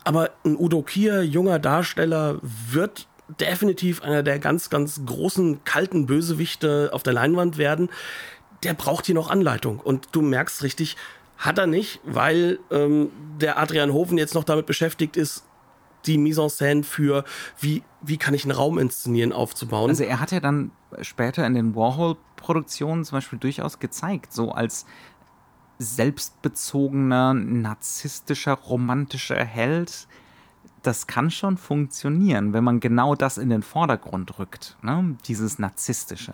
Aber 0.04 0.32
ein 0.44 0.56
Udo 0.56 0.84
Kier, 0.84 1.24
junger 1.24 1.60
Darsteller, 1.60 2.38
wird 2.42 3.08
definitiv 3.40 4.04
einer 4.04 4.22
der 4.22 4.38
ganz, 4.38 4.70
ganz 4.70 5.02
großen, 5.04 5.64
kalten 5.64 6.06
Bösewichte 6.06 6.90
auf 6.94 7.02
der 7.02 7.14
Leinwand 7.14 7.58
werden. 7.58 7.90
Der 8.64 8.76
braucht 8.76 9.08
hier 9.08 9.16
noch 9.16 9.32
Anleitung. 9.32 9.80
Und 9.80 10.10
du 10.12 10.22
merkst 10.22 10.62
richtig, 10.62 10.96
hat 11.38 11.58
er 11.58 11.68
nicht, 11.68 12.00
weil 12.04 12.60
ähm, 12.72 13.10
der 13.40 13.60
Adrian 13.60 13.94
Hofen 13.94 14.18
jetzt 14.18 14.36
noch 14.36 14.44
damit 14.44 14.66
beschäftigt 14.66 15.18
ist, 15.18 15.44
die 16.06 16.18
Mise 16.18 16.44
en 16.44 16.50
scène 16.50 16.84
für, 16.84 17.24
wie, 17.60 17.84
wie 18.02 18.18
kann 18.18 18.34
ich 18.34 18.44
einen 18.44 18.52
Raum 18.52 18.78
inszenieren, 18.78 19.34
aufzubauen. 19.34 19.90
Also 19.90 20.04
er 20.04 20.20
hat 20.20 20.32
ja 20.32 20.40
dann 20.40 20.72
später 21.02 21.46
in 21.46 21.56
den 21.56 21.76
Warhol-Produktionen 21.76 23.04
zum 23.06 23.18
Beispiel 23.18 23.40
durchaus 23.40 23.80
gezeigt, 23.80 24.34
so 24.34 24.52
als 24.52 24.86
selbstbezogener, 25.80 27.34
narzisstischer, 27.34 28.54
romantischer 28.54 29.44
Held, 29.44 30.08
das 30.86 31.08
kann 31.08 31.32
schon 31.32 31.58
funktionieren, 31.58 32.54
wenn 32.54 32.64
man 32.64 32.80
genau 32.80 33.16
das 33.16 33.38
in 33.38 33.50
den 33.50 33.62
Vordergrund 33.62 34.40
rückt, 34.40 34.78
ne? 34.82 35.16
dieses 35.28 35.60
Narzisstische. 35.60 36.34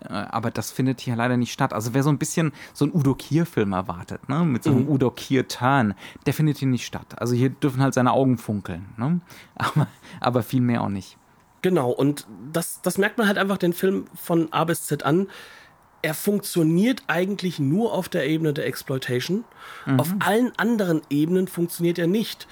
Äh, 0.00 0.12
aber 0.12 0.50
das 0.50 0.70
findet 0.70 1.00
hier 1.00 1.16
leider 1.16 1.36
nicht 1.36 1.52
statt. 1.52 1.72
Also 1.72 1.94
wer 1.94 2.02
so 2.02 2.10
ein 2.10 2.18
bisschen 2.18 2.52
so 2.72 2.84
einen 2.84 2.94
Udo 2.94 3.14
Kier-Film 3.14 3.72
erwartet, 3.72 4.28
ne? 4.28 4.44
mit 4.44 4.62
so 4.62 4.70
einem 4.70 4.82
mhm. 4.82 4.90
Udo 4.90 5.10
Kier-Turn, 5.10 5.94
der 6.26 6.34
findet 6.34 6.58
hier 6.58 6.68
nicht 6.68 6.86
statt. 6.86 7.20
Also 7.20 7.34
hier 7.34 7.50
dürfen 7.50 7.82
halt 7.82 7.94
seine 7.94 8.12
Augen 8.12 8.38
funkeln, 8.38 8.86
ne? 8.96 9.20
aber, 9.56 9.86
aber 10.20 10.42
viel 10.42 10.60
mehr 10.60 10.82
auch 10.82 10.88
nicht. 10.88 11.16
Genau, 11.62 11.90
und 11.90 12.26
das, 12.52 12.80
das 12.82 12.98
merkt 12.98 13.18
man 13.18 13.26
halt 13.26 13.36
einfach 13.36 13.58
den 13.58 13.72
Film 13.72 14.06
von 14.14 14.52
A 14.52 14.64
bis 14.64 14.86
Z 14.86 15.02
an 15.02 15.26
er 16.02 16.14
funktioniert 16.14 17.02
eigentlich 17.06 17.58
nur 17.58 17.92
auf 17.92 18.08
der 18.08 18.26
Ebene 18.26 18.52
der 18.52 18.66
Exploitation. 18.66 19.44
Mhm. 19.86 20.00
Auf 20.00 20.14
allen 20.20 20.52
anderen 20.56 21.02
Ebenen 21.10 21.48
funktioniert 21.48 21.98
er 21.98 22.06
nicht. 22.06 22.46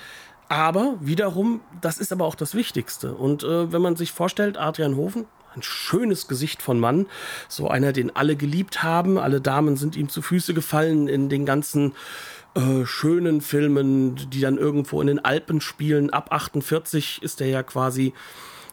Aber 0.49 0.97
wiederum, 1.01 1.61
das 1.81 1.99
ist 1.99 2.13
aber 2.13 2.25
auch 2.25 2.37
das 2.37 2.55
Wichtigste. 2.55 3.15
Und 3.15 3.43
äh, 3.43 3.73
wenn 3.73 3.83
man 3.83 3.97
sich 3.97 4.13
vorstellt, 4.13 4.57
Adrian 4.59 4.97
Hofen, 4.97 5.27
ein 5.57 5.63
schönes 5.63 6.29
Gesicht 6.29 6.63
von 6.63 6.79
Mann, 6.79 7.07
so 7.49 7.69
einer, 7.69 7.93
den 7.93 8.15
alle 8.15 8.37
geliebt 8.37 8.83
haben, 8.83 9.19
alle 9.19 9.41
Damen 9.41 9.77
sind 9.77 9.97
ihm 9.97 10.09
zu 10.09 10.23
Füße 10.23 10.55
gefallen 10.55 11.09
in 11.09 11.29
den 11.29 11.47
ganzen 11.47 11.95
äh, 12.55 12.85
schönen 12.85 13.41
Filmen, 13.41 14.17
die 14.31 14.41
dann 14.41 14.59
irgendwo 14.59 15.01
in 15.01 15.09
den 15.09 15.25
Alpen 15.25 15.61
spielen. 15.61 16.11
Ab 16.11 16.29
48 16.31 17.23
ist 17.23 17.41
er 17.41 17.49
ja 17.49 17.63
quasi 17.63 18.13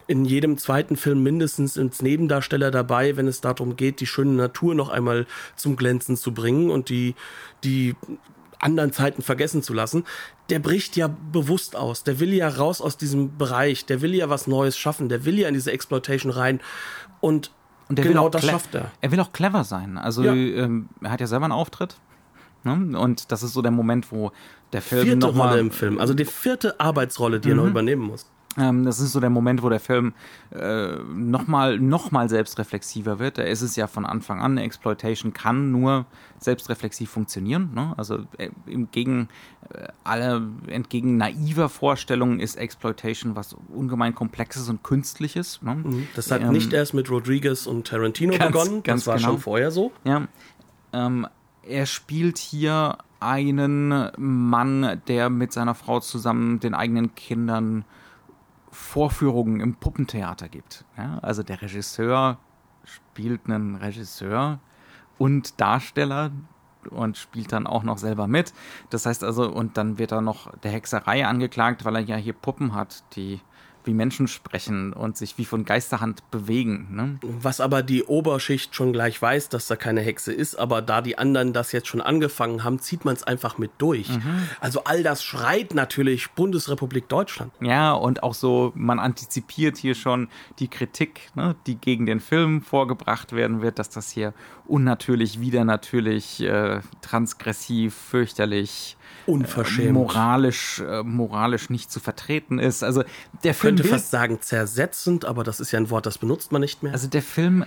in 0.05 0.25
jedem 0.25 0.57
zweiten 0.57 0.97
Film 0.97 1.23
mindestens 1.23 1.77
ins 1.77 2.01
Nebendarsteller 2.01 2.71
dabei, 2.71 3.15
wenn 3.15 3.27
es 3.27 3.41
darum 3.41 3.75
geht, 3.77 3.99
die 4.01 4.05
schöne 4.05 4.33
Natur 4.33 4.75
noch 4.75 4.89
einmal 4.89 5.25
zum 5.55 5.75
Glänzen 5.75 6.17
zu 6.17 6.33
bringen 6.33 6.69
und 6.69 6.89
die, 6.89 7.15
die 7.63 7.95
anderen 8.63 8.91
Zeiten 8.91 9.21
vergessen 9.21 9.61
zu 9.61 9.73
lassen, 9.73 10.05
der 10.49 10.59
bricht 10.59 10.95
ja 10.95 11.07
bewusst 11.31 11.75
aus. 11.75 12.03
Der 12.03 12.19
will 12.19 12.33
ja 12.33 12.47
raus 12.47 12.81
aus 12.81 12.97
diesem 12.97 13.37
Bereich. 13.37 13.85
Der 13.85 14.01
will 14.01 14.13
ja 14.15 14.29
was 14.29 14.47
Neues 14.47 14.77
schaffen. 14.77 15.09
Der 15.09 15.25
will 15.25 15.37
ja 15.37 15.47
in 15.47 15.53
diese 15.53 15.71
Exploitation 15.71 16.31
rein. 16.31 16.59
Und, 17.21 17.51
und 17.89 18.01
genau 18.01 18.29
das 18.29 18.45
schafft 18.45 18.75
er. 18.75 18.91
Er 19.01 19.11
will 19.11 19.19
auch 19.19 19.33
clever 19.33 19.63
sein. 19.63 19.97
Also 19.97 20.23
ja. 20.23 20.33
ähm, 20.33 20.89
er 21.01 21.11
hat 21.11 21.21
ja 21.21 21.27
selber 21.27 21.45
einen 21.45 21.53
Auftritt. 21.53 21.97
Ne? 22.63 22.97
Und 22.97 23.31
das 23.31 23.43
ist 23.43 23.53
so 23.53 23.61
der 23.61 23.71
Moment, 23.71 24.11
wo 24.11 24.31
der 24.71 24.81
Film. 24.81 25.03
Vierte 25.03 25.27
Rolle 25.27 25.59
im 25.59 25.71
Film. 25.71 25.99
Also 25.99 26.13
die 26.13 26.25
vierte 26.25 26.79
Arbeitsrolle, 26.79 27.39
die 27.39 27.49
mhm. 27.49 27.53
er 27.53 27.55
noch 27.57 27.63
mhm. 27.63 27.71
übernehmen 27.71 28.03
muss. 28.03 28.29
Ähm, 28.57 28.85
das 28.85 28.99
ist 28.99 29.13
so 29.13 29.19
der 29.19 29.29
Moment, 29.29 29.63
wo 29.63 29.69
der 29.69 29.79
Film 29.79 30.13
äh, 30.51 30.95
nochmal 31.13 31.79
noch 31.79 32.11
mal 32.11 32.29
selbstreflexiver 32.29 33.19
wird. 33.19 33.37
Da 33.37 33.43
ist 33.43 33.61
es 33.61 33.75
ja 33.75 33.87
von 33.87 34.05
Anfang 34.05 34.41
an, 34.41 34.57
Exploitation 34.57 35.33
kann 35.33 35.71
nur 35.71 36.05
selbstreflexiv 36.37 37.09
funktionieren. 37.09 37.71
Ne? 37.73 37.93
Also 37.97 38.19
äh, 38.37 38.49
entgegen 38.67 39.29
äh, 39.73 39.87
aller, 40.03 40.41
entgegen 40.67 41.17
naiver 41.17 41.69
Vorstellungen 41.69 42.39
ist 42.39 42.55
Exploitation 42.55 43.35
was 43.35 43.55
ungemein 43.69 44.13
Komplexes 44.13 44.69
und 44.69 44.83
Künstliches. 44.83 45.61
Ne? 45.61 45.75
Mhm. 45.75 46.07
Das 46.15 46.29
hat 46.29 46.41
ähm, 46.41 46.51
nicht 46.51 46.73
erst 46.73 46.93
mit 46.93 47.09
Rodriguez 47.09 47.65
und 47.65 47.87
Tarantino 47.87 48.37
ganz, 48.37 48.51
begonnen, 48.51 48.83
ganz 48.83 49.01
das 49.01 49.07
war 49.07 49.15
genau. 49.17 49.29
schon 49.29 49.39
vorher 49.39 49.71
so. 49.71 49.91
Ja. 50.03 50.27
Ähm, 50.91 51.27
er 51.63 51.85
spielt 51.85 52.37
hier 52.37 52.97
einen 53.19 54.11
Mann, 54.17 55.01
der 55.07 55.29
mit 55.29 55.53
seiner 55.53 55.75
Frau 55.75 56.01
zusammen 56.01 56.59
den 56.59 56.73
eigenen 56.73 57.15
Kindern 57.15 57.85
Vorführungen 58.83 59.59
im 59.59 59.75
Puppentheater 59.75 60.49
gibt. 60.49 60.85
Ja, 60.97 61.17
also 61.21 61.41
der 61.41 61.61
Regisseur 61.61 62.37
spielt 62.83 63.47
einen 63.47 63.75
Regisseur 63.75 64.59
und 65.17 65.59
Darsteller 65.59 66.31
und 66.89 67.17
spielt 67.17 67.53
dann 67.53 67.65
auch 67.65 67.83
noch 67.83 67.97
selber 67.97 68.27
mit. 68.27 68.53
Das 68.89 69.05
heißt 69.05 69.23
also, 69.23 69.49
und 69.49 69.77
dann 69.77 69.97
wird 69.97 70.11
er 70.11 70.21
noch 70.21 70.55
der 70.59 70.71
Hexerei 70.71 71.25
angeklagt, 71.25 71.85
weil 71.85 71.95
er 71.95 72.01
ja 72.01 72.17
hier 72.17 72.33
Puppen 72.33 72.75
hat, 72.75 73.03
die 73.15 73.39
wie 73.85 73.93
Menschen 73.93 74.27
sprechen 74.27 74.93
und 74.93 75.17
sich 75.17 75.37
wie 75.37 75.45
von 75.45 75.65
Geisterhand 75.65 76.29
bewegen. 76.31 76.87
Ne? 76.91 77.19
Was 77.21 77.59
aber 77.59 77.83
die 77.83 78.03
Oberschicht 78.03 78.75
schon 78.75 78.93
gleich 78.93 79.21
weiß, 79.21 79.49
dass 79.49 79.67
da 79.67 79.75
keine 79.75 80.01
Hexe 80.01 80.33
ist, 80.33 80.55
aber 80.55 80.81
da 80.81 81.01
die 81.01 81.17
anderen 81.17 81.53
das 81.53 81.71
jetzt 81.71 81.87
schon 81.87 82.01
angefangen 82.01 82.63
haben, 82.63 82.79
zieht 82.79 83.05
man 83.05 83.15
es 83.15 83.23
einfach 83.23 83.57
mit 83.57 83.71
durch. 83.77 84.09
Mhm. 84.09 84.47
Also 84.59 84.83
all 84.83 85.03
das 85.03 85.23
schreit 85.23 85.73
natürlich 85.73 86.31
Bundesrepublik 86.31 87.07
Deutschland. 87.09 87.51
Ja, 87.61 87.93
und 87.93 88.23
auch 88.23 88.33
so, 88.33 88.71
man 88.75 88.99
antizipiert 88.99 89.77
hier 89.77 89.95
schon 89.95 90.29
die 90.59 90.67
Kritik, 90.67 91.31
ne, 91.35 91.55
die 91.67 91.75
gegen 91.75 92.05
den 92.05 92.19
Film 92.19 92.61
vorgebracht 92.61 93.33
werden 93.33 93.61
wird, 93.61 93.79
dass 93.79 93.89
das 93.89 94.09
hier 94.09 94.33
unnatürlich, 94.65 95.39
widernatürlich, 95.39 96.41
äh, 96.41 96.81
transgressiv, 97.01 97.93
fürchterlich 97.93 98.97
unverschämt 99.25 99.93
moralisch, 99.93 100.79
äh, 100.79 101.03
moralisch 101.03 101.69
nicht 101.69 101.91
zu 101.91 101.99
vertreten 101.99 102.59
ist. 102.59 102.83
Also 102.83 103.03
der 103.43 103.53
Film 103.53 103.75
könnte 103.75 103.89
fast 103.89 104.11
sagen 104.11 104.41
zersetzend, 104.41 105.25
aber 105.25 105.43
das 105.43 105.59
ist 105.59 105.71
ja 105.71 105.79
ein 105.79 105.89
Wort, 105.89 106.05
das 106.05 106.17
benutzt 106.17 106.51
man 106.51 106.61
nicht 106.61 106.83
mehr. 106.83 106.93
Also 106.93 107.07
der 107.07 107.21
Film 107.21 107.65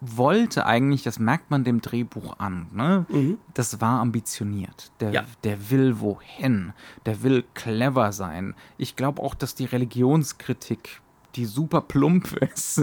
wollte 0.00 0.66
eigentlich, 0.66 1.02
das 1.02 1.18
merkt 1.18 1.50
man 1.50 1.64
dem 1.64 1.80
Drehbuch 1.80 2.38
an, 2.38 2.66
ne? 2.72 3.06
Mhm. 3.08 3.38
das 3.54 3.80
war 3.80 4.00
ambitioniert. 4.00 4.92
Der, 5.00 5.10
ja. 5.10 5.24
der 5.44 5.70
will 5.70 6.00
wohin, 6.00 6.72
der 7.06 7.22
will 7.22 7.44
clever 7.54 8.12
sein. 8.12 8.54
Ich 8.76 8.96
glaube 8.96 9.22
auch, 9.22 9.34
dass 9.34 9.54
die 9.54 9.64
Religionskritik 9.64 11.00
die 11.36 11.44
super 11.44 11.82
plump 11.82 12.32
ist. 12.54 12.82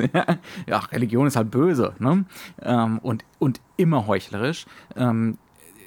ja, 0.68 0.78
Religion 0.92 1.28
ist 1.28 1.36
halt 1.36 1.52
böse 1.52 1.94
ne? 2.00 2.26
Ähm, 2.62 3.00
und, 3.00 3.26
und 3.40 3.62
immer 3.78 4.08
heuchlerisch. 4.08 4.66
Ähm, 4.96 5.38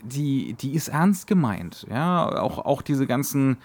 die, 0.06 0.54
die 0.54 0.74
ist 0.74 0.88
ernst 0.88 1.26
gemeint. 1.26 1.86
Ja, 1.90 2.40
auch, 2.40 2.58
auch 2.58 2.82
diese 2.82 3.06
ganzen, 3.06 3.56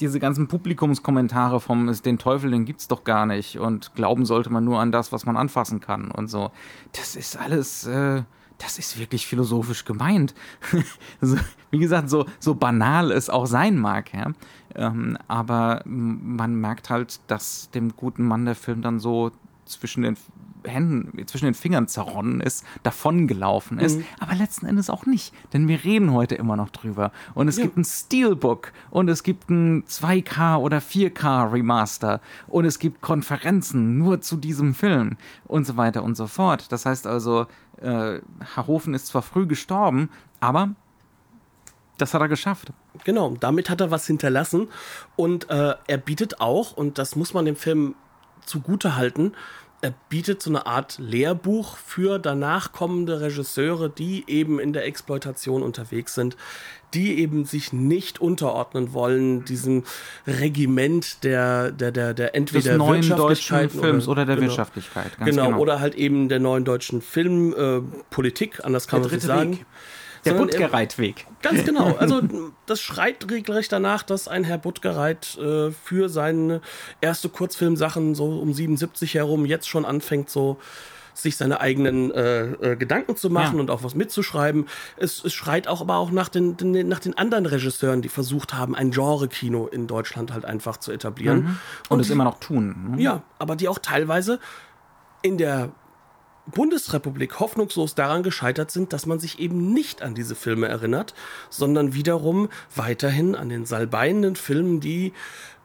diese 0.00 0.20
ganzen 0.20 0.48
Publikumskommentare 0.48 1.60
vom 1.60 1.92
den 2.04 2.18
Teufel, 2.18 2.50
den 2.50 2.64
gibt's 2.64 2.88
doch 2.88 3.04
gar 3.04 3.26
nicht 3.26 3.58
und 3.58 3.94
glauben 3.94 4.26
sollte 4.26 4.50
man 4.50 4.64
nur 4.64 4.80
an 4.80 4.92
das, 4.92 5.12
was 5.12 5.26
man 5.26 5.36
anfassen 5.36 5.80
kann 5.80 6.10
und 6.10 6.28
so. 6.28 6.50
Das 6.92 7.16
ist 7.16 7.36
alles, 7.36 7.86
äh, 7.86 8.22
das 8.58 8.78
ist 8.78 8.98
wirklich 8.98 9.26
philosophisch 9.26 9.84
gemeint. 9.84 10.34
wie 11.70 11.78
gesagt, 11.78 12.10
so, 12.10 12.26
so 12.38 12.54
banal 12.54 13.10
es 13.10 13.30
auch 13.30 13.46
sein 13.46 13.78
mag, 13.78 14.12
ja. 14.14 14.32
Ähm, 14.74 15.16
aber 15.28 15.82
man 15.84 16.54
merkt 16.56 16.90
halt, 16.90 17.20
dass 17.28 17.70
dem 17.70 17.96
guten 17.96 18.24
Mann 18.24 18.44
der 18.44 18.54
Film 18.54 18.82
dann 18.82 19.00
so 19.00 19.30
zwischen 19.64 20.02
den 20.02 20.16
Händen, 20.66 21.26
zwischen 21.26 21.46
den 21.46 21.54
Fingern 21.54 21.88
zerronnen 21.88 22.40
ist, 22.40 22.64
davongelaufen 22.82 23.78
ist, 23.78 23.98
mhm. 23.98 24.04
aber 24.20 24.34
letzten 24.34 24.66
Endes 24.66 24.90
auch 24.90 25.06
nicht, 25.06 25.34
denn 25.52 25.68
wir 25.68 25.84
reden 25.84 26.12
heute 26.12 26.34
immer 26.34 26.56
noch 26.56 26.70
drüber. 26.70 27.12
Und 27.34 27.48
es 27.48 27.56
ja. 27.56 27.64
gibt 27.64 27.76
ein 27.76 27.84
Steelbook 27.84 28.72
und 28.90 29.08
es 29.08 29.22
gibt 29.22 29.50
ein 29.50 29.84
2K 29.84 30.58
oder 30.58 30.78
4K 30.78 31.52
Remaster 31.52 32.20
und 32.48 32.64
es 32.64 32.78
gibt 32.78 33.00
Konferenzen 33.00 33.98
nur 33.98 34.20
zu 34.20 34.36
diesem 34.36 34.74
Film 34.74 35.16
und 35.46 35.66
so 35.66 35.76
weiter 35.76 36.02
und 36.02 36.16
so 36.16 36.26
fort. 36.26 36.70
Das 36.72 36.86
heißt 36.86 37.06
also, 37.06 37.46
äh, 37.80 38.20
Herr 38.54 38.66
Hofen 38.66 38.94
ist 38.94 39.06
zwar 39.06 39.22
früh 39.22 39.46
gestorben, 39.46 40.10
aber 40.40 40.70
das 41.98 42.12
hat 42.14 42.20
er 42.20 42.28
geschafft. 42.28 42.72
Genau, 43.04 43.36
damit 43.40 43.70
hat 43.70 43.80
er 43.80 43.90
was 43.90 44.06
hinterlassen 44.06 44.68
und 45.16 45.48
äh, 45.50 45.74
er 45.86 45.98
bietet 45.98 46.40
auch, 46.40 46.76
und 46.76 46.98
das 46.98 47.16
muss 47.16 47.34
man 47.34 47.44
dem 47.44 47.56
Film 47.56 47.94
zugute 48.44 48.96
halten, 48.96 49.32
er 49.86 49.94
bietet 50.08 50.42
so 50.42 50.50
eine 50.50 50.66
Art 50.66 50.98
Lehrbuch 50.98 51.76
für 51.76 52.18
danach 52.18 52.72
kommende 52.72 53.20
Regisseure, 53.20 53.88
die 53.88 54.24
eben 54.26 54.58
in 54.58 54.72
der 54.72 54.84
Exploitation 54.84 55.62
unterwegs 55.62 56.14
sind, 56.14 56.36
die 56.92 57.20
eben 57.20 57.44
sich 57.44 57.72
nicht 57.72 58.20
unterordnen 58.20 58.92
wollen 58.92 59.44
diesem 59.44 59.84
Regiment 60.26 61.22
der 61.22 61.70
der 61.70 61.92
der 61.92 62.14
der 62.14 62.34
entweder 62.34 62.70
Des 62.70 62.78
neuen 62.78 63.08
deutschen 63.08 63.70
Films 63.70 64.08
oder, 64.08 64.22
oder 64.22 64.26
der 64.26 64.34
genau, 64.36 64.48
Wirtschaftlichkeit. 64.48 65.12
Genau, 65.24 65.46
genau, 65.46 65.58
oder 65.58 65.78
halt 65.78 65.94
eben 65.94 66.28
der 66.28 66.40
neuen 66.40 66.64
deutschen 66.64 67.00
Filmpolitik, 67.00 68.58
äh, 68.58 68.62
anders 68.62 68.88
kann 68.88 69.02
der 69.02 69.10
man 69.10 69.18
es 69.18 69.24
sagen. 69.24 69.52
Weg. 69.52 69.66
Der 70.26 70.34
Buttgereit-Weg. 70.34 71.26
Ganz 71.42 71.64
genau. 71.64 71.96
Also 72.06 72.22
das 72.66 72.80
schreit 72.80 73.30
regelrecht 73.30 73.72
danach, 73.72 74.02
dass 74.02 74.28
ein 74.28 74.44
Herr 74.44 74.58
Buttgereit 74.58 75.38
äh, 75.38 75.70
für 75.70 76.08
seine 76.08 76.60
erste 77.00 77.28
Kurzfilmsachen 77.28 78.14
so 78.14 78.38
um 78.38 78.52
77 78.52 79.14
herum 79.14 79.46
jetzt 79.46 79.68
schon 79.68 79.84
anfängt, 79.84 80.28
so 80.30 80.58
sich 81.14 81.36
seine 81.36 81.60
eigenen 81.60 82.10
äh, 82.10 82.44
äh, 82.44 82.76
Gedanken 82.76 83.16
zu 83.16 83.30
machen 83.30 83.56
ja. 83.56 83.60
und 83.60 83.70
auch 83.70 83.82
was 83.82 83.94
mitzuschreiben. 83.94 84.66
Es, 84.96 85.24
es 85.24 85.32
schreit 85.32 85.68
auch 85.68 85.80
aber 85.80 85.96
auch 85.96 86.10
nach 86.10 86.28
den, 86.28 86.56
den, 86.56 86.88
nach 86.88 87.00
den 87.00 87.16
anderen 87.16 87.46
Regisseuren, 87.46 88.02
die 88.02 88.08
versucht 88.08 88.54
haben, 88.54 88.74
ein 88.74 88.90
Genre-Kino 88.90 89.66
in 89.66 89.86
Deutschland 89.86 90.32
halt 90.32 90.44
einfach 90.44 90.76
zu 90.76 90.92
etablieren. 90.92 91.38
Mhm. 91.38 91.46
Und, 91.46 91.58
und 91.90 92.00
es 92.00 92.10
immer 92.10 92.24
noch 92.24 92.38
tun. 92.38 92.92
Ne? 92.96 93.02
Ja, 93.02 93.22
aber 93.38 93.56
die 93.56 93.68
auch 93.68 93.78
teilweise 93.78 94.38
in 95.22 95.38
der 95.38 95.70
Bundesrepublik 96.46 97.40
hoffnungslos 97.40 97.94
daran 97.94 98.22
gescheitert 98.22 98.70
sind, 98.70 98.92
dass 98.92 99.06
man 99.06 99.18
sich 99.18 99.38
eben 99.38 99.72
nicht 99.72 100.02
an 100.02 100.14
diese 100.14 100.34
Filme 100.34 100.68
erinnert, 100.68 101.14
sondern 101.50 101.94
wiederum 101.94 102.48
weiterhin 102.74 103.34
an 103.34 103.48
den 103.48 103.66
salbeinenden 103.66 104.36
Filmen, 104.36 104.80
die 104.80 105.12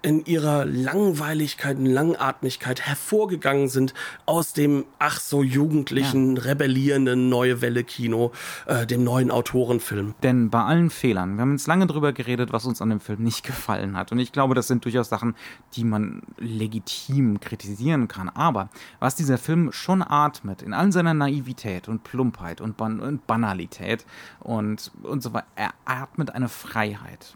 in 0.01 0.25
ihrer 0.25 0.65
Langweiligkeit 0.65 1.77
und 1.77 1.85
Langatmigkeit 1.85 2.81
hervorgegangen 2.81 3.67
sind 3.67 3.93
aus 4.25 4.53
dem 4.53 4.85
ach 4.99 5.19
so 5.19 5.43
jugendlichen, 5.43 6.35
ja. 6.35 6.43
rebellierenden 6.43 7.29
Neue 7.29 7.61
Welle 7.61 7.83
Kino, 7.83 8.31
äh, 8.65 8.85
dem 8.87 9.03
neuen 9.03 9.31
Autorenfilm. 9.31 10.15
Denn 10.23 10.49
bei 10.49 10.63
allen 10.63 10.89
Fehlern, 10.89 11.35
wir 11.35 11.41
haben 11.41 11.51
jetzt 11.53 11.67
lange 11.67 11.87
drüber 11.87 12.13
geredet, 12.13 12.51
was 12.51 12.65
uns 12.65 12.81
an 12.81 12.89
dem 12.89 12.99
Film 12.99 13.23
nicht 13.23 13.43
gefallen 13.43 13.95
hat. 13.95 14.11
Und 14.11 14.19
ich 14.19 14.31
glaube, 14.31 14.55
das 14.55 14.67
sind 14.67 14.85
durchaus 14.85 15.09
Sachen, 15.09 15.35
die 15.73 15.83
man 15.83 16.23
legitim 16.37 17.39
kritisieren 17.39 18.07
kann. 18.07 18.29
Aber 18.29 18.69
was 18.99 19.15
dieser 19.15 19.37
Film 19.37 19.71
schon 19.71 20.01
atmet, 20.01 20.61
in 20.61 20.73
all 20.73 20.91
seiner 20.91 21.13
Naivität 21.13 21.87
und 21.87 22.03
Plumpheit 22.03 22.61
und, 22.61 22.77
Ban 22.77 22.99
und 22.99 23.27
Banalität 23.27 24.05
und, 24.39 24.91
und 25.03 25.21
so 25.21 25.33
weiter, 25.33 25.47
er 25.55 25.73
atmet 25.85 26.31
eine 26.31 26.49
Freiheit. 26.49 27.35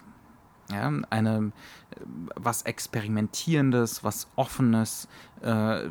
Ja, 0.71 0.91
eine 1.09 1.51
was 2.35 2.63
Experimentierendes, 2.63 4.03
was 4.03 4.27
Offenes. 4.35 5.07
Äh, 5.41 5.89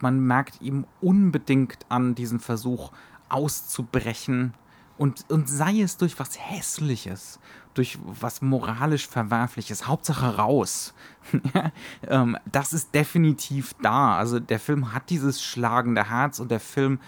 man 0.00 0.20
merkt 0.20 0.62
ihm 0.62 0.86
unbedingt 1.00 1.78
an 1.88 2.14
diesen 2.14 2.40
Versuch 2.40 2.92
auszubrechen 3.28 4.54
und, 5.00 5.24
und 5.30 5.48
sei 5.48 5.80
es 5.80 5.96
durch 5.96 6.18
was 6.18 6.38
Hässliches, 6.38 7.40
durch 7.72 7.98
was 8.04 8.42
moralisch 8.42 9.08
Verwerfliches, 9.08 9.86
Hauptsache 9.86 10.36
raus. 10.36 10.92
ähm, 12.06 12.36
das 12.44 12.74
ist 12.74 12.94
definitiv 12.94 13.74
da. 13.80 14.16
Also 14.16 14.40
der 14.40 14.60
Film 14.60 14.92
hat 14.92 15.08
dieses 15.08 15.42
schlagende 15.42 16.10
Herz 16.10 16.38
und 16.38 16.50
der 16.50 16.60
Film 16.60 17.00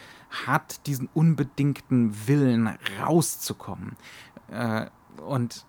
hat 0.46 0.86
diesen 0.86 1.10
unbedingten 1.12 2.26
Willen 2.26 2.78
rauszukommen. 2.98 3.96
Äh, 4.50 4.86
und 5.18 5.66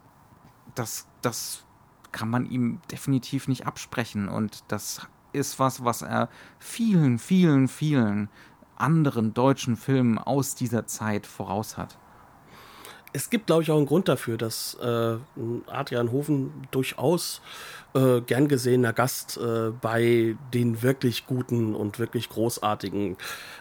das, 0.76 1.08
das 1.22 1.66
kann 2.12 2.30
man 2.30 2.46
ihm 2.46 2.80
definitiv 2.92 3.48
nicht 3.48 3.66
absprechen. 3.66 4.28
Und 4.30 4.64
das 4.68 5.08
ist 5.32 5.60
was, 5.60 5.84
was 5.84 6.02
er 6.02 6.30
vielen, 6.60 7.20
vielen, 7.20 7.68
vielen 7.68 8.30
anderen 8.76 9.34
deutschen 9.34 9.76
Filmen 9.76 10.18
aus 10.18 10.56
dieser 10.56 10.86
Zeit 10.86 11.26
voraus 11.26 11.78
hat 11.78 11.98
es 13.14 13.30
gibt, 13.30 13.46
glaube 13.48 13.64
ich, 13.64 13.72
auch 13.72 13.78
einen 13.78 13.86
Grund 13.86 14.08
dafür, 14.08 14.38
dass 14.38 14.76
äh, 14.82 15.16
Adrian 15.68 16.12
Hofen 16.12 16.52
durchaus 16.72 17.42
äh, 17.94 18.22
gern 18.22 18.48
gesehener 18.48 18.92
Gast 18.92 19.38
äh, 19.38 19.70
bei 19.70 20.36
den 20.52 20.82
wirklich 20.82 21.28
guten 21.28 21.76
und 21.76 22.00
wirklich 22.00 22.30
großartigen 22.30 23.18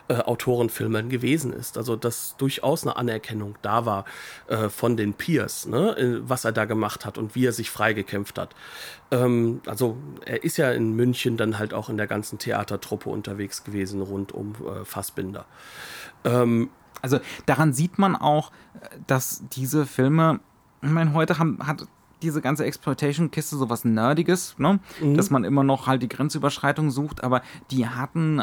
äh, 0.09 0.15
Autorenfilmen 0.15 1.11
gewesen 1.11 1.53
ist. 1.53 1.77
Also 1.77 1.97
dass 1.97 2.35
durchaus 2.39 2.85
eine 2.85 2.97
Anerkennung 2.97 3.57
da 3.61 3.85
war 3.85 4.07
äh, 4.47 4.71
von 4.71 4.97
den 4.97 5.13
Peers, 5.13 5.67
ne? 5.67 5.97
Äh, 5.99 6.21
was 6.23 6.47
er 6.47 6.53
da 6.53 6.65
gemacht 6.65 7.05
hat 7.05 7.19
und 7.19 7.35
wie 7.35 7.47
er 7.47 7.53
sich 7.53 7.71
freigekämpft 7.71 8.39
hat. 8.39 8.55
Ähm, 9.11 9.61
also 9.67 9.99
er 10.25 10.43
ist 10.43 10.57
ja 10.57 10.73
in 10.73 10.95
München 10.95 11.37
dann 11.37 11.59
halt 11.59 11.75
auch 11.75 11.91
in 11.91 11.99
der 11.99 12.07
ganzen 12.07 12.39
Theatertruppe 12.39 13.11
unterwegs 13.11 13.65
gewesen 13.65 14.01
rund 14.01 14.33
um 14.33 14.55
Fassbinder. 14.85 15.45
Ähm, 16.25 16.71
also 17.03 17.19
daran 17.47 17.73
sieht 17.73 17.99
man 17.99 18.17
auch, 18.17 18.51
dass 19.07 19.45
diese 19.53 19.87
Filme, 19.87 20.41
ich 20.81 20.91
meine, 20.91 21.13
heute 21.13 21.39
haben, 21.39 21.59
hat 21.67 21.87
diese 22.23 22.41
ganze 22.41 22.65
Exploitation-Kiste 22.65 23.57
sowas 23.57 23.85
Nerdiges, 23.85 24.55
ne? 24.59 24.79
Mhm. 25.01 25.17
dass 25.17 25.31
man 25.31 25.45
immer 25.45 25.65
noch 25.65 25.87
halt 25.87 26.03
die 26.03 26.09
Grenzüberschreitung 26.09 26.91
sucht, 26.91 27.25
aber 27.25 27.43
die 27.71 27.87
hatten, 27.87 28.43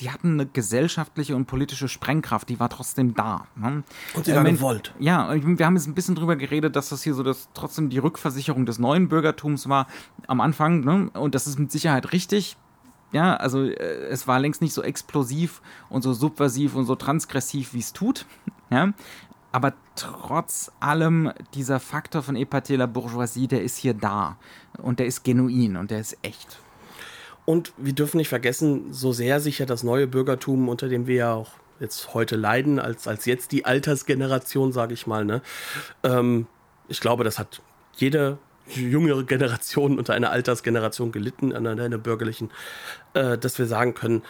die 0.00 0.10
hatten 0.10 0.32
eine 0.32 0.46
gesellschaftliche 0.46 1.36
und 1.36 1.46
politische 1.46 1.88
Sprengkraft, 1.88 2.48
die 2.48 2.58
war 2.58 2.70
trotzdem 2.70 3.14
da. 3.14 3.46
Ne? 3.56 3.84
Und 4.14 4.24
sie 4.24 4.32
äh, 4.32 4.42
gewollt. 4.42 4.94
Ja, 4.98 5.30
wir 5.34 5.66
haben 5.66 5.76
jetzt 5.76 5.86
ein 5.86 5.94
bisschen 5.94 6.14
drüber 6.14 6.36
geredet, 6.36 6.76
dass 6.76 6.88
das 6.88 7.02
hier 7.02 7.14
so 7.14 7.22
das 7.22 7.48
trotzdem 7.54 7.90
die 7.90 7.98
Rückversicherung 7.98 8.66
des 8.66 8.78
neuen 8.78 9.08
Bürgertums 9.08 9.68
war 9.68 9.86
am 10.26 10.40
Anfang, 10.40 10.80
ne? 10.80 11.10
und 11.12 11.34
das 11.34 11.46
ist 11.46 11.58
mit 11.58 11.70
Sicherheit 11.70 12.12
richtig. 12.12 12.56
Ja, 13.12 13.36
also 13.36 13.64
äh, 13.64 13.74
es 14.08 14.26
war 14.26 14.38
längst 14.38 14.62
nicht 14.62 14.74
so 14.74 14.82
explosiv 14.82 15.62
und 15.88 16.02
so 16.02 16.12
subversiv 16.12 16.74
und 16.74 16.86
so 16.86 16.94
transgressiv, 16.94 17.74
wie 17.74 17.80
es 17.80 17.92
tut. 17.92 18.26
Ja, 18.72 18.92
aber 19.50 19.72
trotz 19.96 20.70
allem 20.78 21.32
dieser 21.54 21.80
Faktor 21.80 22.22
von 22.22 22.36
Epathie 22.36 22.76
la 22.76 22.86
Bourgeoisie, 22.86 23.48
der 23.48 23.64
ist 23.64 23.78
hier 23.78 23.94
da 23.94 24.36
und 24.78 25.00
der 25.00 25.06
ist 25.06 25.24
genuin 25.24 25.76
und 25.76 25.90
der 25.90 25.98
ist 25.98 26.16
echt. 26.22 26.60
Und 27.46 27.72
wir 27.76 27.92
dürfen 27.92 28.18
nicht 28.18 28.28
vergessen, 28.28 28.92
so 28.92 29.12
sehr 29.12 29.40
sich 29.40 29.58
ja 29.58 29.66
das 29.66 29.82
neue 29.82 30.06
Bürgertum, 30.06 30.68
unter 30.68 30.88
dem 30.88 31.08
wir 31.08 31.14
ja 31.16 31.34
auch 31.34 31.50
jetzt 31.80 32.14
heute 32.14 32.36
leiden, 32.36 32.78
als, 32.78 33.08
als 33.08 33.24
jetzt 33.24 33.50
die 33.50 33.64
Altersgeneration, 33.64 34.70
sage 34.70 34.94
ich 34.94 35.08
mal, 35.08 35.24
ne? 35.24 35.42
Ähm, 36.04 36.46
ich 36.86 37.00
glaube, 37.00 37.24
das 37.24 37.40
hat 37.40 37.60
jede 37.96 38.38
jüngere 38.76 39.24
Generation 39.24 39.98
unter 39.98 40.14
einer 40.14 40.30
Altersgeneration 40.30 41.12
gelitten, 41.12 41.52
an 41.52 41.66
einer, 41.66 41.98
bürgerlichen, 41.98 42.50
äh, 43.14 43.38
dass 43.38 43.58
wir 43.58 43.66
sagen 43.66 43.94
können, 43.94 44.22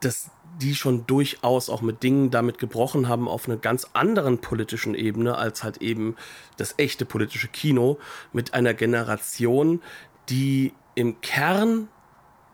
dass 0.00 0.30
die 0.60 0.74
schon 0.74 1.06
durchaus 1.06 1.68
auch 1.68 1.82
mit 1.82 2.02
Dingen 2.02 2.30
damit 2.30 2.58
gebrochen 2.58 3.08
haben 3.08 3.28
auf 3.28 3.48
einer 3.48 3.58
ganz 3.58 3.88
anderen 3.92 4.38
politischen 4.38 4.94
Ebene 4.94 5.36
als 5.36 5.62
halt 5.62 5.78
eben 5.78 6.16
das 6.56 6.74
echte 6.78 7.04
politische 7.04 7.48
Kino 7.48 7.98
mit 8.32 8.54
einer 8.54 8.74
Generation, 8.74 9.82
die 10.28 10.72
im 10.94 11.20
Kern 11.20 11.88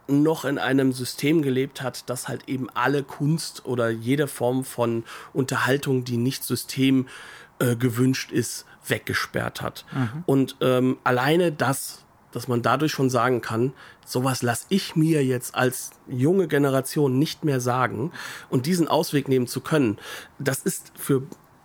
noch 0.07 0.45
in 0.45 0.59
einem 0.59 0.93
System 0.93 1.41
gelebt 1.41 1.81
hat, 1.81 2.11
das 2.11 2.29
halt 2.29 2.47
eben 2.47 2.69
alle 2.71 3.03
Kunst 3.03 3.65
oder 3.65 3.89
jede 3.89 4.27
Form 4.27 4.65
von 4.65 5.05
Unterhaltung, 5.33 6.05
die 6.05 6.19
nicht 6.19 6.45
System 6.45 7.07
äh, 7.07 7.11
gewünscht 7.59 8.33
ist, 8.33 8.67
weggesperrt 8.87 9.63
hat. 9.63 9.85
Mhm. 9.93 10.25
Und 10.27 10.57
ähm, 10.61 10.99
alleine 11.05 11.53
das, 11.53 12.05
dass 12.33 12.49
man 12.49 12.63
dadurch 12.63 12.93
schon 12.93 13.11
sagen 13.11 13.41
kann, 13.41 13.73
sowas 14.05 14.43
lasse 14.43 14.67
ich 14.69 14.97
mir 14.97 15.25
jetzt 15.25 15.55
als 15.55 15.93
junge 16.09 16.49
Generation 16.49 17.19
nicht 17.19 17.45
mehr 17.45 17.61
sagen 17.61 18.13
und 18.51 18.67
diesen 18.67 18.89
Ausweg 18.89 19.29
nehmen 19.29 19.47
zu 19.47 19.61
können, 19.61 19.99
das 20.39 20.59
ist 20.59 20.93
für 20.97 21.23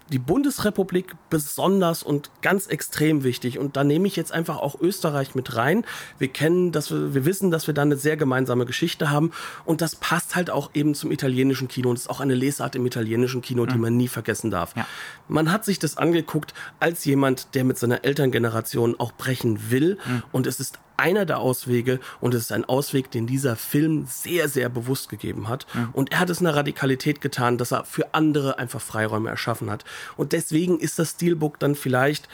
die 0.10 0.20
Bundesrepublik 0.20 1.16
besonders 1.30 2.03
und 2.03 2.32
ganz 2.41 2.68
extrem 2.68 3.24
wichtig. 3.24 3.60
Und 3.60 3.78
da 3.78 3.84
nehme 3.84 4.07
ich 4.07 4.16
jetzt 4.16 4.32
einfach 4.32 4.57
auch 4.57 4.80
Österreich 4.80 5.36
mit 5.36 5.55
rein. 5.55 5.86
Wir 6.18 6.28
kennen, 6.28 6.72
dass 6.72 6.91
wir, 6.91 7.14
wir 7.14 7.26
wissen, 7.26 7.51
dass 7.51 7.68
wir 7.68 7.74
da 7.74 7.84
eine 7.84 7.97
sehr 7.97 8.18
gemeinsame 8.18 8.66
Geschichte 8.66 9.10
haben. 9.10 9.32
Und 9.66 9.82
das 9.82 9.95
passt 9.95 10.36
halt 10.36 10.49
auch 10.49 10.72
eben 10.74 10.95
zum 10.95 11.12
italienischen 11.12 11.68
Kino. 11.68 11.89
Und 11.89 11.97
ist 11.97 12.10
auch 12.10 12.20
eine 12.20 12.36
Lesart 12.36 12.76
im 12.76 12.86
italienischen 12.86 13.41
Kino, 13.41 13.66
die 13.66 13.76
mhm. 13.76 13.82
man 13.82 13.97
nie 13.97 14.07
vergessen 14.07 14.51
darf. 14.51 14.76
Ja. 14.76 14.86
Man 15.28 15.51
hat 15.51 15.66
sich 15.66 15.80
das 15.80 15.97
angeguckt 15.97 16.53
als 16.80 17.05
jemand, 17.05 17.55
der 17.55 17.64
mit 17.64 17.78
seiner 17.78 18.03
Elterngeneration 18.03 18.99
auch 18.99 19.12
brechen 19.12 19.72
will. 19.72 19.97
Mhm. 20.05 20.24
Und 20.32 20.47
es 20.47 20.60
ist 20.60 20.80
einer 21.00 21.26
der 21.26 21.39
Auswege 21.39 22.00
und 22.20 22.34
es 22.34 22.43
ist 22.43 22.52
ein 22.52 22.66
Ausweg, 22.66 23.10
den 23.12 23.26
dieser 23.26 23.56
Film 23.56 24.06
sehr, 24.08 24.47
sehr 24.50 24.70
bewusst 24.70 25.10
gegeben 25.10 25.47
hat. 25.47 25.66
Mhm. 25.74 25.89
Und 25.93 26.12
er 26.12 26.20
hat 26.20 26.30
es 26.30 26.41
in 26.41 26.47
einer 26.47 26.58
Radikalität 26.58 27.22
getan, 27.22 27.58
dass 27.58 27.72
er 27.72 27.86
für 27.86 28.14
andere 28.14 28.60
einfach 28.60 28.82
Freiräume 28.82 29.30
erschaffen 29.30 29.72
hat. 29.72 29.86
Und 30.18 30.34
deswegen 30.34 30.80
ist 30.80 31.00
das 31.00 31.12
Steelbook 31.12 31.60
dann 31.60 31.76
vielleicht 31.76 32.28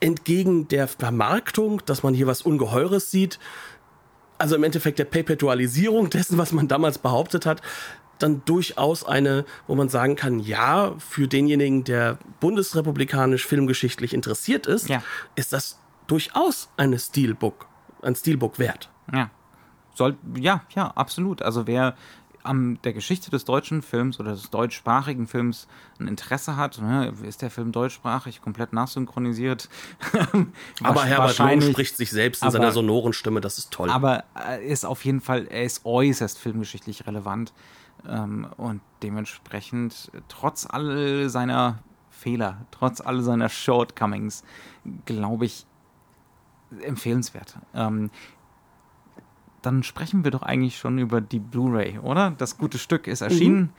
entgegen 0.00 0.68
der 0.68 0.88
Vermarktung, 0.88 1.82
dass 1.86 2.02
man 2.02 2.14
hier 2.14 2.26
was 2.26 2.42
Ungeheures 2.42 3.10
sieht, 3.10 3.38
also 4.38 4.54
im 4.56 4.64
Endeffekt 4.64 4.98
der 4.98 5.04
Perpetualisierung 5.04 6.10
dessen, 6.10 6.36
was 6.36 6.52
man 6.52 6.68
damals 6.68 6.98
behauptet 6.98 7.46
hat, 7.46 7.62
dann 8.18 8.42
durchaus 8.44 9.04
eine, 9.04 9.44
wo 9.66 9.74
man 9.74 9.88
sagen 9.88 10.16
kann, 10.16 10.40
ja, 10.40 10.94
für 10.98 11.28
denjenigen, 11.28 11.84
der 11.84 12.18
bundesrepublikanisch 12.40 13.46
filmgeschichtlich 13.46 14.14
interessiert 14.14 14.66
ist, 14.66 14.88
ja. 14.88 15.02
ist 15.34 15.52
das 15.52 15.78
durchaus 16.06 16.68
eine 16.76 16.98
Steelbook 16.98 17.66
ein 18.06 18.14
Steelbook 18.14 18.58
wert. 18.58 18.90
Ja. 19.12 19.30
Soll, 19.94 20.16
ja, 20.36 20.62
ja, 20.74 20.88
absolut. 20.88 21.42
Also 21.42 21.66
wer 21.66 21.96
an 22.46 22.78
der 22.84 22.92
Geschichte 22.92 23.30
des 23.30 23.44
deutschen 23.44 23.82
Films 23.82 24.20
oder 24.20 24.30
des 24.30 24.50
deutschsprachigen 24.50 25.26
Films 25.26 25.66
ein 25.98 26.06
Interesse 26.06 26.56
hat, 26.56 26.80
ne, 26.80 27.12
ist 27.26 27.42
der 27.42 27.50
Film 27.50 27.72
deutschsprachig 27.72 28.40
komplett 28.40 28.72
nachsynchronisiert. 28.72 29.68
aber 30.82 31.04
Herbert 31.04 31.38
Lohn 31.38 31.62
spricht 31.62 31.96
sich 31.96 32.10
selbst 32.10 32.42
in 32.42 32.48
aber, 32.48 32.52
seiner 32.52 32.72
sonoren 32.72 33.12
Stimme, 33.12 33.40
das 33.40 33.58
ist 33.58 33.72
toll. 33.72 33.90
Aber 33.90 34.24
er 34.34 34.60
ist 34.60 34.86
auf 34.86 35.04
jeden 35.04 35.20
Fall, 35.20 35.46
er 35.48 35.64
ist 35.64 35.84
äußerst 35.84 36.38
filmgeschichtlich 36.38 37.06
relevant 37.06 37.52
ähm, 38.08 38.46
und 38.56 38.80
dementsprechend 39.02 40.10
trotz 40.28 40.66
all 40.66 41.28
seiner 41.28 41.80
Fehler, 42.10 42.66
trotz 42.70 43.00
all 43.00 43.22
seiner 43.22 43.48
Shortcomings, 43.48 44.42
glaube 45.04 45.46
ich, 45.46 45.66
empfehlenswert. 46.82 47.58
Ähm, 47.74 48.10
dann 49.62 49.82
sprechen 49.82 50.22
wir 50.24 50.30
doch 50.30 50.42
eigentlich 50.42 50.78
schon 50.78 50.98
über 50.98 51.20
die 51.20 51.40
Blu-ray, 51.40 51.98
oder? 51.98 52.32
Das 52.38 52.56
gute 52.56 52.78
Stück 52.78 53.06
ist 53.06 53.20
erschienen. 53.20 53.60
Mhm. 53.60 53.70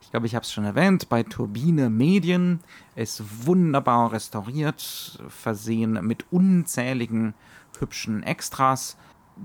Ich 0.00 0.10
glaube, 0.10 0.26
ich 0.26 0.34
habe 0.34 0.42
es 0.42 0.52
schon 0.52 0.64
erwähnt, 0.64 1.08
bei 1.08 1.22
Turbine 1.22 1.90
Medien. 1.90 2.60
Ist 2.94 3.46
wunderbar 3.46 4.12
restauriert, 4.12 5.22
versehen 5.28 5.98
mit 6.06 6.26
unzähligen 6.30 7.34
hübschen 7.78 8.22
Extras. 8.22 8.96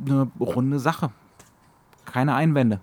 Eine 0.05 0.29
runde 0.39 0.79
Sache. 0.79 1.11
Keine 2.05 2.35
Einwände. 2.35 2.81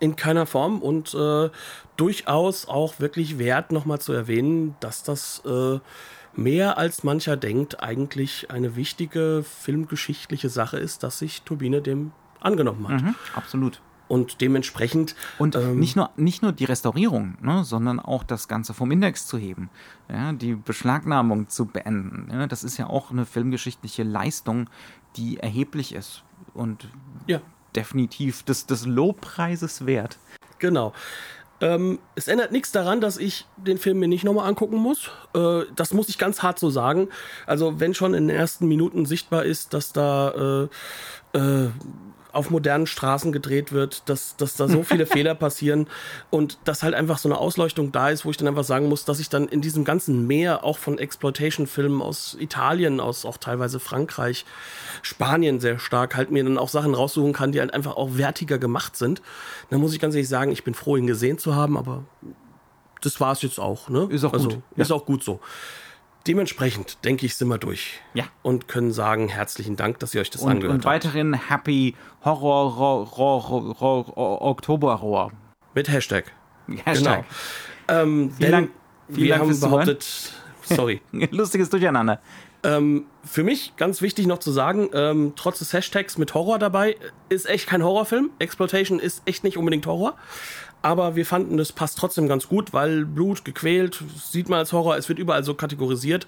In 0.00 0.16
keiner 0.16 0.46
Form 0.46 0.80
und 0.80 1.14
äh, 1.14 1.50
durchaus 1.96 2.68
auch 2.68 3.00
wirklich 3.00 3.38
wert, 3.38 3.72
nochmal 3.72 4.00
zu 4.00 4.12
erwähnen, 4.12 4.76
dass 4.80 5.02
das 5.02 5.42
äh, 5.46 5.80
mehr 6.36 6.78
als 6.78 7.04
mancher 7.04 7.36
denkt, 7.36 7.82
eigentlich 7.82 8.50
eine 8.50 8.76
wichtige 8.76 9.44
filmgeschichtliche 9.44 10.48
Sache 10.48 10.78
ist, 10.78 11.02
dass 11.02 11.18
sich 11.18 11.42
Turbine 11.42 11.82
dem 11.82 12.12
angenommen 12.40 12.88
hat. 12.88 13.02
Mhm, 13.02 13.14
absolut. 13.34 13.80
Und 14.06 14.42
dementsprechend. 14.42 15.16
Und 15.38 15.56
ähm, 15.56 15.78
nicht, 15.78 15.96
nur, 15.96 16.10
nicht 16.16 16.42
nur 16.42 16.52
die 16.52 16.66
Restaurierung, 16.66 17.38
ne, 17.40 17.64
sondern 17.64 18.00
auch 18.00 18.22
das 18.22 18.48
Ganze 18.48 18.74
vom 18.74 18.90
Index 18.90 19.26
zu 19.26 19.38
heben, 19.38 19.70
ja, 20.10 20.32
die 20.32 20.54
Beschlagnahmung 20.54 21.48
zu 21.48 21.66
beenden. 21.66 22.28
Ja, 22.30 22.46
das 22.46 22.64
ist 22.64 22.76
ja 22.76 22.86
auch 22.86 23.10
eine 23.10 23.24
filmgeschichtliche 23.24 24.02
Leistung, 24.02 24.68
die 25.16 25.38
erheblich 25.38 25.94
ist 25.94 26.22
und 26.52 26.88
ja. 27.26 27.40
definitiv 27.74 28.42
des, 28.42 28.66
des 28.66 28.84
Lobpreises 28.84 29.86
wert. 29.86 30.18
Genau. 30.58 30.92
Ähm, 31.60 31.98
es 32.14 32.28
ändert 32.28 32.52
nichts 32.52 32.72
daran, 32.72 33.00
dass 33.00 33.16
ich 33.16 33.46
den 33.56 33.78
Film 33.78 33.98
mir 33.98 34.08
nicht 34.08 34.24
nochmal 34.24 34.48
angucken 34.48 34.76
muss. 34.76 35.10
Äh, 35.34 35.62
das 35.76 35.94
muss 35.94 36.08
ich 36.08 36.18
ganz 36.18 36.42
hart 36.42 36.58
so 36.58 36.70
sagen. 36.70 37.08
Also 37.46 37.80
wenn 37.80 37.94
schon 37.94 38.14
in 38.14 38.28
den 38.28 38.36
ersten 38.36 38.66
Minuten 38.66 39.06
sichtbar 39.06 39.44
ist, 39.44 39.72
dass 39.72 39.92
da 39.92 40.68
äh, 41.34 41.38
äh, 41.38 41.70
auf 42.34 42.50
modernen 42.50 42.86
Straßen 42.86 43.32
gedreht 43.32 43.72
wird, 43.72 44.08
dass, 44.08 44.36
dass 44.36 44.56
da 44.56 44.68
so 44.68 44.82
viele 44.82 45.06
Fehler 45.14 45.34
passieren 45.34 45.86
und 46.30 46.58
dass 46.64 46.82
halt 46.82 46.94
einfach 46.94 47.18
so 47.18 47.28
eine 47.28 47.38
Ausleuchtung 47.38 47.92
da 47.92 48.10
ist, 48.10 48.24
wo 48.24 48.30
ich 48.30 48.36
dann 48.36 48.48
einfach 48.48 48.64
sagen 48.64 48.88
muss, 48.88 49.04
dass 49.04 49.20
ich 49.20 49.28
dann 49.28 49.48
in 49.48 49.60
diesem 49.60 49.84
ganzen 49.84 50.26
Meer 50.26 50.64
auch 50.64 50.78
von 50.78 50.98
Exploitation-Filmen 50.98 52.02
aus 52.02 52.36
Italien, 52.38 53.00
aus 53.00 53.24
auch 53.24 53.36
teilweise 53.36 53.80
Frankreich, 53.80 54.44
Spanien 55.02 55.60
sehr 55.60 55.78
stark, 55.78 56.16
halt 56.16 56.30
mir 56.30 56.44
dann 56.44 56.58
auch 56.58 56.68
Sachen 56.68 56.94
raussuchen 56.94 57.32
kann, 57.32 57.52
die 57.52 57.60
halt 57.60 57.72
einfach 57.72 57.96
auch 57.96 58.16
wertiger 58.16 58.58
gemacht 58.58 58.96
sind. 58.96 59.22
Da 59.70 59.78
muss 59.78 59.92
ich 59.92 60.00
ganz 60.00 60.14
ehrlich 60.14 60.28
sagen, 60.28 60.52
ich 60.52 60.64
bin 60.64 60.74
froh, 60.74 60.96
ihn 60.96 61.06
gesehen 61.06 61.38
zu 61.38 61.54
haben, 61.54 61.76
aber 61.76 62.04
das 63.00 63.20
war 63.20 63.32
es 63.32 63.42
jetzt 63.42 63.60
auch. 63.60 63.88
Ne? 63.88 64.08
Ist 64.10 64.24
auch 64.24 64.32
also, 64.32 64.48
gut. 64.48 64.62
Ist 64.76 64.90
ja. 64.90 64.96
auch 64.96 65.04
gut 65.04 65.22
so. 65.22 65.40
Dementsprechend, 66.26 67.04
denke 67.04 67.26
ich, 67.26 67.36
sind 67.36 67.48
wir 67.48 67.58
durch. 67.58 68.00
Ja. 68.14 68.24
Und 68.42 68.66
können 68.66 68.92
sagen, 68.92 69.28
herzlichen 69.28 69.76
Dank, 69.76 69.98
dass 69.98 70.14
ihr 70.14 70.22
euch 70.22 70.30
das 70.30 70.40
und, 70.40 70.50
angehört 70.50 70.72
habt. 70.72 70.84
Und 70.84 70.90
weiterhin 70.90 71.34
Happy 71.34 71.94
Horror, 72.24 72.76
Horror, 72.76 73.16
Horror, 73.16 73.80
Horror 73.80 74.42
Oktober 74.42 75.02
Horror. 75.02 75.32
Mit 75.74 75.88
Hashtag. 75.88 76.32
Hashtag. 76.84 77.24
Genau. 77.86 78.02
Ähm, 78.02 78.30
vielen 78.38 78.52
Dank. 78.52 78.70
Vielen 79.08 79.20
wir 79.20 79.28
Dank 79.36 79.42
haben 79.42 79.60
behauptet, 79.60 80.32
sorry. 80.62 81.02
Lustiges 81.30 81.68
Durcheinander. 81.68 82.20
Ähm, 82.62 83.04
für 83.22 83.44
mich 83.44 83.76
ganz 83.76 84.00
wichtig 84.00 84.26
noch 84.26 84.38
zu 84.38 84.50
sagen, 84.50 84.88
ähm, 84.94 85.34
trotz 85.36 85.58
des 85.58 85.74
Hashtags 85.74 86.16
mit 86.16 86.32
Horror 86.32 86.58
dabei, 86.58 86.96
ist 87.28 87.46
echt 87.46 87.66
kein 87.66 87.82
Horrorfilm. 87.82 88.30
Exploitation 88.38 88.98
ist 88.98 89.20
echt 89.26 89.44
nicht 89.44 89.58
unbedingt 89.58 89.86
Horror 89.86 90.16
aber 90.84 91.16
wir 91.16 91.24
fanden, 91.24 91.56
das 91.56 91.72
passt 91.72 91.96
trotzdem 91.96 92.28
ganz 92.28 92.46
gut, 92.46 92.74
weil 92.74 93.06
Blut, 93.06 93.42
gequält, 93.46 94.04
sieht 94.22 94.50
man 94.50 94.58
als 94.58 94.74
Horror, 94.74 94.98
es 94.98 95.08
wird 95.08 95.18
überall 95.18 95.42
so 95.42 95.54
kategorisiert. 95.54 96.26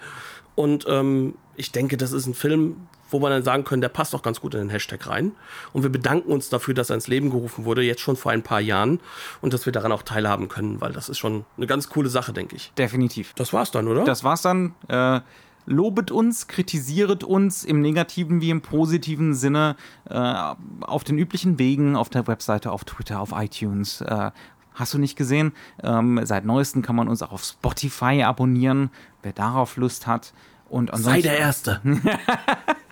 Und 0.55 0.87
ähm, 0.89 1.35
ich 1.57 1.73
denke, 1.73 1.99
das 1.99 2.13
ist 2.13 2.27
ein 2.27 2.33
Film, 2.33 2.89
wo 3.11 3.19
man 3.19 3.31
dann 3.31 3.43
sagen 3.43 3.65
können, 3.65 3.83
der 3.83 3.91
passt 3.91 4.15
auch 4.15 4.23
ganz 4.23 4.41
gut 4.41 4.55
in 4.55 4.61
den 4.61 4.71
Hashtag 4.71 5.07
rein. 5.09 5.33
Und 5.75 5.83
wir 5.83 5.91
bedanken 5.91 6.33
uns 6.33 6.49
dafür, 6.49 6.73
dass 6.73 6.89
er 6.89 6.95
ins 6.95 7.07
Leben 7.07 7.29
gerufen 7.29 7.67
wurde, 7.67 7.83
jetzt 7.83 8.01
schon 8.01 8.17
vor 8.17 8.33
ein 8.33 8.43
paar 8.43 8.63
Jahren, 8.63 9.01
und 9.43 9.53
dass 9.53 9.67
wir 9.67 9.75
daran 9.75 9.93
auch 9.93 10.03
teilhaben 10.03 10.49
können, 10.49 10.81
weil 10.81 10.95
das 10.95 11.11
ist 11.11 11.19
schon 11.19 11.45
eine 11.59 11.67
ganz 11.67 11.91
coole 11.91 12.09
Sache, 12.09 12.33
denke 12.33 12.57
ich. 12.57 12.73
Definitiv. 12.79 13.35
Das 13.35 13.53
war's 13.53 13.71
dann, 13.71 13.89
oder? 13.89 14.05
Das 14.05 14.25
war's 14.25 14.41
dann. 14.41 14.75
Äh 14.89 15.21
lobet 15.67 16.11
uns, 16.11 16.47
kritisiert 16.47 17.25
uns 17.25 17.65
im 17.65 17.81
negativen 17.81 18.41
wie 18.41 18.51
im 18.51 18.63
positiven 18.63 19.35
Sinne 19.35 19.77
äh, 20.09 20.35
auf 20.81 21.05
den 21.05 21.19
üblichen 21.19 21.59
Wegen, 21.59 21.97
auf 21.97 22.09
der 22.09 22.27
Webseite, 22.27 22.73
auf 22.73 22.85
Twitter, 22.85 23.21
auf 23.21 23.33
iTunes. 23.33 24.01
Äh, 24.01 24.31
hast 24.75 24.95
du 24.95 24.99
nicht 24.99 25.17
gesehen? 25.17 25.53
Ähm, 25.83 26.21
seit 26.25 26.45
neuestem 26.45 26.83
kann 26.83 26.97
man 26.97 27.09
uns 27.09 27.23
auch 27.23 27.33
auf 27.33 27.45
Spotify 27.45 28.23
abonnieren, 28.23 28.91
wer 29.23 29.33
darauf 29.33 29.77
Lust 29.77 30.07
hat. 30.07 30.33
Und 30.69 30.91
Sei 30.95 31.21
der 31.21 31.39
Erste. 31.39 31.81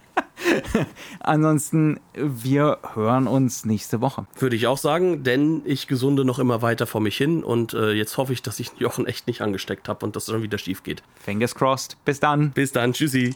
Ansonsten, 1.21 2.01
wir 2.15 2.79
hören 2.95 3.27
uns 3.27 3.65
nächste 3.65 4.01
Woche. 4.01 4.27
Würde 4.39 4.57
ich 4.57 4.67
auch 4.67 4.79
sagen, 4.79 5.23
denn 5.23 5.63
ich 5.65 5.87
gesunde 5.87 6.25
noch 6.25 6.39
immer 6.39 6.63
weiter 6.63 6.87
vor 6.87 7.01
mich 7.01 7.17
hin 7.17 7.43
und 7.43 7.75
äh, 7.75 7.93
jetzt 7.93 8.17
hoffe 8.17 8.33
ich, 8.33 8.43
dass 8.43 8.61
ich 8.61 8.71
Jochen 8.79 9.07
echt 9.07 9.27
nicht 9.27 9.41
angesteckt 9.41 9.89
habe 9.89 10.05
und 10.05 10.17
dass 10.17 10.25
es 10.25 10.33
dann 10.33 10.43
wieder 10.43 10.59
schief 10.59 10.83
geht. 10.83 11.03
Fingers 11.17 11.55
crossed. 11.55 11.97
Bis 12.05 12.21
dann. 12.21 12.51
Bis 12.51 12.73
dann. 12.73 12.93
Tschüssi. 12.93 13.35